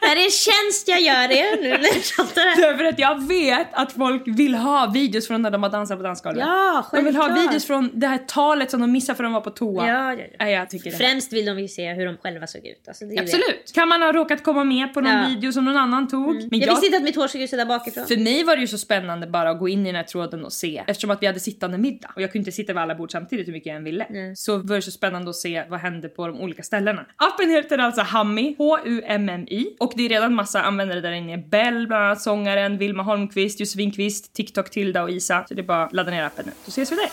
Det 0.00 0.06
här 0.06 0.16
är 0.16 0.24
en 0.24 0.30
tjänst 0.30 0.88
jag 0.88 1.00
gör 1.00 1.32
er 1.32 1.62
nu 1.62 1.68
när 1.68 1.94
jag 1.94 2.04
tjatar 2.04 2.42
här. 2.42 2.56
Därför 2.62 2.84
att 2.84 2.98
jag 2.98 3.28
vet 3.28 3.66
att 3.72 3.92
folk 3.92 4.22
vill 4.26 4.54
ha 4.54 4.90
videos 4.94 5.26
från 5.28 5.42
när 5.42 5.50
de 5.50 5.62
har 5.62 5.70
dansat 5.70 5.98
på 5.98 6.02
dansgolvet. 6.02 6.40
Ja, 6.46 6.86
de 6.92 7.04
vill 7.04 7.16
ha 7.16 7.22
självklart. 7.22 7.48
videos 7.48 7.66
från 7.66 7.90
det 7.94 8.06
här 8.06 8.18
talet 8.18 8.70
som 8.70 8.80
de 8.80 8.92
missade 8.92 9.16
för 9.16 9.24
de 9.24 9.32
var 9.32 9.40
på 9.40 9.50
toa. 9.50 9.88
Ja, 9.88 10.12
ja, 10.14 10.24
ja. 10.38 10.48
Jag 10.48 10.70
tycker 10.70 10.90
det. 10.90 10.96
Främst 10.96 11.32
vill 11.32 11.44
de 11.46 11.58
ju 11.60 11.68
se 11.68 11.92
hur 11.92 12.06
de 12.06 12.16
själva 12.16 12.46
såg 12.46 12.66
ut. 12.66 12.88
Alltså, 12.88 13.04
det 13.04 13.10
är 13.10 13.10
ju 13.10 13.16
det. 13.16 13.22
Absolut. 13.22 13.72
Kan 13.74 13.88
man 13.88 14.02
ha 14.02 14.12
råkat 14.12 14.42
komma 14.44 14.64
med 14.64 14.94
på 14.94 15.00
någon 15.00 15.12
Ja. 15.12 15.26
video 15.28 15.52
som 15.52 15.64
någon 15.64 15.76
annan 15.76 16.08
tog? 16.08 16.34
Men 16.50 16.60
Jag, 16.60 16.68
visste 16.70 16.86
inte 16.86 16.96
att 16.98 17.04
mitt 17.04 17.16
hår 17.16 17.28
såg 17.28 17.40
ut 17.42 17.50
sådär 17.50 17.66
bakifrån. 17.66 18.06
För 18.06 18.16
mig 18.16 18.44
var 18.44 18.56
det 18.56 18.60
ju 18.60 18.66
så 18.68 18.78
spännande 18.78 19.26
bara 19.26 19.50
att 19.50 19.58
gå 19.58 19.68
in 19.68 19.80
i 19.80 19.84
den 19.86 19.94
här 19.96 20.02
tråden 20.02 20.44
och 20.44 20.52
se 20.52 20.82
eftersom 20.86 21.10
att 21.10 21.22
vi 21.22 21.26
hade 21.26 21.40
sittande 21.40 21.78
middag. 21.78 21.93
Middag. 21.94 22.10
Och 22.16 22.22
jag 22.22 22.32
kunde 22.32 22.40
inte 22.40 22.52
sitta 22.52 22.72
vid 22.72 22.82
alla 22.82 22.94
bord 22.94 23.10
samtidigt 23.12 23.48
hur 23.48 23.52
mycket 23.52 23.66
jag 23.66 23.76
än 23.76 23.84
ville. 23.84 24.06
Så 24.36 24.56
var 24.56 24.76
det 24.76 24.82
så 24.82 24.90
spännande 24.90 25.30
att 25.30 25.36
se 25.36 25.64
vad 25.68 25.80
hände 25.80 26.08
på 26.08 26.26
de 26.26 26.40
olika 26.40 26.62
ställena. 26.62 27.06
Appen 27.16 27.50
heter 27.50 27.78
alltså 27.78 28.02
Hummy, 28.02 28.54
H-U-M-M-Y. 28.58 29.66
Och 29.80 29.92
det 29.96 30.04
är 30.04 30.08
redan 30.08 30.34
massa 30.34 30.62
användare 30.62 31.00
där 31.00 31.12
inne. 31.12 31.38
Bell, 31.38 31.86
bland 31.86 32.04
annat 32.04 32.22
sångaren, 32.22 32.78
Vilma 32.78 33.02
Holmqvist, 33.02 33.60
Josefin 33.60 33.92
Kvist, 33.92 34.34
TikTok 34.34 34.70
Tilda 34.70 35.02
och 35.02 35.10
Isa. 35.10 35.44
Så 35.48 35.54
det 35.54 35.60
är 35.60 35.66
bara 35.66 35.84
att 35.84 35.92
ladda 35.92 36.10
ner 36.10 36.24
appen 36.24 36.44
nu. 36.46 36.52
Så 36.64 36.68
ses 36.68 36.92
vi 36.92 36.96
där. 36.96 37.08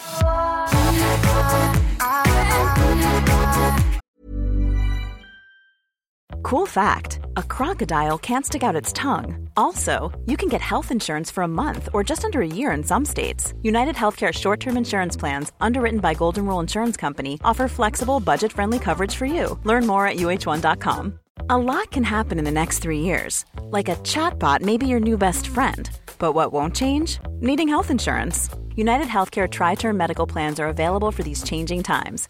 Cool 6.44 6.66
fact 6.66 7.20
a 7.38 7.44
crocodile 7.44 8.18
can't 8.18 8.46
stick 8.46 8.64
out 8.64 8.76
its 8.76 8.92
tongue. 8.94 9.50
Also, 9.56 10.12
you 10.26 10.38
can 10.38 10.50
get 10.50 10.62
health 10.62 10.92
insurance 10.92 11.30
for 11.32 11.44
a 11.44 11.48
month 11.48 11.90
or 11.94 12.04
just 12.04 12.26
under 12.26 12.42
a 12.42 12.48
year 12.48 12.72
in 12.72 12.84
some 12.84 13.06
states. 13.06 13.54
United 13.62 13.96
Healthcare 13.96 14.34
short 14.34 14.60
term 14.60 14.78
insurance 14.78 15.16
plans, 15.16 15.52
underwritten 15.62 16.00
by 16.00 16.14
Golden 16.14 16.46
Rule 16.46 16.60
Insurance 16.60 16.98
Company, 16.98 17.40
offer 17.44 17.68
flexible, 17.68 18.20
budget 18.20 18.52
friendly 18.52 18.80
coverage 18.80 19.16
for 19.16 19.26
you. 19.26 19.60
Learn 19.64 19.86
more 19.88 20.08
at 20.08 20.18
uh1.com. 20.18 21.20
A 21.50 21.58
lot 21.58 21.92
can 21.92 22.04
happen 22.04 22.38
in 22.40 22.46
the 22.46 22.52
next 22.52 22.80
three 22.80 23.00
years. 23.00 23.46
Like 23.64 23.90
a 23.90 23.96
chatbot 23.98 24.62
may 24.62 24.78
be 24.78 24.88
your 24.88 25.00
new 25.00 25.18
best 25.18 25.48
friend. 25.48 25.90
But 26.18 26.34
what 26.34 26.54
won't 26.54 26.76
change? 26.76 27.20
Needing 27.40 27.68
health 27.68 27.92
insurance. 27.92 28.50
United 28.76 29.08
Healthcare 29.08 29.50
Tri 29.50 29.76
Term 29.76 29.98
Medical 29.98 30.26
Plans 30.26 30.60
are 30.60 30.68
available 30.68 31.12
for 31.12 31.24
these 31.24 31.44
changing 31.44 31.84
times. 31.84 32.30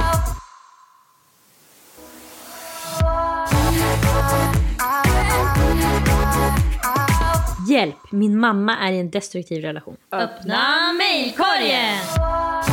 Hjälp, 7.71 8.11
min 8.11 8.39
mamma 8.39 8.77
är 8.77 8.91
i 8.91 8.99
en 8.99 9.09
destruktiv 9.11 9.61
relation. 9.61 9.97
Öppna 10.11 10.93
mejlkorgen! 10.97 12.70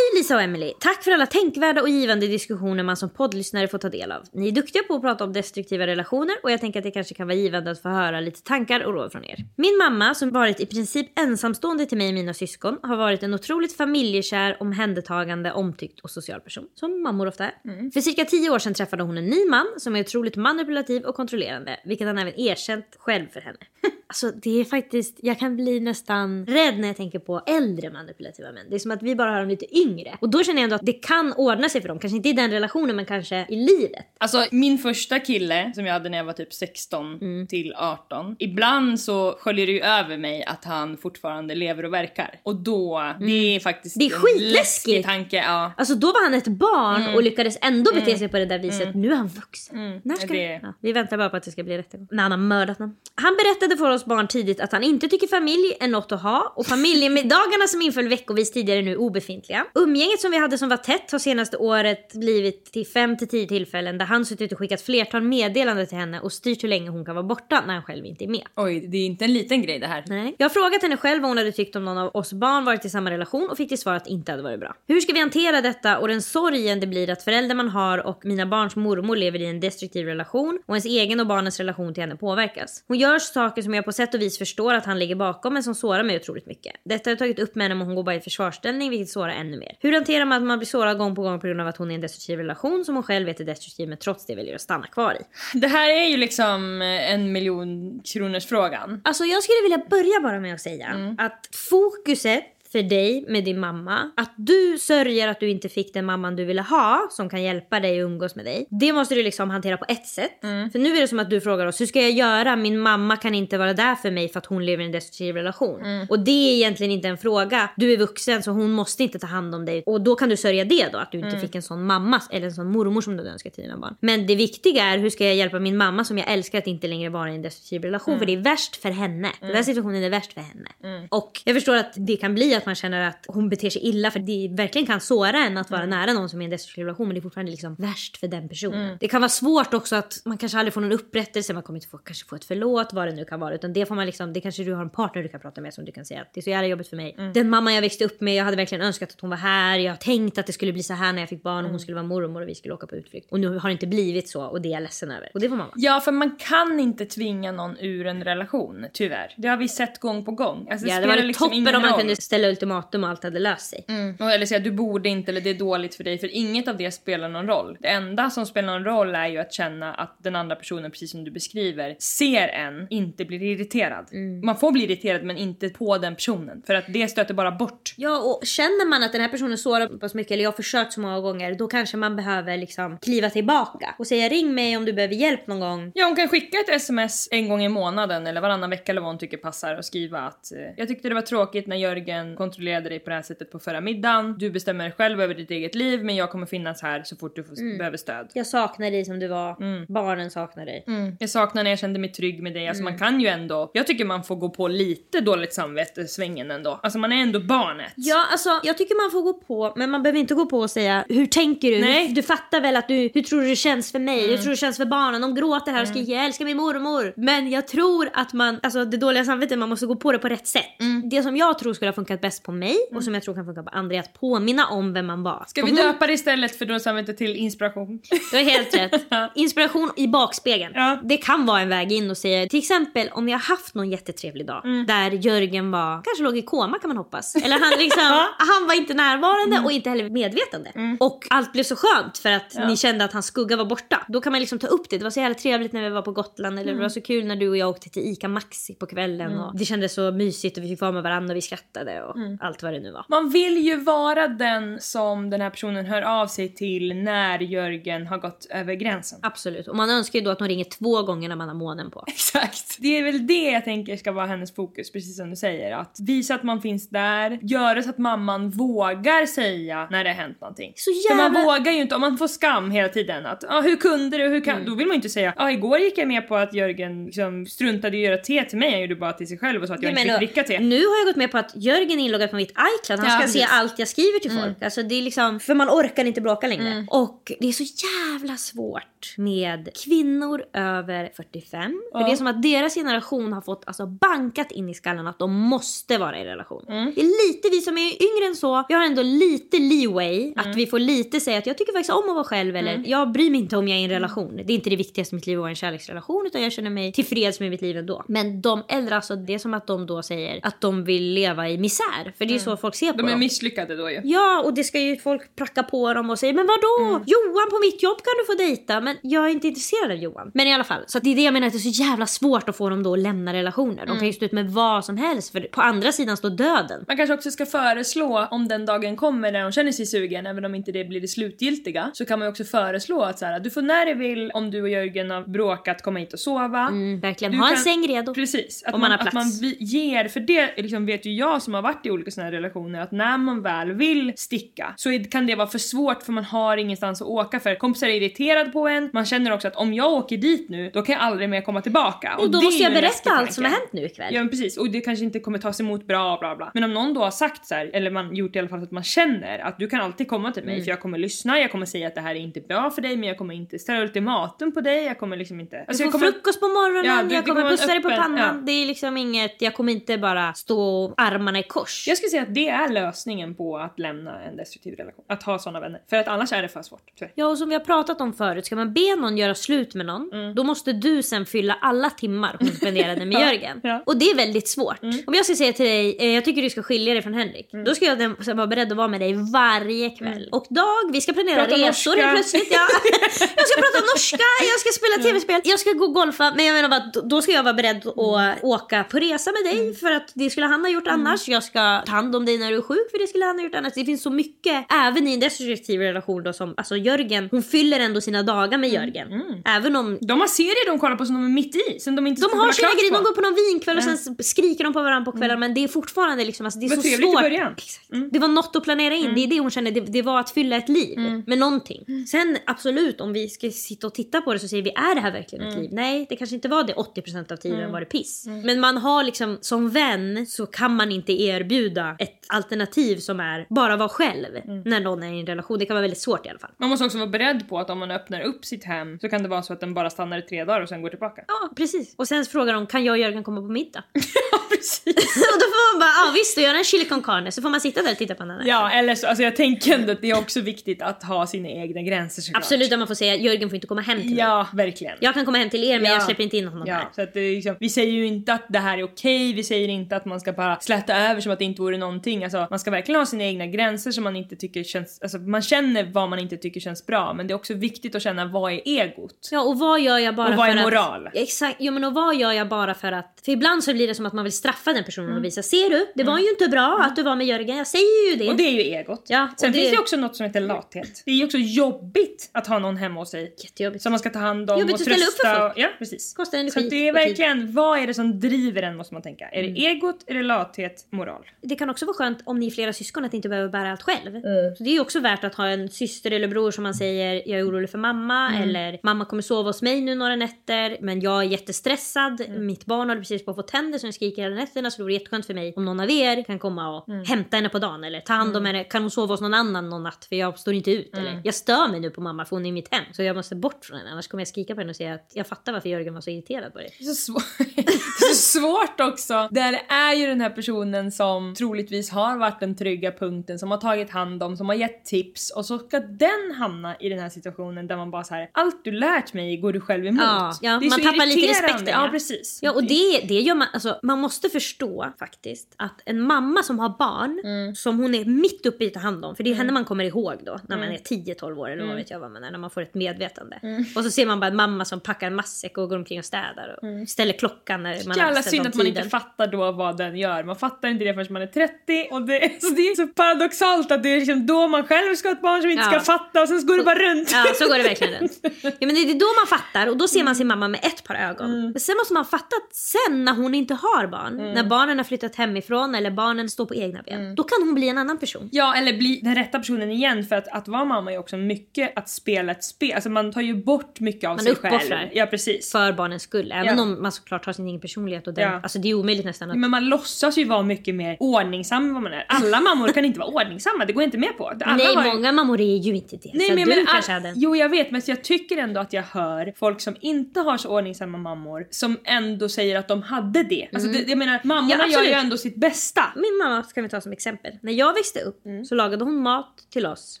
Lisa 0.21 0.35
och 0.35 0.41
Emily! 0.41 0.73
Tack 0.79 1.03
för 1.03 1.11
alla 1.11 1.25
tänkvärda 1.25 1.81
och 1.81 1.89
givande 1.89 2.27
diskussioner 2.27 2.83
man 2.83 2.97
som 2.97 3.09
poddlyssnare 3.09 3.67
får 3.67 3.77
ta 3.77 3.89
del 3.89 4.11
av. 4.11 4.23
Ni 4.33 4.47
är 4.47 4.51
duktiga 4.51 4.83
på 4.83 4.95
att 4.95 5.01
prata 5.01 5.23
om 5.23 5.33
destruktiva 5.33 5.87
relationer 5.87 6.35
och 6.43 6.51
jag 6.51 6.61
tänker 6.61 6.79
att 6.79 6.83
det 6.83 6.91
kanske 6.91 7.13
kan 7.13 7.27
vara 7.27 7.37
givande 7.37 7.71
att 7.71 7.81
få 7.81 7.89
höra 7.89 8.19
lite 8.19 8.43
tankar 8.43 8.83
och 8.83 8.93
råd 8.93 9.11
från 9.11 9.25
er. 9.25 9.45
Min 9.55 9.77
mamma, 9.77 10.15
som 10.15 10.31
varit 10.31 10.59
i 10.59 10.65
princip 10.65 11.19
ensamstående 11.19 11.85
till 11.85 11.97
mig 11.97 12.07
och 12.07 12.13
mina 12.13 12.33
syskon, 12.33 12.77
har 12.83 12.97
varit 12.97 13.23
en 13.23 13.33
otroligt 13.33 13.77
familjekär, 13.77 14.57
omhändertagande, 14.59 15.51
omtyckt 15.51 15.99
och 15.99 16.11
social 16.11 16.41
person. 16.41 16.67
Som 16.75 17.03
mammor 17.03 17.27
ofta 17.27 17.45
är. 17.45 17.91
För 17.91 18.01
cirka 18.01 18.25
tio 18.25 18.49
år 18.49 18.59
sedan 18.59 18.73
träffade 18.73 19.03
hon 19.03 19.17
en 19.17 19.25
ny 19.25 19.49
man 19.49 19.67
som 19.77 19.95
är 19.95 19.99
otroligt 19.99 20.35
manipulativ 20.35 21.03
och 21.03 21.15
kontrollerande, 21.15 21.79
vilket 21.85 22.07
han 22.07 22.17
även 22.17 22.39
erkänt 22.39 22.85
själv 22.99 23.27
för 23.27 23.41
henne. 23.41 23.59
Alltså 24.11 24.31
det 24.31 24.59
är 24.59 24.63
faktiskt, 24.65 25.19
jag 25.21 25.39
kan 25.39 25.55
bli 25.55 25.79
nästan 25.79 26.45
rädd 26.45 26.79
när 26.79 26.87
jag 26.87 26.97
tänker 26.97 27.19
på 27.19 27.41
äldre 27.47 27.89
manipulativa 27.89 28.51
män. 28.51 28.65
Det 28.69 28.75
är 28.75 28.79
som 28.79 28.91
att 28.91 29.03
vi 29.03 29.15
bara 29.15 29.31
har 29.31 29.39
dem 29.39 29.49
lite 29.49 29.77
yngre. 29.77 30.17
Och 30.21 30.29
då 30.29 30.43
känner 30.43 30.57
jag 30.59 30.63
ändå 30.63 30.75
att 30.75 30.85
det 30.85 30.93
kan 30.93 31.33
ordna 31.33 31.69
sig 31.69 31.81
för 31.81 31.87
dem. 31.87 31.99
Kanske 31.99 32.17
inte 32.17 32.29
i 32.29 32.33
den 32.33 32.51
relationen 32.51 32.95
men 32.95 33.05
kanske 33.05 33.45
i 33.49 33.55
livet. 33.55 34.05
Alltså 34.17 34.45
min 34.51 34.77
första 34.77 35.19
kille 35.19 35.71
som 35.75 35.85
jag 35.85 35.93
hade 35.93 36.09
när 36.09 36.17
jag 36.17 36.25
var 36.25 36.33
typ 36.33 36.53
16 36.53 37.17
Mm. 37.21 37.47
till 37.47 37.73
18. 37.77 38.35
Ibland 38.39 38.99
så 38.99 39.31
sköljer 39.39 39.65
det 39.65 39.71
ju 39.73 39.81
över 39.81 40.17
mig 40.17 40.43
att 40.43 40.65
han 40.65 40.97
fortfarande 40.97 41.55
lever 41.55 41.85
och 41.85 41.93
verkar. 41.93 42.39
Och 42.43 42.55
då, 42.55 43.13
det 43.19 43.55
är 43.55 43.59
faktiskt 43.59 43.95
Mm. 43.95 44.09
Det 44.09 44.15
är 44.15 44.19
skitläskigt. 44.19 44.57
läskig 44.57 45.05
tanke. 45.05 45.35
Ja. 45.37 45.71
Alltså 45.77 45.95
då 45.95 46.07
var 46.07 46.23
han 46.23 46.33
ett 46.33 46.47
barn 46.47 47.15
och 47.15 47.23
lyckades 47.23 47.57
ändå 47.61 47.91
bete 47.93 48.17
sig 48.17 48.27
på 48.29 48.37
det 48.37 48.45
där 48.45 48.59
viset. 48.59 48.95
Nu 48.95 49.11
är 49.11 49.15
han 49.15 49.27
vuxen. 49.27 50.01
När 50.03 50.15
ska 50.15 50.27
Det- 50.33 50.59
ja, 50.63 50.73
vi 50.79 50.91
väntar 50.91 51.17
bara 51.17 51.29
på 51.29 51.37
att 51.37 51.43
det 51.43 51.51
ska 51.51 51.63
bli 51.63 51.77
rättegång. 51.77 52.07
När 52.11 52.23
han 52.23 52.31
har 52.31 52.37
mördat 52.39 52.79
någon. 52.79 52.95
Han 53.15 53.33
berättade 53.43 53.77
för 53.77 53.89
oss 53.89 54.00
barn 54.05 54.27
tidigt 54.27 54.59
att 54.59 54.71
han 54.71 54.83
inte 54.83 55.07
tycker 55.07 55.27
familj 55.27 55.77
är 55.79 55.87
något 55.87 56.11
att 56.11 56.21
ha 56.21 56.53
och 56.55 56.65
familjemiddagarna 56.65 57.67
som 57.67 57.81
inföll 57.81 58.07
veckovis 58.07 58.51
tidigare 58.51 58.79
är 58.79 58.83
nu 58.83 58.95
obefintliga. 58.95 59.65
Umgänget 59.75 60.19
som 60.19 60.31
vi 60.31 60.37
hade 60.37 60.57
som 60.57 60.69
var 60.69 60.77
tätt 60.77 61.11
har 61.11 61.19
senaste 61.19 61.57
året 61.57 62.13
blivit 62.13 62.65
till 62.65 62.87
5 62.87 63.17
till 63.17 63.27
10 63.27 63.47
tillfällen 63.47 63.97
där 63.97 64.05
han 64.05 64.25
suttit 64.25 64.51
och 64.51 64.57
skickat 64.57 64.81
flertal 64.81 65.21
meddelanden 65.21 65.87
till 65.87 65.97
henne 65.97 66.19
och 66.19 66.31
styrt 66.31 66.63
hur 66.63 66.69
länge 66.69 66.89
hon 66.89 67.05
kan 67.05 67.15
vara 67.15 67.23
borta 67.23 67.63
när 67.67 67.73
han 67.73 67.83
själv 67.83 68.05
inte 68.05 68.23
är 68.23 68.27
med. 68.27 68.47
Oj, 68.55 68.79
det 68.79 68.97
är 68.97 69.05
inte 69.05 69.25
en 69.25 69.33
liten 69.33 69.61
grej 69.61 69.79
det 69.79 69.87
här. 69.87 70.03
Nej. 70.07 70.35
Jag 70.37 70.45
har 70.45 70.49
frågat 70.49 70.81
henne 70.81 70.97
själv 70.97 71.21
vad 71.21 71.29
hon 71.29 71.37
hade 71.37 71.51
tyckt 71.51 71.75
om 71.75 71.85
någon 71.85 71.97
av 71.97 72.15
oss 72.15 72.33
barn 72.33 72.65
varit 72.65 72.85
i 72.85 72.89
samma 72.89 73.11
relation 73.11 73.49
och 73.49 73.57
fick 73.57 73.69
till 73.69 73.77
svar 73.77 73.93
att 73.93 74.05
det 74.05 74.11
inte 74.11 74.31
hade 74.31 74.43
varit 74.43 74.59
bra. 74.59 74.75
Hur 74.87 75.01
ska 75.01 75.13
vi 75.13 75.19
hantera 75.19 75.61
detta 75.61 75.97
och 75.97 76.07
den 76.07 76.21
sorgen 76.21 76.79
det 76.79 76.87
blir 76.87 77.09
att 77.09 77.23
föräldrar 77.23 77.55
man 77.55 77.69
har 77.69 78.07
och 78.07 78.25
mina 78.25 78.45
barns 78.45 78.75
mormor 78.75 79.15
lever 79.15 79.41
i 79.41 79.45
en 79.45 79.59
destruktiv 79.59 80.05
relation 80.05 80.59
och 80.65 80.75
ens 80.75 80.85
egen 80.85 81.19
och 81.19 81.27
barnens 81.27 81.59
relation 81.59 81.93
till 81.93 82.03
henne 82.03 82.15
påverkas. 82.15 82.83
Hon 82.87 82.97
gör 82.97 83.19
saker 83.19 83.61
som 83.61 83.73
jag 83.73 83.85
på 83.85 83.90
sätt 83.91 84.13
och 84.13 84.21
vis 84.21 84.37
förstår 84.37 84.73
att 84.73 84.85
han 84.85 84.99
ligger 84.99 85.15
bakom 85.15 85.53
men 85.53 85.63
som 85.63 85.75
sårar 85.75 86.03
mig 86.03 86.15
otroligt 86.15 86.45
mycket. 86.45 86.75
Detta 86.83 87.09
har 87.09 87.11
jag 87.11 87.19
tagit 87.19 87.39
upp 87.39 87.55
med 87.55 87.65
henne 87.65 87.75
men 87.75 87.87
hon 87.87 87.95
går 87.95 88.03
bara 88.03 88.15
i 88.15 88.19
försvarsställning 88.19 88.89
vilket 88.89 89.09
sårar 89.09 89.29
ännu 89.29 89.57
mer. 89.57 89.77
Hur 89.79 89.93
hanterar 89.93 90.25
man 90.25 90.37
att 90.41 90.47
man 90.47 90.59
blir 90.59 90.67
sårad 90.67 90.97
gång 90.97 91.15
på 91.15 91.21
gång 91.21 91.39
på 91.39 91.47
grund 91.47 91.61
av 91.61 91.67
att 91.67 91.77
hon 91.77 91.87
är 91.87 91.91
i 91.91 91.95
en 91.95 92.01
destruktiv 92.01 92.37
relation 92.37 92.85
som 92.85 92.95
hon 92.95 93.03
själv 93.03 93.25
vet 93.25 93.39
är 93.39 93.45
destruktiv 93.45 93.89
men 93.89 93.97
trots 93.97 94.25
det 94.25 94.35
väljer 94.35 94.55
att 94.55 94.61
stanna 94.61 94.87
kvar 94.87 95.17
i? 95.21 95.57
Det 95.57 95.67
här 95.67 95.89
är 95.89 96.07
ju 96.07 96.17
liksom 96.17 96.81
en 96.81 97.31
miljon 97.31 98.01
kronors 98.13 98.45
frågan. 98.45 99.01
Alltså 99.03 99.23
jag 99.23 99.43
skulle 99.43 99.61
vilja 99.63 99.85
börja 99.89 100.19
bara 100.23 100.39
med 100.39 100.53
att 100.53 100.61
säga 100.61 101.15
att 101.17 101.49
fokuset 101.69 102.43
för 102.71 102.83
dig 102.83 103.25
med 103.27 103.43
din 103.43 103.59
mamma, 103.59 104.11
att 104.17 104.33
du 104.37 104.77
sörjer 104.79 105.27
att 105.27 105.39
du 105.39 105.49
inte 105.49 105.69
fick 105.69 105.93
den 105.93 106.05
mamman 106.05 106.35
du 106.35 106.45
ville 106.45 106.61
ha 106.61 107.07
som 107.11 107.29
kan 107.29 107.43
hjälpa 107.43 107.79
dig 107.79 108.03
och 108.03 108.07
umgås 108.07 108.35
med 108.35 108.45
dig. 108.45 108.67
Det 108.69 108.93
måste 108.93 109.15
du 109.15 109.23
liksom 109.23 109.49
hantera 109.49 109.77
på 109.77 109.85
ett 109.87 110.07
sätt. 110.07 110.37
För 110.41 110.79
nu 110.79 110.95
är 110.95 111.01
det 111.01 111.07
som 111.07 111.19
att 111.19 111.29
du 111.29 111.41
frågar 111.41 111.65
oss, 111.65 111.81
hur 111.81 111.85
ska 111.85 112.01
jag 112.01 112.11
göra? 112.11 112.55
Min 112.55 112.79
mamma 112.79 113.17
kan 113.17 113.35
inte 113.35 113.57
vara 113.57 113.73
där 113.73 113.95
för 113.95 114.11
mig 114.11 114.29
för 114.29 114.39
att 114.39 114.45
hon 114.45 114.65
lever 114.65 114.83
i 114.83 114.85
en 114.85 114.91
destruktiv 114.91 115.35
relation. 115.35 115.81
Och 116.09 116.19
det 116.19 116.31
är 116.31 116.53
egentligen 116.53 116.91
inte 116.91 117.07
en 117.07 117.17
fråga. 117.17 117.69
Du 117.77 117.93
är 117.93 117.97
vuxen 117.97 118.43
så 118.43 118.51
hon 118.51 118.71
måste 118.71 119.03
inte 119.03 119.19
ta 119.19 119.27
hand 119.27 119.55
om 119.55 119.65
dig. 119.65 119.83
Och 119.85 120.01
då 120.01 120.15
kan 120.15 120.29
du 120.29 120.37
sörja 120.37 120.65
det 120.65 120.89
då, 120.91 120.97
att 120.97 121.11
du 121.11 121.19
inte 121.19 121.37
fick 121.37 121.55
en 121.55 121.61
sån 121.61 121.85
mamma 121.85 122.21
eller 122.31 122.45
en 122.45 122.53
sån 122.53 122.71
mormor 122.71 123.01
som 123.01 123.13
du 123.13 123.19
hade 123.19 123.31
önskat 123.31 123.53
till 123.53 123.63
dina 123.63 123.77
barn. 123.77 123.95
Men 123.99 124.27
det 124.27 124.35
viktiga 124.35 124.83
är, 124.83 124.97
hur 124.97 125.09
ska 125.09 125.25
jag 125.25 125.35
hjälpa 125.35 125.59
min 125.59 125.77
mamma 125.77 126.03
som 126.03 126.17
jag 126.17 126.31
älskar 126.31 126.57
att 126.57 126.67
inte 126.67 126.87
längre 126.87 127.09
vara 127.09 127.31
i 127.31 127.35
en 127.35 127.41
destruktiv 127.41 127.81
relation? 127.81 128.19
För 128.19 128.25
det 128.25 128.33
är 128.33 128.41
värst 128.41 128.75
för 128.75 128.89
henne. 128.89 129.31
Den 129.39 129.51
där 129.51 129.63
situationen 129.63 130.03
är 130.03 130.09
värst 130.09 130.33
för 130.33 130.41
henne. 130.41 131.07
Och 131.09 131.41
jag 131.43 131.55
förstår 131.55 131.75
att 131.75 131.93
det 131.95 132.15
kan 132.15 132.33
bli 132.33 132.55
att 132.61 132.65
man 132.65 132.75
känner 132.75 133.07
att 133.07 133.25
hon 133.27 133.49
beter 133.49 133.69
sig 133.69 133.81
illa 133.81 134.11
för 134.11 134.19
det 134.19 134.49
verkligen 134.51 134.87
kan 134.87 135.01
såra 135.01 135.37
en 135.37 135.57
att 135.57 135.71
vara 135.71 135.85
nära 135.85 136.13
någon 136.13 136.29
som 136.29 136.41
är 136.41 136.43
i 136.43 136.45
en 136.45 136.51
destruktiv 136.51 136.85
relation 136.85 137.07
men 137.07 137.15
det 137.15 137.19
är 137.19 137.21
fortfarande 137.21 137.51
liksom 137.51 137.75
värst 137.75 138.17
för 138.17 138.27
den 138.27 138.49
personen. 138.49 138.97
Det 138.99 139.07
kan 139.07 139.21
vara 139.21 139.29
svårt 139.29 139.73
också 139.73 139.95
att 139.95 140.21
man 140.25 140.37
kanske 140.37 140.57
aldrig 140.57 140.73
får 140.73 140.81
någon 140.81 140.91
upprättelse, 140.91 141.53
man 141.53 141.63
kommer 141.63 141.77
inte 141.77 141.87
få, 141.87 141.97
kanske 141.97 142.27
få 142.27 142.35
ett 142.35 142.45
förlåt, 142.45 142.93
vad 142.93 143.07
det 143.07 143.13
nu 143.13 143.25
kan 143.25 143.39
vara. 143.39 143.55
Utan 143.55 143.73
det 143.73 143.85
får 143.85 143.95
man 143.95 144.05
liksom, 144.05 144.33
det 144.33 144.41
kanske 144.41 144.63
du 144.63 144.73
har 144.73 144.81
en 144.81 144.89
partner 144.89 145.23
du 145.23 145.29
kan 145.29 145.39
prata 145.39 145.61
med 145.61 145.73
som 145.73 145.85
du 145.85 145.91
kan 145.91 146.05
säga 146.05 146.21
att 146.21 146.33
det 146.33 146.39
är 146.39 146.41
så 146.41 146.49
jävla 146.49 146.67
jobbigt 146.67 146.87
för 146.87 146.97
mig. 146.97 147.15
Den 147.33 147.49
mamma 147.49 147.73
jag 147.73 147.81
växte 147.81 148.05
upp 148.05 148.21
med, 148.21 148.35
jag 148.35 148.45
hade 148.45 148.57
verkligen 148.57 148.81
önskat 148.85 149.11
att 149.11 149.21
hon 149.21 149.29
var 149.29 149.37
här, 149.37 149.79
jag 149.79 149.91
har 149.91 149.97
tänkt 149.97 150.37
att 150.37 150.47
det 150.47 150.53
skulle 150.53 150.73
bli 150.73 150.83
så 150.83 150.93
här 150.93 151.13
när 151.13 151.19
jag 151.19 151.29
fick 151.29 151.43
barn 151.43 151.65
och 151.65 151.71
hon 151.71 151.79
skulle 151.79 151.95
vara 151.95 152.07
mormor 152.07 152.41
och 152.41 152.47
vi 152.47 152.55
skulle 152.55 152.73
åka 152.73 152.87
på 152.87 152.95
utflykt. 152.95 153.31
Och 153.31 153.39
nu 153.39 153.57
har 153.57 153.69
det 153.69 153.73
inte 153.73 153.87
blivit 153.87 154.29
så 154.29 154.43
och 154.43 154.61
det 154.61 154.69
är 154.69 154.71
jag 154.71 154.83
ledsen 154.83 155.11
över. 155.11 155.29
Och 155.33 155.39
det 155.39 155.49
får 155.49 155.55
man 155.55 155.67
vara. 155.67 155.75
Ja, 155.75 155.99
för 155.99 156.11
man 156.11 156.35
kan 156.39 156.79
inte 156.79 157.05
tvinga 157.05 157.51
någon 157.51 157.77
ur 157.79 158.07
en 158.07 158.23
relation, 158.23 158.85
tyvärr. 158.93 159.33
Det 159.37 159.47
har 159.47 159.57
vi 159.57 159.67
sett 159.67 159.99
gång 159.99 160.25
på 160.25 160.31
gång. 160.31 160.67
Alltså, 160.71 160.87
Ja, 160.87 160.99
det 160.99 161.07
var 161.07 161.15
liksom 161.15 161.49
toppen 161.49 161.75
om 161.75 161.81
man 161.81 161.99
kunde 161.99 162.15
ställa 162.15 162.47
ultimatum 162.51 163.03
och 163.03 163.09
allt 163.09 163.23
hade 163.23 163.39
löst 163.39 163.69
sig. 163.69 163.85
Och 164.19 164.31
Eller 164.31 164.45
säga 164.45 164.59
du 164.59 164.71
borde 164.71 165.09
inte 165.09 165.31
eller 165.31 165.41
det 165.41 165.49
är 165.49 165.53
dåligt 165.53 165.95
för 165.95 166.03
dig 166.03 166.17
för 166.17 166.27
inget 166.27 166.67
av 166.67 166.77
det 166.77 166.91
spelar 166.91 167.29
någon 167.29 167.47
roll. 167.47 167.77
Det 167.79 167.87
enda 167.87 168.29
som 168.29 168.45
spelar 168.45 168.73
någon 168.73 168.83
roll 168.83 169.15
är 169.15 169.27
ju 169.27 169.37
att 169.37 169.53
känna 169.53 169.93
att 169.93 170.17
den 170.17 170.35
andra 170.35 170.55
personen, 170.55 170.91
precis 170.91 171.11
som 171.11 171.23
du 171.23 171.31
beskriver, 171.31 171.95
ser 171.99 172.47
en, 172.47 172.87
inte 172.89 173.25
blir 173.25 173.43
irriterad. 173.43 174.09
Man 174.43 174.57
får 174.57 174.71
bli 174.71 174.83
irriterad 174.83 175.23
men 175.23 175.37
inte 175.37 175.69
på 175.69 175.97
den 175.97 176.15
personen 176.15 176.61
för 176.67 176.75
att 176.75 176.85
det 176.87 177.07
stöter 177.07 177.33
bara 177.33 177.51
bort. 177.51 177.93
Ja 177.97 178.21
och 178.21 178.45
känner 178.45 178.89
man 178.89 179.03
att 179.03 179.11
den 179.11 179.21
här 179.21 179.29
personen 179.29 179.57
sårar 179.57 180.07
så 180.07 180.17
mycket 180.17 180.31
eller 180.31 180.43
jag 180.43 180.51
har 180.51 180.55
försökt 180.55 180.93
så 180.93 180.99
många 181.01 181.19
gånger 181.19 181.55
då 181.55 181.67
kanske 181.67 181.97
man 181.97 182.15
behöver 182.15 182.57
liksom 182.57 182.97
kliva 182.97 183.29
tillbaka 183.29 183.95
och 183.99 184.07
säga 184.07 184.29
ring 184.29 184.53
mig 184.55 184.77
om 184.77 184.85
du 184.85 184.93
behöver 184.93 185.15
hjälp 185.15 185.47
någon 185.47 185.59
gång. 185.59 185.91
Ja, 185.95 186.05
hon 186.05 186.15
kan 186.15 186.27
skicka 186.27 186.57
ett 186.57 186.69
sms 186.69 187.27
en 187.31 187.49
gång 187.49 187.63
i 187.63 187.69
månaden 187.69 188.27
eller 188.27 188.41
varannan 188.41 188.69
vecka 188.69 188.91
eller 188.91 189.01
vad 189.01 189.09
hon 189.09 189.17
tycker 189.17 189.37
passar 189.37 189.77
och 189.77 189.85
skriva 189.85 190.19
att 190.19 190.51
eh, 190.51 190.73
jag 190.77 190.87
tyckte 190.87 191.09
det 191.09 191.15
var 191.15 191.21
tråkigt 191.21 191.67
när 191.67 191.75
Jörgen 191.75 192.35
kontrollerade 192.45 192.89
dig 192.89 192.99
på 192.99 193.09
det 193.09 193.15
här 193.15 193.21
sättet 193.23 193.51
på 193.51 193.59
förra 193.59 193.81
middagen. 193.81 194.35
Du 194.39 194.49
bestämmer 194.51 194.91
själv 194.91 195.21
över 195.21 195.33
ditt 195.35 195.51
eget 195.51 195.75
liv 195.75 196.03
men 196.03 196.15
jag 196.15 196.29
kommer 196.31 196.45
finnas 196.45 196.81
här 196.81 197.03
så 197.03 197.15
fort 197.15 197.35
du 197.35 197.43
får, 197.43 197.59
Mm. 197.59 197.77
behöver 197.77 197.97
stöd. 197.97 198.29
Jag 198.33 198.47
saknar 198.47 198.91
dig 198.91 199.05
som 199.05 199.19
du 199.19 199.27
var. 199.27 199.61
Mm. 199.61 199.85
Barnen 199.89 200.31
saknar 200.31 200.65
dig. 200.65 200.83
Jag 201.19 201.29
saknar 201.29 201.63
när 201.63 201.69
jag 201.69 201.79
kände 201.79 201.99
mig 201.99 202.11
trygg 202.11 202.43
med 202.43 202.53
dig. 202.53 202.67
Alltså 202.67 202.81
Mm. 202.83 202.91
man 202.93 202.99
kan 202.99 203.21
ju 203.21 203.27
ändå, 203.27 203.71
jag 203.73 203.87
tycker 203.87 204.05
man 204.05 204.23
får 204.23 204.35
gå 204.35 204.49
på 204.49 204.67
lite 204.67 205.21
dåligt 205.21 205.53
samvete 205.53 206.07
svängen 206.07 206.51
ändå. 206.51 206.79
Alltså 206.83 206.99
man 206.99 207.11
är 207.11 207.21
ändå 207.21 207.39
barnet. 207.39 207.93
Ja, 207.95 208.25
alltså 208.31 208.49
jag 208.63 208.77
tycker 208.77 208.95
man 209.03 209.11
får 209.11 209.21
gå 209.21 209.33
på, 209.33 209.73
men 209.75 209.89
man 209.89 210.03
behöver 210.03 210.19
inte 210.19 210.33
gå 210.33 210.45
på 210.45 210.59
och 210.59 210.69
säga 210.71 211.05
hur 211.09 211.25
tänker 211.25 211.71
du? 211.71 211.79
Nej. 211.81 212.01
Mm. 212.01 212.13
Du 212.13 212.21
fattar 212.23 212.61
väl 212.61 212.75
att 212.75 212.87
du, 212.87 212.95
hur 213.13 213.21
tror 213.21 213.41
du 213.41 213.47
det 213.47 213.55
känns 213.55 213.91
för 213.91 213.99
mig? 213.99 214.27
Hur 214.27 214.37
tror 214.37 214.43
du 214.45 214.49
det 214.49 214.55
känns 214.55 214.77
för 214.77 214.85
barnen? 214.85 215.21
De 215.21 215.35
gråter 215.35 215.71
här 215.71 215.81
och 215.81 215.87
skriker 215.87 216.13
jag 216.13 216.25
älskar 216.25 216.45
min 216.45 216.57
mormor. 216.57 217.13
Men 217.15 217.49
jag 217.49 217.67
tror 217.67 218.09
att 218.13 218.33
man, 218.33 218.59
alltså 218.63 218.85
det 218.85 218.97
dåliga 218.97 219.25
samvetet, 219.25 219.59
man 219.59 219.69
måste 219.69 219.85
gå 219.85 219.95
på 219.95 220.11
det 220.11 220.19
på 220.19 220.27
rätt 220.29 220.47
sätt. 220.47 220.79
Mm. 220.79 221.09
Det 221.09 221.23
som 221.23 221.37
jag 221.37 221.59
tror 221.59 221.73
skulle 221.73 221.89
ha 221.89 221.93
funkat 221.93 222.21
bäst 222.21 222.30
på 222.39 222.51
mig 222.51 222.77
och 222.95 223.03
som 223.03 223.13
jag 223.13 223.23
tror 223.23 223.35
kan 223.35 223.45
funka 223.45 223.63
på 223.63 223.69
andra 223.69 223.95
är 223.95 223.99
att 223.99 224.13
påminna 224.13 224.67
om 224.67 224.93
vem 224.93 225.05
man 225.05 225.23
var. 225.23 225.43
Ska 225.47 225.65
vi 225.65 225.71
döpa 225.71 226.07
det 226.07 226.13
istället 226.13 226.55
för 226.55 226.65
dåligt 226.65 226.83
samvete 226.83 227.13
till 227.13 227.35
inspiration? 227.35 227.99
Du 228.31 228.37
har 228.37 228.43
helt 228.43 228.75
rätt. 228.77 229.01
Inspiration 229.35 229.91
i 229.97 230.07
bakspegeln. 230.07 230.71
Ja. 230.75 230.99
Det 231.03 231.17
kan 231.17 231.45
vara 231.45 231.61
en 231.61 231.69
väg 231.69 231.91
in 231.91 232.09
och 232.11 232.17
säga 232.17 232.47
till 232.47 232.59
exempel 232.59 233.09
om 233.13 233.29
jag 233.29 233.37
har 233.39 233.43
haft 233.55 233.75
någon 233.75 233.89
jättetrevlig 233.89 234.47
dag 234.47 234.61
Mm. 234.65 234.85
där 234.85 235.11
Jörgen 235.11 235.71
var, 235.71 236.01
kanske 236.03 236.23
låg 236.23 236.37
i 236.37 236.41
koma 236.41 236.79
kan 236.79 236.87
man 236.87 236.97
hoppas. 236.97 237.35
Eller 237.35 237.59
han 237.59 237.79
liksom, 237.79 238.03
han 238.37 238.67
var 238.67 238.73
inte 238.75 238.93
närvarande 238.93 239.55
Mm. 239.55 239.65
och 239.65 239.71
inte 239.71 239.89
heller 239.89 240.09
medvetande. 240.09 240.97
Och 240.99 241.27
allt 241.29 241.51
blev 241.53 241.63
så 241.63 241.75
skönt 241.75 242.17
för 242.17 242.31
att 242.31 242.55
ni 242.67 242.77
kände 242.77 243.05
att 243.05 243.13
hans 243.13 243.25
skugga 243.25 243.57
var 243.57 243.65
borta. 243.65 244.05
Då 244.07 244.21
kan 244.21 244.31
man 244.31 244.39
liksom 244.41 244.59
ta 244.59 244.67
upp 244.67 244.89
det. 244.89 244.97
Det 244.97 245.03
var 245.03 245.11
så 245.11 245.19
jävla 245.19 245.35
trevligt 245.35 245.73
när 245.73 245.81
vi 245.83 245.89
var 245.89 246.01
på 246.01 246.11
Gotland 246.11 246.59
eller 246.59 246.71
Mm. 246.71 246.75
det 246.77 246.81
var 246.85 246.89
så 246.89 247.01
kul 247.01 247.25
när 247.25 247.35
du 247.35 247.49
och 247.49 247.57
jag 247.57 247.69
åkte 247.69 247.89
till 247.89 248.01
ICA 248.11 248.27
Maxi 248.27 248.75
på 248.75 248.85
kvällen 248.85 249.39
och 249.39 249.57
det 249.57 249.65
kändes 249.65 249.93
så 249.93 250.11
mysigt 250.11 250.57
och 250.57 250.63
vi 250.63 250.67
fick 250.69 250.81
vara 250.81 250.91
med 250.91 251.03
varandra 251.03 251.31
och 251.33 251.37
vi 251.37 251.41
skrattade 251.41 252.03
och 252.03 252.15
Mm. 252.21 252.37
allt 252.41 252.63
vad 252.63 252.73
det 252.73 252.79
nu 252.79 252.91
var. 252.91 253.05
Man 253.09 253.29
vill 253.29 253.57
ju 253.57 253.75
vara 253.75 254.27
den 254.27 254.79
som 254.81 255.29
den 255.29 255.41
här 255.41 255.49
personen 255.49 255.85
hör 255.85 256.01
av 256.01 256.27
sig 256.27 256.49
till 256.55 256.95
när 256.95 257.39
Jörgen 257.39 258.07
har 258.07 258.17
gått 258.17 258.47
över 258.49 258.73
gränsen. 258.73 259.19
Absolut. 259.23 259.67
Och 259.67 259.75
man 259.75 259.89
önskar 259.89 260.19
ju 260.19 260.25
då 260.25 260.31
att 260.31 260.39
de 260.39 260.47
ringer 260.47 260.65
två 260.65 261.01
gånger 261.01 261.29
när 261.29 261.35
man 261.35 261.47
har 261.47 261.55
månen 261.55 261.91
på. 261.91 262.03
Exakt. 262.07 262.77
Det 262.79 262.97
är 262.97 263.03
väl 263.03 263.27
det 263.27 263.51
jag 263.51 263.63
tänker 263.63 263.97
ska 263.97 264.11
vara 264.11 264.25
hennes 264.25 264.55
fokus, 264.55 264.91
precis 264.91 265.17
som 265.17 265.29
du 265.29 265.35
säger. 265.35 265.71
Att 265.71 265.97
visa 265.99 266.35
att 266.35 266.43
man 266.43 266.61
finns 266.61 266.89
där, 266.89 267.39
göra 267.41 267.81
så 267.83 267.89
att 267.89 267.97
mamman 267.97 268.49
vågar 268.49 269.25
säga 269.25 269.87
när 269.91 270.03
det 270.03 270.09
har 270.09 270.15
hänt 270.15 270.41
någonting. 270.41 270.73
Så 270.75 270.91
För 271.09 271.15
man 271.15 271.25
jävla- 271.33 271.43
vågar 271.43 271.71
ju 271.71 271.81
inte, 271.81 271.95
om 271.95 272.01
man 272.01 272.17
får 272.17 272.27
skam 272.27 272.71
hela 272.71 272.89
tiden 272.89 273.25
att 273.25 273.43
ah, 273.49 273.61
hur 273.61 273.75
kunde 273.75 274.17
du, 274.17 274.27
hur 274.27 274.41
kan... 274.45 274.65
Då 274.65 274.75
vill 274.75 274.87
man 274.87 274.93
ju 274.93 274.95
inte 274.95 275.09
säga 275.09 275.33
ah, 275.37 275.49
igår 275.51 275.79
gick 275.79 275.97
jag 275.97 276.07
med 276.07 276.27
på 276.27 276.35
att 276.35 276.53
Jörgen 276.53 277.05
liksom, 277.05 277.45
struntade 277.45 277.97
i 277.97 278.03
att 278.05 278.09
göra 278.11 278.17
te 278.17 278.43
till 278.49 278.57
mig, 278.57 278.71
han 278.71 278.81
gjorde 278.81 278.95
bara 278.95 279.13
till 279.13 279.27
sig 279.27 279.37
själv 279.37 279.61
och 279.61 279.67
sa 279.67 279.73
att 279.73 279.83
jag 279.83 279.91
Jag 279.91 279.99
inte 280.01 280.19
fick 280.19 280.35
dricka 280.35 280.43
te. 280.47 280.59
Nu 280.59 280.75
har 280.75 280.97
jag 280.99 281.07
gått 281.07 281.15
med 281.15 281.31
på 281.31 281.37
att 281.37 281.51
Jörgen 281.55 281.99
inloggad 282.11 282.29
på 282.29 282.35
mitt 282.35 282.51
iCloud. 282.51 282.99
Han 282.99 283.09
Ja, 283.09 283.11
ska 283.15 283.21
precis. 283.21 283.35
Mm. 283.35 283.47
se 283.49 283.53
allt 283.55 283.79
jag 283.79 283.87
skriver 283.87 284.19
till 284.19 284.31
folk. 284.31 284.61
Alltså 284.63 284.83
det 284.83 284.95
är 284.95 285.01
liksom, 285.01 285.39
för 285.39 285.53
man 285.55 285.69
orkar 285.69 286.05
inte 286.05 286.21
bråka 286.21 286.47
längre. 286.47 286.85
Och 286.89 287.31
det 287.39 287.47
är 287.47 287.51
så 287.51 287.63
jävla 287.63 288.37
svårt 288.37 289.13
med 289.17 289.69
kvinnor 289.85 290.43
över 290.53 291.11
45. 291.15 291.61
För 291.91 291.99
Ja. 291.99 292.05
det 292.05 292.11
är 292.11 292.15
som 292.15 292.27
att 292.27 292.43
deras 292.43 292.73
generation 292.75 293.33
har 293.33 293.41
fått 293.41 293.63
alltså, 293.67 293.85
bankat 293.85 294.51
in 294.51 294.69
i 294.69 294.73
skallen 294.73 295.07
att 295.07 295.19
de 295.19 295.31
måste 295.33 295.97
vara 295.97 296.19
i 296.19 296.25
relation. 296.25 296.65
Mm. 296.69 296.93
Det 296.95 297.01
är 297.01 297.27
lite 297.27 297.49
vi 297.51 297.61
som 297.61 297.77
är 297.77 297.87
yngre 298.03 298.27
än 298.29 298.35
så, 298.35 298.65
vi 298.69 298.73
har 298.73 298.83
ändå 298.85 299.01
lite 299.01 299.57
leeway. 299.59 300.23
Mm. 300.23 300.33
Att 300.37 300.55
vi 300.55 300.67
får 300.67 300.79
lite 300.79 301.19
säga 301.19 301.37
att 301.37 301.45
jag 301.45 301.57
tycker 301.57 301.73
faktiskt 301.73 301.91
om 301.93 302.09
att 302.09 302.15
vara 302.15 302.23
själv 302.23 302.55
eller 302.55 302.83
jag 302.85 303.11
bryr 303.11 303.29
mig 303.29 303.39
inte 303.39 303.57
om 303.57 303.67
jag 303.67 303.77
är 303.77 303.81
i 303.81 303.83
en 303.83 303.89
relation. 303.89 304.37
Det 304.45 304.53
är 304.53 304.55
inte 304.55 304.69
det 304.69 304.75
viktigaste 304.75 305.15
i 305.15 305.17
mitt 305.17 305.27
liv 305.27 305.37
att 305.37 305.41
vara 305.41 305.49
i 305.49 305.51
en 305.51 305.55
kärleksrelation 305.55 306.25
utan 306.25 306.41
jag 306.43 306.51
känner 306.51 306.69
mig 306.69 306.91
tillfreds 306.93 307.39
med 307.39 307.49
mitt 307.49 307.61
liv 307.61 307.77
ändå. 307.77 308.03
Men 308.07 308.41
de 308.41 308.63
äldre, 308.69 308.95
alltså 308.95 309.15
det 309.15 309.33
är 309.33 309.39
som 309.39 309.53
att 309.53 309.67
de 309.67 309.85
då 309.85 310.03
säger 310.03 310.39
att 310.43 310.61
de 310.61 310.83
vill 310.83 311.13
leva 311.13 311.49
i 311.49 311.57
misär. 311.57 311.85
För 312.17 312.25
det 312.25 312.35
är 312.35 312.39
så 312.39 312.57
folk 312.57 312.75
ser 312.75 312.91
på 312.91 312.97
De 312.97 313.07
är 313.07 313.11
dem. 313.11 313.19
misslyckade 313.19 313.75
då 313.75 313.91
ju. 313.91 314.01
Ja, 314.03 314.41
och 314.45 314.53
det 314.53 314.63
ska 314.63 314.79
ju 314.79 314.97
folk 314.97 315.35
pracka 315.35 315.63
på 315.63 315.93
dem 315.93 316.09
och 316.09 316.19
säga 316.19 316.33
men 316.33 316.47
vadå? 316.47 316.89
Mm. 316.89 317.03
Johan 317.07 317.49
på 317.49 317.59
mitt 317.61 317.83
jobb 317.83 317.97
kan 317.97 318.13
du 318.19 318.25
få 318.25 318.43
dejta 318.43 318.81
men 318.81 318.97
jag 319.01 319.25
är 319.25 319.29
inte 319.29 319.47
intresserad 319.47 319.91
av 319.91 319.97
Johan. 319.97 320.31
Men 320.33 320.47
i 320.47 320.53
alla 320.53 320.63
fall, 320.63 320.83
så 320.87 320.97
att 320.97 321.03
det 321.03 321.09
är 321.11 321.15
det 321.15 321.21
jag 321.21 321.33
menar 321.33 321.47
att 321.47 321.53
det 321.53 321.59
är 321.59 321.71
så 321.71 321.83
jävla 321.83 322.05
svårt 322.05 322.49
att 322.49 322.57
få 322.57 322.69
dem 322.69 322.83
då 322.83 322.93
att 322.93 322.99
lämna 322.99 323.33
relationer. 323.33 323.85
De 323.85 323.97
kan 323.97 324.07
ju 324.07 324.13
stå 324.13 324.25
ut 324.25 324.31
med 324.31 324.49
vad 324.51 324.85
som 324.85 324.97
helst 324.97 325.31
för 325.31 325.39
på 325.41 325.61
andra 325.61 325.91
sidan 325.91 326.17
står 326.17 326.29
döden. 326.29 326.83
Man 326.87 326.97
kanske 326.97 327.13
också 327.13 327.31
ska 327.31 327.45
föreslå 327.45 328.27
om 328.31 328.47
den 328.47 328.65
dagen 328.65 328.95
kommer 328.95 329.31
när 329.31 329.41
de 329.43 329.51
känner 329.51 329.71
sig 329.71 329.85
sugen, 329.85 330.25
även 330.25 330.45
om 330.45 330.55
inte 330.55 330.71
det 330.71 330.83
blir 330.85 331.01
det 331.01 331.07
slutgiltiga, 331.07 331.89
så 331.93 332.05
kan 332.05 332.19
man 332.19 332.25
ju 332.25 332.29
också 332.31 332.43
föreslå 332.43 333.01
att 333.01 333.19
så 333.19 333.25
här, 333.25 333.39
du 333.39 333.49
får 333.49 333.61
när 333.61 333.85
du 333.85 333.93
vill, 333.93 334.31
om 334.31 334.51
du 334.51 334.61
och 334.61 334.69
Jörgen 334.69 335.11
har 335.11 335.21
bråkat, 335.21 335.81
komma 335.81 335.99
hit 335.99 336.13
och 336.13 336.19
sova. 336.19 336.67
Mm, 336.67 336.99
verkligen, 336.99 337.31
Du 337.31 337.37
ha 337.37 337.47
en 337.49 337.53
kan- 337.55 337.63
säng 337.63 337.87
redo. 337.87 338.13
Precis, 338.13 338.63
att 338.65 338.73
Om 338.73 338.79
man, 338.81 338.89
man 338.89 338.99
har 338.99 339.07
att 339.07 339.13
man 339.13 339.23
plats. 339.23 339.41
ger, 339.59 340.07
för 340.07 340.19
det 340.19 340.53
liksom 340.57 340.85
vet 340.85 341.05
ju 341.05 341.13
jag 341.13 341.41
som 341.41 341.53
har 341.53 341.61
varit 341.61 341.80
i 341.85 341.91
olika 341.91 342.11
såna 342.11 342.25
här 342.25 342.31
relationer 342.31 342.81
att 342.81 342.91
när 342.91 343.17
man 343.17 343.41
väl 343.41 343.71
vill 343.71 344.13
sticka 344.15 344.73
så 344.77 344.99
kan 345.11 345.27
det 345.27 345.35
vara 345.35 345.47
för 345.47 345.57
svårt 345.57 346.03
för 346.03 346.11
man 346.13 346.23
har 346.23 346.57
ingenstans 346.57 347.01
att 347.01 347.07
åka 347.07 347.39
för 347.39 347.55
kompisar 347.55 347.87
är 347.87 347.91
irriterade 347.93 348.49
på 348.49 348.67
en, 348.67 348.89
man 348.93 349.05
känner 349.05 349.31
också 349.33 349.47
att 349.47 349.55
om 349.55 349.73
jag 349.73 349.91
åker 349.93 350.17
dit 350.17 350.49
nu 350.49 350.71
då 350.73 350.81
kan 350.81 350.93
jag 350.93 351.01
aldrig 351.01 351.29
mer 351.29 351.41
komma 351.41 351.61
tillbaka. 351.61 352.15
Och 352.19 352.31
då 352.31 352.39
det 352.39 352.43
är 352.43 352.45
måste 352.45 352.63
jag 352.63 352.73
berätta 352.73 353.09
allt 353.11 353.33
som 353.33 353.43
har 353.43 353.51
hänt 353.51 353.73
nu 353.73 353.85
ikväll. 353.85 354.13
Ja 354.13 354.19
men 354.19 354.29
precis, 354.29 354.57
och 354.57 354.69
det 354.69 354.81
kanske 354.81 355.05
inte 355.05 355.19
kommer 355.19 355.39
tas 355.39 355.59
emot 355.59 355.87
bra 355.87 356.17
bla 356.19 356.35
bla. 356.35 356.51
Men 356.53 356.63
om 356.63 356.73
någon 356.73 356.93
då 356.93 357.01
har 357.03 357.11
sagt 357.11 357.45
så 357.45 357.55
här, 357.55 357.69
eller 357.73 357.91
man 357.91 358.15
gjort 358.15 358.35
i 358.35 358.39
alla 358.39 358.47
fall 358.47 358.59
så 358.59 358.63
att 358.65 358.71
man 358.71 358.83
känner 358.83 359.39
att 359.39 359.59
du 359.59 359.67
kan 359.67 359.81
alltid 359.81 360.07
komma 360.07 360.31
till 360.31 360.43
mig 360.43 360.51
Mm. 360.53 360.63
för 360.63 360.69
jag 360.71 360.79
kommer 360.79 360.97
lyssna, 360.97 361.39
jag 361.39 361.51
kommer 361.51 361.65
säga 361.65 361.87
att 361.87 361.95
det 361.95 362.01
här 362.01 362.15
är 362.15 362.19
inte 362.19 362.41
bra 362.41 362.71
för 362.71 362.81
dig 362.81 362.97
men 362.97 363.09
jag 363.09 363.17
kommer 363.17 363.33
inte 363.33 363.59
ställa 363.59 363.81
ultimatum 363.81 364.51
på 364.51 364.61
dig, 364.61 364.85
jag 364.85 364.99
kommer 364.99 365.17
liksom 365.17 365.39
inte... 365.39 365.55
Du 365.55 365.63
Alltså, 365.67 365.83
jag 365.83 365.91
får 365.91 365.99
kommer... 365.99 366.11
frukost 366.11 366.39
på 366.39 366.47
morgonen, 366.47 366.85
Ja, 366.85 367.03
det- 367.03 367.15
jag 367.15 367.25
kommer 367.25 367.41
kommer 367.41 367.51
pussa 367.51 367.67
dig 367.67 367.81
på 367.81 367.89
pannan. 367.89 368.17
ja. 368.19 368.33
Det 368.45 368.51
är 368.51 368.65
liksom 368.65 368.97
inget, 368.97 369.35
jag 369.41 369.53
kommer 369.53 369.71
inte 369.73 369.97
bara 369.97 370.33
stå 370.33 370.93
armarna 370.97 371.39
i 371.39 371.43
kors. 371.43 371.70
Jag 371.87 371.97
skulle 371.97 372.09
säga 372.09 372.21
att 372.21 372.33
det 372.35 372.49
är 372.49 372.69
lösningen 372.69 373.35
på 373.35 373.57
att 373.57 373.79
lämna 373.79 374.21
en 374.23 374.37
destruktiv 374.37 374.73
relation. 374.75 375.05
Att 375.09 375.23
ha 375.23 375.39
såna 375.39 375.59
vänner. 375.59 375.81
För 375.89 375.97
att 375.97 376.07
annars 376.07 376.31
är 376.33 376.41
det 376.41 376.49
för 376.49 376.61
svårt. 376.61 376.81
tyvärr. 376.99 377.11
Ja 377.15 377.25
och 377.27 377.37
som 377.37 377.49
vi 377.49 377.55
har 377.55 377.61
pratat 377.61 378.01
om 378.01 378.13
förut, 378.13 378.45
ska 378.45 378.55
man 378.55 378.73
be 378.73 378.95
någon 378.95 379.17
göra 379.17 379.35
slut 379.35 379.75
med 379.75 379.85
någon, 379.85 380.09
Mm. 380.13 380.35
då 380.35 380.43
måste 380.43 380.73
du 380.73 381.03
sen 381.03 381.25
fylla 381.25 381.57
alla 381.61 381.89
timmar 381.89 382.35
hon 382.39 382.47
spenderade 382.51 383.05
med 383.05 383.21
Jörgen. 383.25 383.59
ja. 383.63 383.69
Mm. 383.69 383.81
Och 383.85 383.97
det 383.97 384.05
är 384.05 384.15
väldigt 384.15 384.47
svårt. 384.47 384.83
Om 384.83 385.13
jag 385.13 385.25
ska 385.25 385.35
säga 385.35 385.53
till 385.53 385.65
dig, 385.65 385.97
eh, 385.99 386.07
jag 386.15 386.25
tycker 386.25 386.41
du 386.41 386.49
ska 386.49 386.63
skilja 386.63 386.93
dig 386.93 387.01
från 387.03 387.13
Henrik. 387.13 387.49
Då 387.65 387.75
ska 387.75 387.85
jag 387.85 388.35
vara 388.35 388.47
beredd 388.47 388.71
att 388.71 388.77
vara 388.77 388.87
med 388.87 389.01
dig 389.01 389.13
varje 389.33 389.89
kväll. 389.89 390.29
Och 390.31 390.45
Dag, 390.49 390.91
vi 390.93 391.01
ska 391.01 391.13
planera 391.13 391.35
Mm. 391.45 391.49
Prata 391.49 391.67
resor 391.69 391.91
norska. 391.91 392.11
plötsligt. 392.11 392.47
Ja. 392.51 392.67
jag 393.37 393.47
ska 393.47 393.61
prata 393.61 393.79
norska, 393.93 394.17
jag 394.51 394.59
ska 394.59 394.69
spela 394.79 395.03
tv-spel, 395.09 395.41
jag 395.43 395.59
ska 395.59 395.71
gå 395.71 395.85
och 395.85 395.93
golfa. 395.93 396.33
Men 396.35 396.45
jag 396.45 396.53
menar 396.53 396.69
bara, 396.69 397.01
då 397.07 397.21
ska 397.21 397.31
jag 397.31 397.43
vara 397.43 397.53
beredd 397.53 397.87
att 397.87 397.97
Mm. 397.97 398.37
åka 398.41 398.83
på 398.83 398.97
resa 398.99 399.31
med 399.31 399.53
dig 399.53 399.75
för 399.75 399.91
att 399.91 400.11
det 400.13 400.29
skulle 400.29 400.45
han 400.45 400.61
ha 400.61 400.69
gjort 400.69 400.87
annars. 400.87 401.27
Jag 401.27 401.43
ska 401.43 401.60
ta 401.85 401.91
hand 401.91 402.15
om 402.15 402.25
dig 402.25 402.37
när 402.37 402.51
du 402.51 402.57
är 402.57 402.61
sjuk 402.61 402.91
för 402.91 402.99
det 402.99 403.07
skulle 403.07 403.25
han 403.25 403.35
ha 403.37 403.43
gjort 403.43 403.55
annars. 403.55 403.73
Det 403.75 403.85
finns 403.85 404.01
så 404.03 404.09
mycket, 404.09 404.65
även 404.87 405.07
i 405.07 405.13
en 405.13 405.19
destruktiv 405.19 405.79
relation 405.79 406.23
då 406.23 406.33
som, 406.33 406.53
alltså 406.57 406.77
Jörgen, 406.77 407.27
hon 407.31 407.43
fyller 407.43 407.79
ändå 407.79 408.01
sina 408.01 408.23
dagar 408.23 408.57
med 408.57 408.69
Jörgen. 408.69 409.07
Även 409.45 409.75
om 409.75 409.97
De 410.01 410.19
har 410.19 410.27
serier 410.27 410.67
de 410.71 410.79
kollar 410.79 410.95
på 410.95 411.05
som 411.05 411.15
de 411.15 411.25
är 411.25 411.29
mitt 411.29 411.55
i. 411.55 411.79
Som 411.79 411.95
de 411.95 412.07
inte 412.07 412.21
de 412.21 412.39
har 412.39 412.51
sina 412.51 412.67
grejer, 412.79 412.91
de 412.93 413.03
går 413.03 413.13
på 413.15 413.21
någon 413.21 413.35
vinkväll 413.51 413.77
och 413.77 413.83
sen 413.83 414.15
skriker 414.23 414.63
de 414.63 414.73
på 414.73 414.81
varandra 414.81 415.11
på 415.11 415.17
kvällen 415.17 415.39
men 415.39 415.53
det 415.53 415.63
är 415.63 415.67
fortfarande 415.67 416.25
liksom, 416.25 416.45
alltså 416.45 416.59
det 416.59 416.65
är 416.65 416.69
Det 416.69 416.75
så 416.75 416.81
trevligt 416.81 417.07
i 417.07 417.11
svårt. 417.11 417.21
början. 417.21 417.53
Exakt. 417.57 417.87
Det 418.11 418.19
var 418.19 418.27
något 418.27 418.55
att 418.55 418.63
planera 418.63 418.93
in, 418.95 419.11
det 419.15 419.23
är 419.23 419.27
det 419.27 419.39
hon 419.39 419.51
känner, 419.51 419.71
det, 419.71 419.79
det 419.81 420.01
var 420.01 420.19
att 420.19 420.29
fylla 420.31 420.55
ett 420.55 420.69
liv 420.69 420.99
med 421.27 421.37
någonting. 421.37 421.85
Sen 422.07 422.37
absolut, 422.45 423.01
om 423.01 423.13
vi 423.13 423.29
ska 423.29 423.49
sitta 423.51 423.87
och 423.87 423.93
titta 423.93 424.21
på 424.21 424.33
det 424.33 424.39
så 424.39 424.47
säger 424.47 424.63
vi, 424.63 424.69
är 424.69 424.95
det 424.95 425.01
här 425.01 425.11
verkligen 425.11 425.47
ett 425.47 425.57
liv? 425.57 425.69
Nej, 425.73 426.05
det 426.09 426.15
kanske 426.15 426.35
inte 426.35 426.47
var 426.47 426.63
det 426.63 426.73
80% 426.73 427.31
av 427.31 427.35
tiden 427.37 427.71
var 427.71 427.79
det 427.79 427.85
piss. 427.85 428.25
Men 428.43 428.59
man 428.59 428.77
har 428.77 429.03
liksom, 429.03 429.37
som 429.41 429.69
vän 429.69 430.25
så 430.27 430.45
kan 430.45 430.75
man 430.75 430.91
inte 430.91 431.13
erbjuda 431.13 431.50
ett 431.99 432.25
alternativ 432.27 432.97
som 432.97 433.19
är 433.19 433.45
bara 433.49 433.77
vara 433.77 433.89
själv 433.89 434.27
när 434.65 434.79
någon 434.79 435.03
är 435.03 435.13
i 435.13 435.19
en 435.19 435.25
relation. 435.25 435.59
Det 435.59 435.65
kan 435.65 435.73
vara 435.73 435.81
väldigt 435.81 435.99
svårt 436.01 436.25
i 436.25 436.29
alla 436.29 436.39
fall. 436.39 436.51
Man 436.57 436.69
måste 436.69 436.85
också 436.85 436.97
vara 436.97 437.09
beredd 437.09 437.49
på 437.49 437.59
att 437.59 437.69
om 437.69 437.79
man 437.79 437.91
öppnar 437.91 438.21
upp 438.21 438.45
sitt 438.45 438.63
hem 438.63 438.99
så 438.99 439.09
kan 439.09 439.23
det 439.23 439.29
vara 439.29 439.41
så 439.41 439.53
att 439.53 439.59
den 439.59 439.73
bara 439.73 439.89
stannar 439.89 440.17
i 440.17 440.21
tre 440.21 440.43
dagar 440.45 440.61
och 440.61 440.69
sen 440.69 440.81
går 440.81 440.89
tillbaka. 440.89 441.21
Ja, 441.27 441.49
precis. 441.57 441.95
Och 441.97 442.07
sen 442.07 442.25
frågar 442.25 442.53
de, 442.53 442.67
kan 442.67 442.83
jag 442.83 442.93
och 442.93 442.97
Jörgen 442.99 443.23
komma 443.23 443.41
på 443.41 443.47
middag? 443.47 443.83
Ja 444.31 444.39
precis. 444.57 444.85
och 445.33 445.39
då 445.39 445.45
får 445.53 445.73
man 445.73 445.79
bara, 445.79 445.89
ja 446.07 446.11
visst, 446.13 446.37
och 446.37 446.43
göra 446.43 446.57
en 446.57 446.63
chili 446.63 446.85
con 446.85 447.01
carne 447.03 447.31
så 447.31 447.41
får 447.41 447.49
man 447.49 447.61
sitta 447.61 447.81
där 447.83 447.91
och 447.91 447.97
titta 447.97 448.15
på 448.15 448.23
en 448.23 448.31
annan. 448.31 448.47
Ja 448.47 448.71
eller 448.71 448.95
så, 448.95 449.07
alltså 449.07 449.23
jag 449.23 449.35
tänker 449.35 449.73
ändå 449.73 449.91
att 449.91 450.01
det 450.01 450.09
är 450.11 450.17
också 450.17 450.41
viktigt 450.41 450.81
att 450.81 451.03
ha 451.03 451.27
sina 451.27 451.49
egna 451.49 451.81
gränser 451.81 452.21
såklart. 452.21 452.43
Absolut, 452.43 452.69
där 452.69 452.77
man 452.77 452.87
får 452.87 452.95
säga 452.95 453.15
Jörgen 453.15 453.49
får 453.49 453.55
inte 453.55 453.67
komma 453.67 453.81
hem 453.81 453.99
till 454.01 454.09
mig. 454.09 454.19
Ja, 454.19 454.47
verkligen. 454.53 454.97
Jag 454.99 455.13
kan 455.13 455.25
komma 455.25 455.37
hem 455.37 455.49
till 455.49 455.63
er 455.63 455.79
men 455.79 455.85
Ja. 455.89 455.93
jag 455.93 456.03
släpper 456.03 456.23
inte 456.23 456.37
in 456.37 456.47
honom 456.47 456.67
Ja, 456.67 456.73
här. 456.73 456.87
så 456.95 457.01
att 457.01 457.13
det 457.13 457.19
är 457.19 457.35
liksom, 457.35 457.55
vi 457.59 457.69
säger 457.69 457.91
ju 457.91 458.05
inte 458.07 458.33
att 458.33 458.45
det 458.49 458.59
här 458.59 458.77
är 458.77 458.83
okej, 458.83 459.33
vi 459.33 459.43
säger 459.43 459.67
inte 459.67 459.95
att 459.95 460.05
man 460.05 460.19
ska 460.19 460.33
bara 460.33 460.59
släta 460.59 460.95
över 460.97 461.21
som 461.21 461.31
att 461.31 461.40
det 461.41 461.45
inte 461.45 461.61
vore 461.61 461.77
någonting. 461.77 462.23
Alltså, 462.23 462.47
man 462.49 462.59
ska 462.59 462.71
verkligen 462.71 462.99
ha 463.01 463.05
sina 463.05 463.23
egna 463.23 463.45
gränser 463.47 463.91
som 463.91 464.03
man 464.03 464.15
inte 464.15 464.35
tycker 464.35 464.63
känns, 464.63 465.01
alltså 465.01 465.17
man 465.17 465.41
känner 465.41 465.83
vad 465.93 466.09
man 466.09 466.19
inte 466.19 466.37
tycker 466.37 466.59
känns 466.59 466.85
bra 466.85 467.13
men 467.13 467.27
det 467.27 467.31
är 467.31 467.35
också 467.35 467.53
viktigt 467.53 467.95
att 467.95 468.01
känna 468.01 468.25
vad 468.25 468.51
är 468.53 468.61
egot? 468.65 469.29
Ja 469.31 469.41
och 469.41 469.59
vad 469.59 469.81
gör 469.81 469.97
jag 469.97 470.15
bara 470.15 470.29
Och 470.29 470.35
vad 470.35 470.45
för 470.47 470.53
är 470.53 470.57
att... 470.57 470.63
moral? 470.65 471.09
Exakt, 471.13 471.55
ja 471.59 471.71
men 471.71 471.83
och 471.83 471.93
vad 471.93 472.15
gör 472.15 472.31
jag 472.31 472.47
bara 472.49 472.73
för 472.73 472.91
att... 472.91 473.19
För 473.25 473.31
ibland 473.31 473.63
så 473.63 473.73
blir 473.73 473.87
det 473.87 473.95
som 473.95 474.05
att 474.05 474.13
man 474.13 474.23
vill 474.23 474.33
straffa 474.33 474.73
den 474.73 474.83
personen 474.83 475.17
och 475.17 475.23
visa, 475.25 475.43
ser 475.43 475.69
du, 475.69 475.87
det 475.95 476.03
var 476.03 476.19
ju 476.19 476.29
inte 476.29 476.47
bra 476.47 476.79
att 476.81 476.95
du 476.95 477.03
var 477.03 477.15
med 477.15 477.27
Jörgen. 477.27 477.57
Jag 477.57 477.67
säger 477.67 478.11
ju 478.11 478.15
det. 478.17 478.29
Och 478.29 478.35
det 478.35 478.43
är 478.43 478.51
ju 478.51 478.61
egot. 478.75 479.05
Ja, 479.07 479.29
Sen 479.37 479.51
det- 479.51 479.57
finns 479.59 479.71
det 479.71 479.77
också 479.77 479.97
något 479.97 480.15
som 480.15 480.25
heter 480.25 480.39
lathet. 480.41 481.01
Det 481.05 481.11
är 481.11 481.15
ju 481.15 481.25
också 481.25 481.37
jobbigt 481.37 482.29
att 482.33 482.47
ha 482.47 482.59
någon 482.59 482.77
hemma 482.77 482.99
hos 482.99 483.11
sig 483.11 483.35
Jättejobbigt. 483.43 483.83
som 483.83 483.91
man 483.91 483.99
ska 483.99 484.09
ta 484.09 484.19
hand 484.19 484.49
om 484.51 484.59
Jobbigt 484.59 484.73
och 484.73 484.81
att 484.81 484.81
ställa 484.81 485.05
upp 485.05 485.13
för 485.13 485.23
trösta. 485.23 485.39
folk. 485.39 485.53
och- 485.53 485.59
Ja, 485.61 485.67
precis. 485.79 486.13
Kostar 486.13 486.37
energi 486.37 486.51
Så 486.51 486.59
att 486.59 486.69
det 486.69 486.87
är 486.87 486.93
verkligen, 486.93 487.53
vad 487.53 487.79
är 487.79 487.87
det 487.87 487.93
som 487.93 488.19
driver 488.19 488.63
en 488.63 488.75
måste 488.77 488.93
man 488.93 489.01
tänka. 489.03 489.29
Är 489.29 489.39
Mm. 489.43 489.53
det 489.53 489.59
egot, 489.67 490.03
är 490.07 490.13
det 490.13 490.23
lathet, 490.23 490.87
moral? 490.91 491.25
Det 491.43 491.55
kan 491.55 491.69
också 491.69 491.85
vara 491.85 491.93
skönt 491.97 492.19
om 492.25 492.39
ni 492.39 492.47
är 492.47 492.51
flera 492.51 492.73
syskon 492.73 493.05
att 493.05 493.13
inte 493.13 493.29
behöva 493.29 493.49
bära 493.49 493.71
allt 493.71 493.81
själv. 493.81 494.15
Mm. 494.15 494.55
Så 494.55 494.63
det 494.63 494.75
är 494.75 494.79
också 494.81 494.99
värt 494.99 495.23
att 495.23 495.35
ha 495.35 495.47
en 495.47 495.69
syster 495.69 496.11
eller 496.11 496.27
bror 496.27 496.51
som 496.51 496.63
man 496.63 496.73
säger 496.73 497.13
jag 497.25 497.39
är 497.39 497.47
orolig 497.49 497.69
för 497.69 497.77
mamma 497.77 498.27
Mm. 498.29 498.41
eller 498.49 498.79
mamma 498.83 499.05
kommer 499.05 499.21
sova 499.23 499.49
hos 499.49 499.61
mig 499.61 499.81
nu 499.81 499.95
några 499.95 500.15
nätter 500.15 500.77
men 500.81 500.99
jag 501.01 501.19
är 501.19 501.23
jättestressad. 501.27 502.21
Mm. 502.21 502.45
Mitt 502.45 502.65
barn 502.65 502.89
håller 502.89 503.01
precis 503.01 503.25
på 503.25 503.31
att 503.31 503.37
få 503.37 503.41
tänder 503.43 503.79
den 503.79 503.93
skriker 503.93 504.21
hela 504.21 504.35
nätterna 504.35 504.71
så 504.71 504.77
det 504.77 504.83
vore 504.83 504.93
jätteskönt 504.93 505.25
för 505.25 505.33
mig 505.33 505.53
om 505.55 505.65
någon 505.65 505.79
av 505.79 505.89
er 505.91 506.23
kan 506.23 506.39
komma 506.39 506.77
och 506.77 506.89
Mm. 506.89 507.05
hämta 507.05 507.37
henne 507.37 507.49
på 507.49 507.59
dagen 507.59 507.83
eller 507.83 507.99
ta 508.01 508.13
hand 508.13 508.37
om 508.37 508.45
henne. 508.45 508.63
Kan 508.63 508.81
hon 508.81 508.91
sova 508.91 509.13
hos 509.13 509.21
någon 509.21 509.33
annan 509.33 509.69
någon 509.69 509.83
natt 509.83 510.05
för 510.09 510.15
jag 510.15 510.39
står 510.39 510.53
inte 510.53 510.71
ut 510.71 510.93
Mm. 510.93 511.05
eller 511.07 511.21
jag 511.23 511.35
stör 511.35 511.67
mig 511.67 511.79
nu 511.79 511.89
på 511.89 512.01
mamma 512.01 512.25
för 512.25 512.35
hon 512.35 512.45
är 512.45 512.49
i 512.49 512.51
mitt 512.51 512.73
hem 512.73 512.83
så 512.93 513.03
jag 513.03 513.15
måste 513.15 513.35
bort 513.35 513.65
från 513.65 513.77
henne 513.77 513.89
annars 513.91 514.07
kommer 514.07 514.21
jag 514.21 514.27
skrika 514.27 514.55
på 514.55 514.61
henne 514.61 514.69
och 514.69 514.75
säga 514.75 514.93
att 514.93 515.11
jag 515.13 515.27
fattar 515.27 515.53
varför 515.53 515.69
Jörgen 515.69 515.93
var 515.93 516.01
så 516.01 516.09
irriterad 516.09 516.53
på 516.53 516.59
dig. 516.59 516.69
Det 516.79 516.85
det 516.85 516.89
är 516.89 518.13
så 518.13 518.39
svårt 518.39 518.79
också. 518.79 519.27
Där 519.31 519.51
det 519.51 519.61
är 519.73 519.93
ju 519.93 520.07
den 520.07 520.21
här 520.21 520.29
personen 520.29 520.91
som 520.91 521.20
troligtvis 521.37 521.89
har 521.89 522.17
varit 522.17 522.39
den 522.39 522.55
trygga 522.55 522.91
punkten, 522.91 523.39
som 523.39 523.51
har 523.51 523.57
tagit 523.57 523.89
hand 523.89 524.23
om, 524.23 524.37
som 524.37 524.49
har 524.49 524.55
gett 524.55 524.85
tips 524.85 525.31
och 525.31 525.45
så 525.45 525.59
ska 525.59 525.79
den 525.79 526.35
hamna 526.37 526.75
i 526.79 526.89
den 526.89 526.99
här 526.99 527.09
situationen 527.09 527.67
där 527.67 527.77
man 527.77 527.91
bara 527.91 528.03
så 528.03 528.13
här: 528.13 528.29
allt 528.31 528.63
du 528.63 528.71
lärt 528.71 529.13
mig 529.13 529.37
går 529.37 529.53
du 529.53 529.61
själv 529.61 529.85
emot. 529.87 530.01
Ja, 530.01 530.33
ja, 530.41 530.59
man 530.59 530.81
tappar 530.81 531.05
lite 531.05 531.27
respekten, 531.27 531.67
Ja, 531.67 531.87
precis. 531.91 532.39
Ja 532.41 532.51
och 532.51 532.63
det, 532.63 533.05
det 533.07 533.19
gör 533.19 533.35
man, 533.35 533.47
alltså 533.53 533.79
man 533.83 533.99
måste 533.99 534.29
förstå 534.29 534.87
faktiskt 534.99 535.53
att 535.57 535.81
en 535.85 536.01
mamma 536.01 536.43
som 536.43 536.59
har 536.59 536.69
barn 536.79 537.21
Mm. 537.23 537.55
som 537.55 537.79
hon 537.79 537.95
är 537.95 538.05
mitt 538.05 538.45
uppe 538.45 538.63
i 538.63 538.67
att 538.67 538.73
ta 538.73 538.79
hand 538.79 539.05
om, 539.05 539.15
för 539.15 539.23
det 539.23 539.31
är 539.31 539.35
henne 539.35 539.51
man 539.51 539.65
kommer 539.65 539.83
ihåg 539.83 540.15
då 540.25 540.39
när 540.47 540.57
man 540.57 540.67
är 540.67 540.77
10-12 540.77 541.37
år 541.37 541.49
eller 541.49 541.65
vad 541.65 541.75
vet 541.75 541.89
jag 541.91 541.99
vad 541.99 542.11
man 542.11 542.23
är, 542.23 542.31
när 542.31 542.39
man 542.39 542.49
får 542.49 542.61
ett 542.61 542.73
medvetande. 542.73 543.39
Mm. 543.43 543.65
Och 543.75 543.83
så 543.83 543.91
ser 543.91 544.05
man 544.05 544.19
bara 544.19 544.27
en 544.27 544.35
mamma 544.35 544.65
som 544.65 544.79
packar 544.79 545.07
en 545.07 545.15
matsäck 545.15 545.57
och 545.57 545.69
går 545.69 545.77
omkring 545.77 545.99
och 545.99 546.05
städar 546.05 546.59
och 546.61 546.89
ställer 546.89 547.13
klockan 547.13 547.63
när 547.63 547.87
man 547.87 547.99
har 547.99 548.05
Jävla 548.05 548.21
synd 548.23 548.47
att 548.47 548.55
man 548.55 548.67
inte 548.67 548.83
fattar 548.83 549.27
då 549.27 549.51
vad 549.51 549.77
den 549.77 549.95
gör. 549.95 550.23
Man 550.23 550.35
fattar 550.35 550.67
inte 550.67 550.85
det 550.85 550.93
förrän 551.05 551.13
man 551.13 551.21
är 551.21 551.27
30 551.27 551.87
och 551.91 552.01
det, 552.01 552.31
så 552.41 552.49
det 552.53 552.61
är 552.61 552.75
så 552.75 552.87
paradoxalt 552.87 553.71
att 553.71 553.83
det 553.83 553.89
är 553.89 553.99
liksom 553.99 554.25
då 554.25 554.47
man 554.47 554.63
själv 554.63 554.95
ska 554.95 555.07
ha 555.07 555.13
ett 555.15 555.21
barn 555.21 555.41
som 555.41 555.51
inte 555.51 555.63
Ja. 555.63 555.71
ska 555.71 555.79
fatta 555.79 556.21
och 556.21 556.27
sen 556.27 556.45
går 556.45 556.57
det 556.57 556.63
bara 556.63 556.79
runt. 556.79 557.11
Ja, 557.11 557.25
så 557.35 557.47
går 557.47 557.57
det 557.57 557.63
verkligen 557.63 557.99
runt. 557.99 558.11
Ja, 558.43 558.67
men 558.67 558.75
det 558.75 558.81
är 558.81 558.99
då 558.99 559.05
man 559.21 559.27
fattar 559.39 559.67
och 559.67 559.77
då 559.77 559.87
ser 559.87 560.03
man 560.03 560.15
sin 560.15 560.27
mamma 560.27 560.47
med 560.47 560.59
ett 560.63 560.83
par 560.83 560.95
ögon. 560.95 561.29
Mm. 561.31 561.51
Men 561.51 561.59
sen 561.59 561.75
måste 561.77 561.93
man 561.93 562.05
fatta 562.05 562.35
att 562.35 562.55
sen 562.55 563.05
när 563.05 563.13
hon 563.13 563.35
inte 563.35 563.53
har 563.53 563.87
barn, 563.87 564.17
när 564.17 564.43
barnen 564.43 564.77
har 564.77 564.83
flyttat 564.83 565.15
hemifrån 565.15 565.75
eller 565.75 565.91
barnen 565.91 566.29
står 566.29 566.45
på 566.45 566.55
egna 566.55 566.81
ben, 566.81 566.99
Mm. 567.01 567.15
då 567.15 567.23
kan 567.23 567.37
hon 567.43 567.53
bli 567.55 567.69
en 567.69 567.77
annan 567.77 567.97
person. 567.99 568.29
Ja, 568.31 568.55
eller 568.55 568.77
bli 568.77 568.99
den 569.03 569.15
rätta 569.15 569.39
personen 569.39 569.71
igen 569.71 570.03
för 570.05 570.15
att, 570.15 570.27
att 570.27 570.47
vara 570.47 570.65
mamma 570.65 570.93
är 570.93 570.97
också 570.97 571.17
mycket 571.17 571.77
att 571.77 571.89
spela 571.89 572.31
ett 572.31 572.43
spel. 572.43 572.71
Alltså 572.75 572.89
man 572.89 573.13
tar 573.13 573.21
ju 573.21 573.35
bort 573.35 573.79
mycket 573.79 574.09
av 574.09 574.15
Man 574.15 574.23
sig 574.23 574.31
uppoffrar. 574.31 574.59
själv. 574.59 574.89
Ja, 574.93 575.05
precis. 575.05 575.51
För 575.51 575.73
barnens 575.73 576.03
skull. 576.03 576.31
Även 576.31 576.57
Ja. 576.57 576.63
om 576.63 576.81
man 576.81 576.91
såklart 576.91 577.25
har 577.25 577.33
sin 577.33 577.47
egen 577.47 577.61
personlighet 577.61 578.07
och 578.07 578.13
den, 578.13 578.31
Ja. 578.31 578.39
alltså 578.43 578.59
det 578.59 578.69
är 578.69 578.73
omöjligt 578.73 579.05
nästan 579.05 579.31
att... 579.31 579.37
Men 579.37 579.49
man 579.49 579.65
låtsas 579.69 580.17
ju 580.17 580.23
vara 580.25 580.41
mycket 580.43 580.75
mer 580.75 580.90
ordningsam 580.99 581.65
än 581.65 581.73
vad 581.73 581.83
man 581.83 581.93
är. 581.93 582.05
Alla 582.07 582.41
mammor 582.41 582.67
kan 582.67 582.85
inte 582.85 582.99
vara 582.99 583.09
ordningsamma, 583.09 583.65
det 583.65 583.73
går 583.73 583.83
jag 583.83 583.87
inte 583.87 583.97
med 583.97 584.17
på. 584.17 584.27
Alla 584.27 584.55
Nej, 584.55 584.75
har 584.75 584.95
många 584.95 585.11
mammor 585.11 585.41
är 585.41 585.57
ju 585.57 585.75
inte 585.75 585.97
det. 585.97 586.11
Nej, 586.13 586.27
så 586.27 586.35
men, 586.35 586.43
du 586.45 586.55
men, 586.55 586.65
kanske 586.65 586.95
all... 586.95 587.01
hade... 587.01 587.13
Jo 587.15 587.35
jag 587.35 587.49
vet 587.49 587.71
men 587.71 587.81
jag 587.85 588.03
tycker 588.03 588.37
ändå 588.37 588.59
att 588.61 588.73
jag 588.73 588.83
hör 588.83 589.33
folk 589.37 589.61
som 589.61 589.75
inte 589.81 590.19
har 590.19 590.37
så 590.37 590.49
ordningsamma 590.49 590.97
mammor 590.97 591.47
som 591.49 591.77
ändå 591.83 592.29
säger 592.29 592.57
att 592.57 592.67
de 592.67 592.81
hade 592.81 593.23
det. 593.23 593.47
Alltså 593.53 593.69
det, 593.69 593.89
jag 593.89 593.97
menar 593.97 594.19
mammorna 594.23 594.53
Mm. 594.61 594.71
Ja, 594.71 594.77
gör 594.77 594.83
ju 594.87 594.93
ändå 594.93 595.17
sitt 595.17 595.35
bästa. 595.35 595.81
Min 595.95 596.17
mamma 596.23 596.43
ska 596.43 596.61
vi 596.61 596.69
ta 596.69 596.81
som 596.81 596.91
exempel. 596.91 597.31
När 597.41 597.53
jag 597.53 597.73
växte 597.73 597.99
upp 597.99 598.25
Mm. 598.25 598.45
så 598.45 598.55
lagade 598.55 598.83
hon 598.83 599.01
mat 599.01 599.47
till 599.49 599.65
oss 599.65 600.00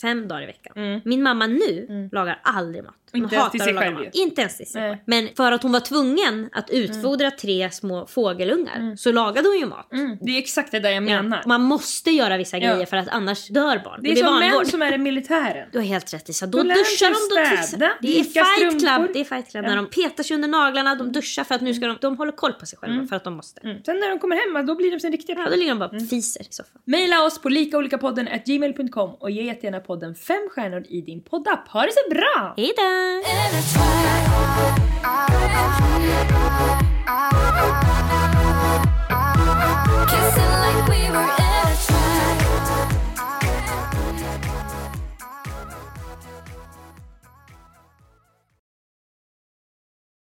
fem 0.00 0.28
dagar 0.28 0.42
i 0.42 0.46
veckan. 0.46 1.00
Min 1.04 1.22
mamma 1.22 1.46
nu 1.46 2.08
lagar 2.12 2.40
aldrig 2.42 2.84
mat. 2.84 2.94
Hon 3.12 3.22
Inte 3.22 3.58
sig 3.58 3.68
att 3.68 3.74
laga 3.74 3.90
mat. 3.90 4.02
ju. 4.02 4.10
Inte 4.22 4.40
ens 4.40 4.56
till 4.56 4.66
sig 4.66 4.82
själv. 4.82 4.96
Men 5.04 5.28
för 5.36 5.52
att 5.52 5.62
hon 5.62 5.72
var 5.72 5.80
tvungen 5.80 6.48
att 6.52 6.70
utfodra 6.70 7.30
tre 7.30 7.70
små 7.70 8.06
fågelungar 8.06 8.96
så 8.96 9.12
lagade 9.12 9.48
hon 9.48 9.58
ju 9.58 9.66
mat. 9.66 9.92
Mm. 9.92 10.18
Det 10.20 10.30
är 10.32 10.38
exakt 10.38 10.72
det 10.72 10.80
där 10.80 10.90
jag 10.90 10.96
Ja. 11.08 11.22
menar. 11.22 11.42
Man 11.46 11.60
måste 11.62 12.10
göra 12.10 12.36
vissa 12.36 12.58
Ja. 12.58 12.72
grejer 12.72 12.86
för 12.86 12.96
att 12.96 13.08
annars 13.08 13.48
dör 13.48 13.80
barn. 13.84 14.00
Det 14.02 14.08
är 14.08 14.12
blir 14.12 14.24
som 14.24 14.34
vanvård. 14.34 14.52
män 14.62 14.66
som 14.66 14.82
är 14.82 14.92
i 14.92 14.98
militären. 14.98 15.68
Du 15.72 15.78
har 15.78 15.84
helt 15.84 16.14
rätt 16.14 16.28
Lisa. 16.28 16.46
Då 16.46 16.62
duschar 16.62 17.06
de 17.10 17.50
de. 17.50 17.62
städa, 17.66 17.92
det 18.02 18.20
är 18.20 18.24
fight 18.24 18.80
club. 18.80 19.10
Det 19.14 19.20
är 19.20 19.24
fight 19.24 19.50
club. 19.50 19.64
Ja. 19.64 19.68
När 19.68 19.76
de 19.76 19.86
petar 19.90 20.22
sig 20.24 20.34
under 20.34 20.48
naglarna, 20.48 20.94
de 20.94 21.12
duschar 21.12 21.44
för 21.44 21.54
att 21.54 21.60
nu 21.60 21.74
ska 21.74 21.86
de... 21.86 21.98
De 22.00 22.16
håller 22.16 22.32
koll 22.32 22.52
på 22.52 22.66
sig 22.66 22.78
själva 22.78 23.06
för 23.06 23.16
att 23.16 23.24
de 23.24 23.34
måste. 23.36 23.60
Mm. 23.60 23.82
Sen 23.84 24.00
när 24.00 24.08
de 24.10 24.18
kommer 24.18 24.36
hem, 24.36 24.66
då 24.66 24.74
blir 24.74 24.90
de 24.90 25.00
sin 25.00 25.12
riktiga 25.12 25.36
Ja, 25.38 25.50
då 25.50 25.56
ligger 25.56 25.68
de 25.70 25.78
bara 25.78 25.88
och 25.88 26.08
fiser 26.10 26.40
i 26.40 26.46
soffan. 26.50 26.82
Maila 26.84 27.24
oss 27.24 27.38
på 27.42 27.48
likaolikapodden 27.48 28.28
gmail.com 28.46 29.10
och 29.14 29.30
ge 29.30 29.42
jättegärna 29.42 29.80
podden 29.86 30.14
fem 30.14 30.48
stjärnor 30.50 30.82
i 30.88 31.00
din 31.00 31.22
poddapp. 31.22 31.68
Ha 31.68 31.82
det 31.82 31.92
så 31.92 32.10
bra! 32.10 32.54
Hej 32.56 32.72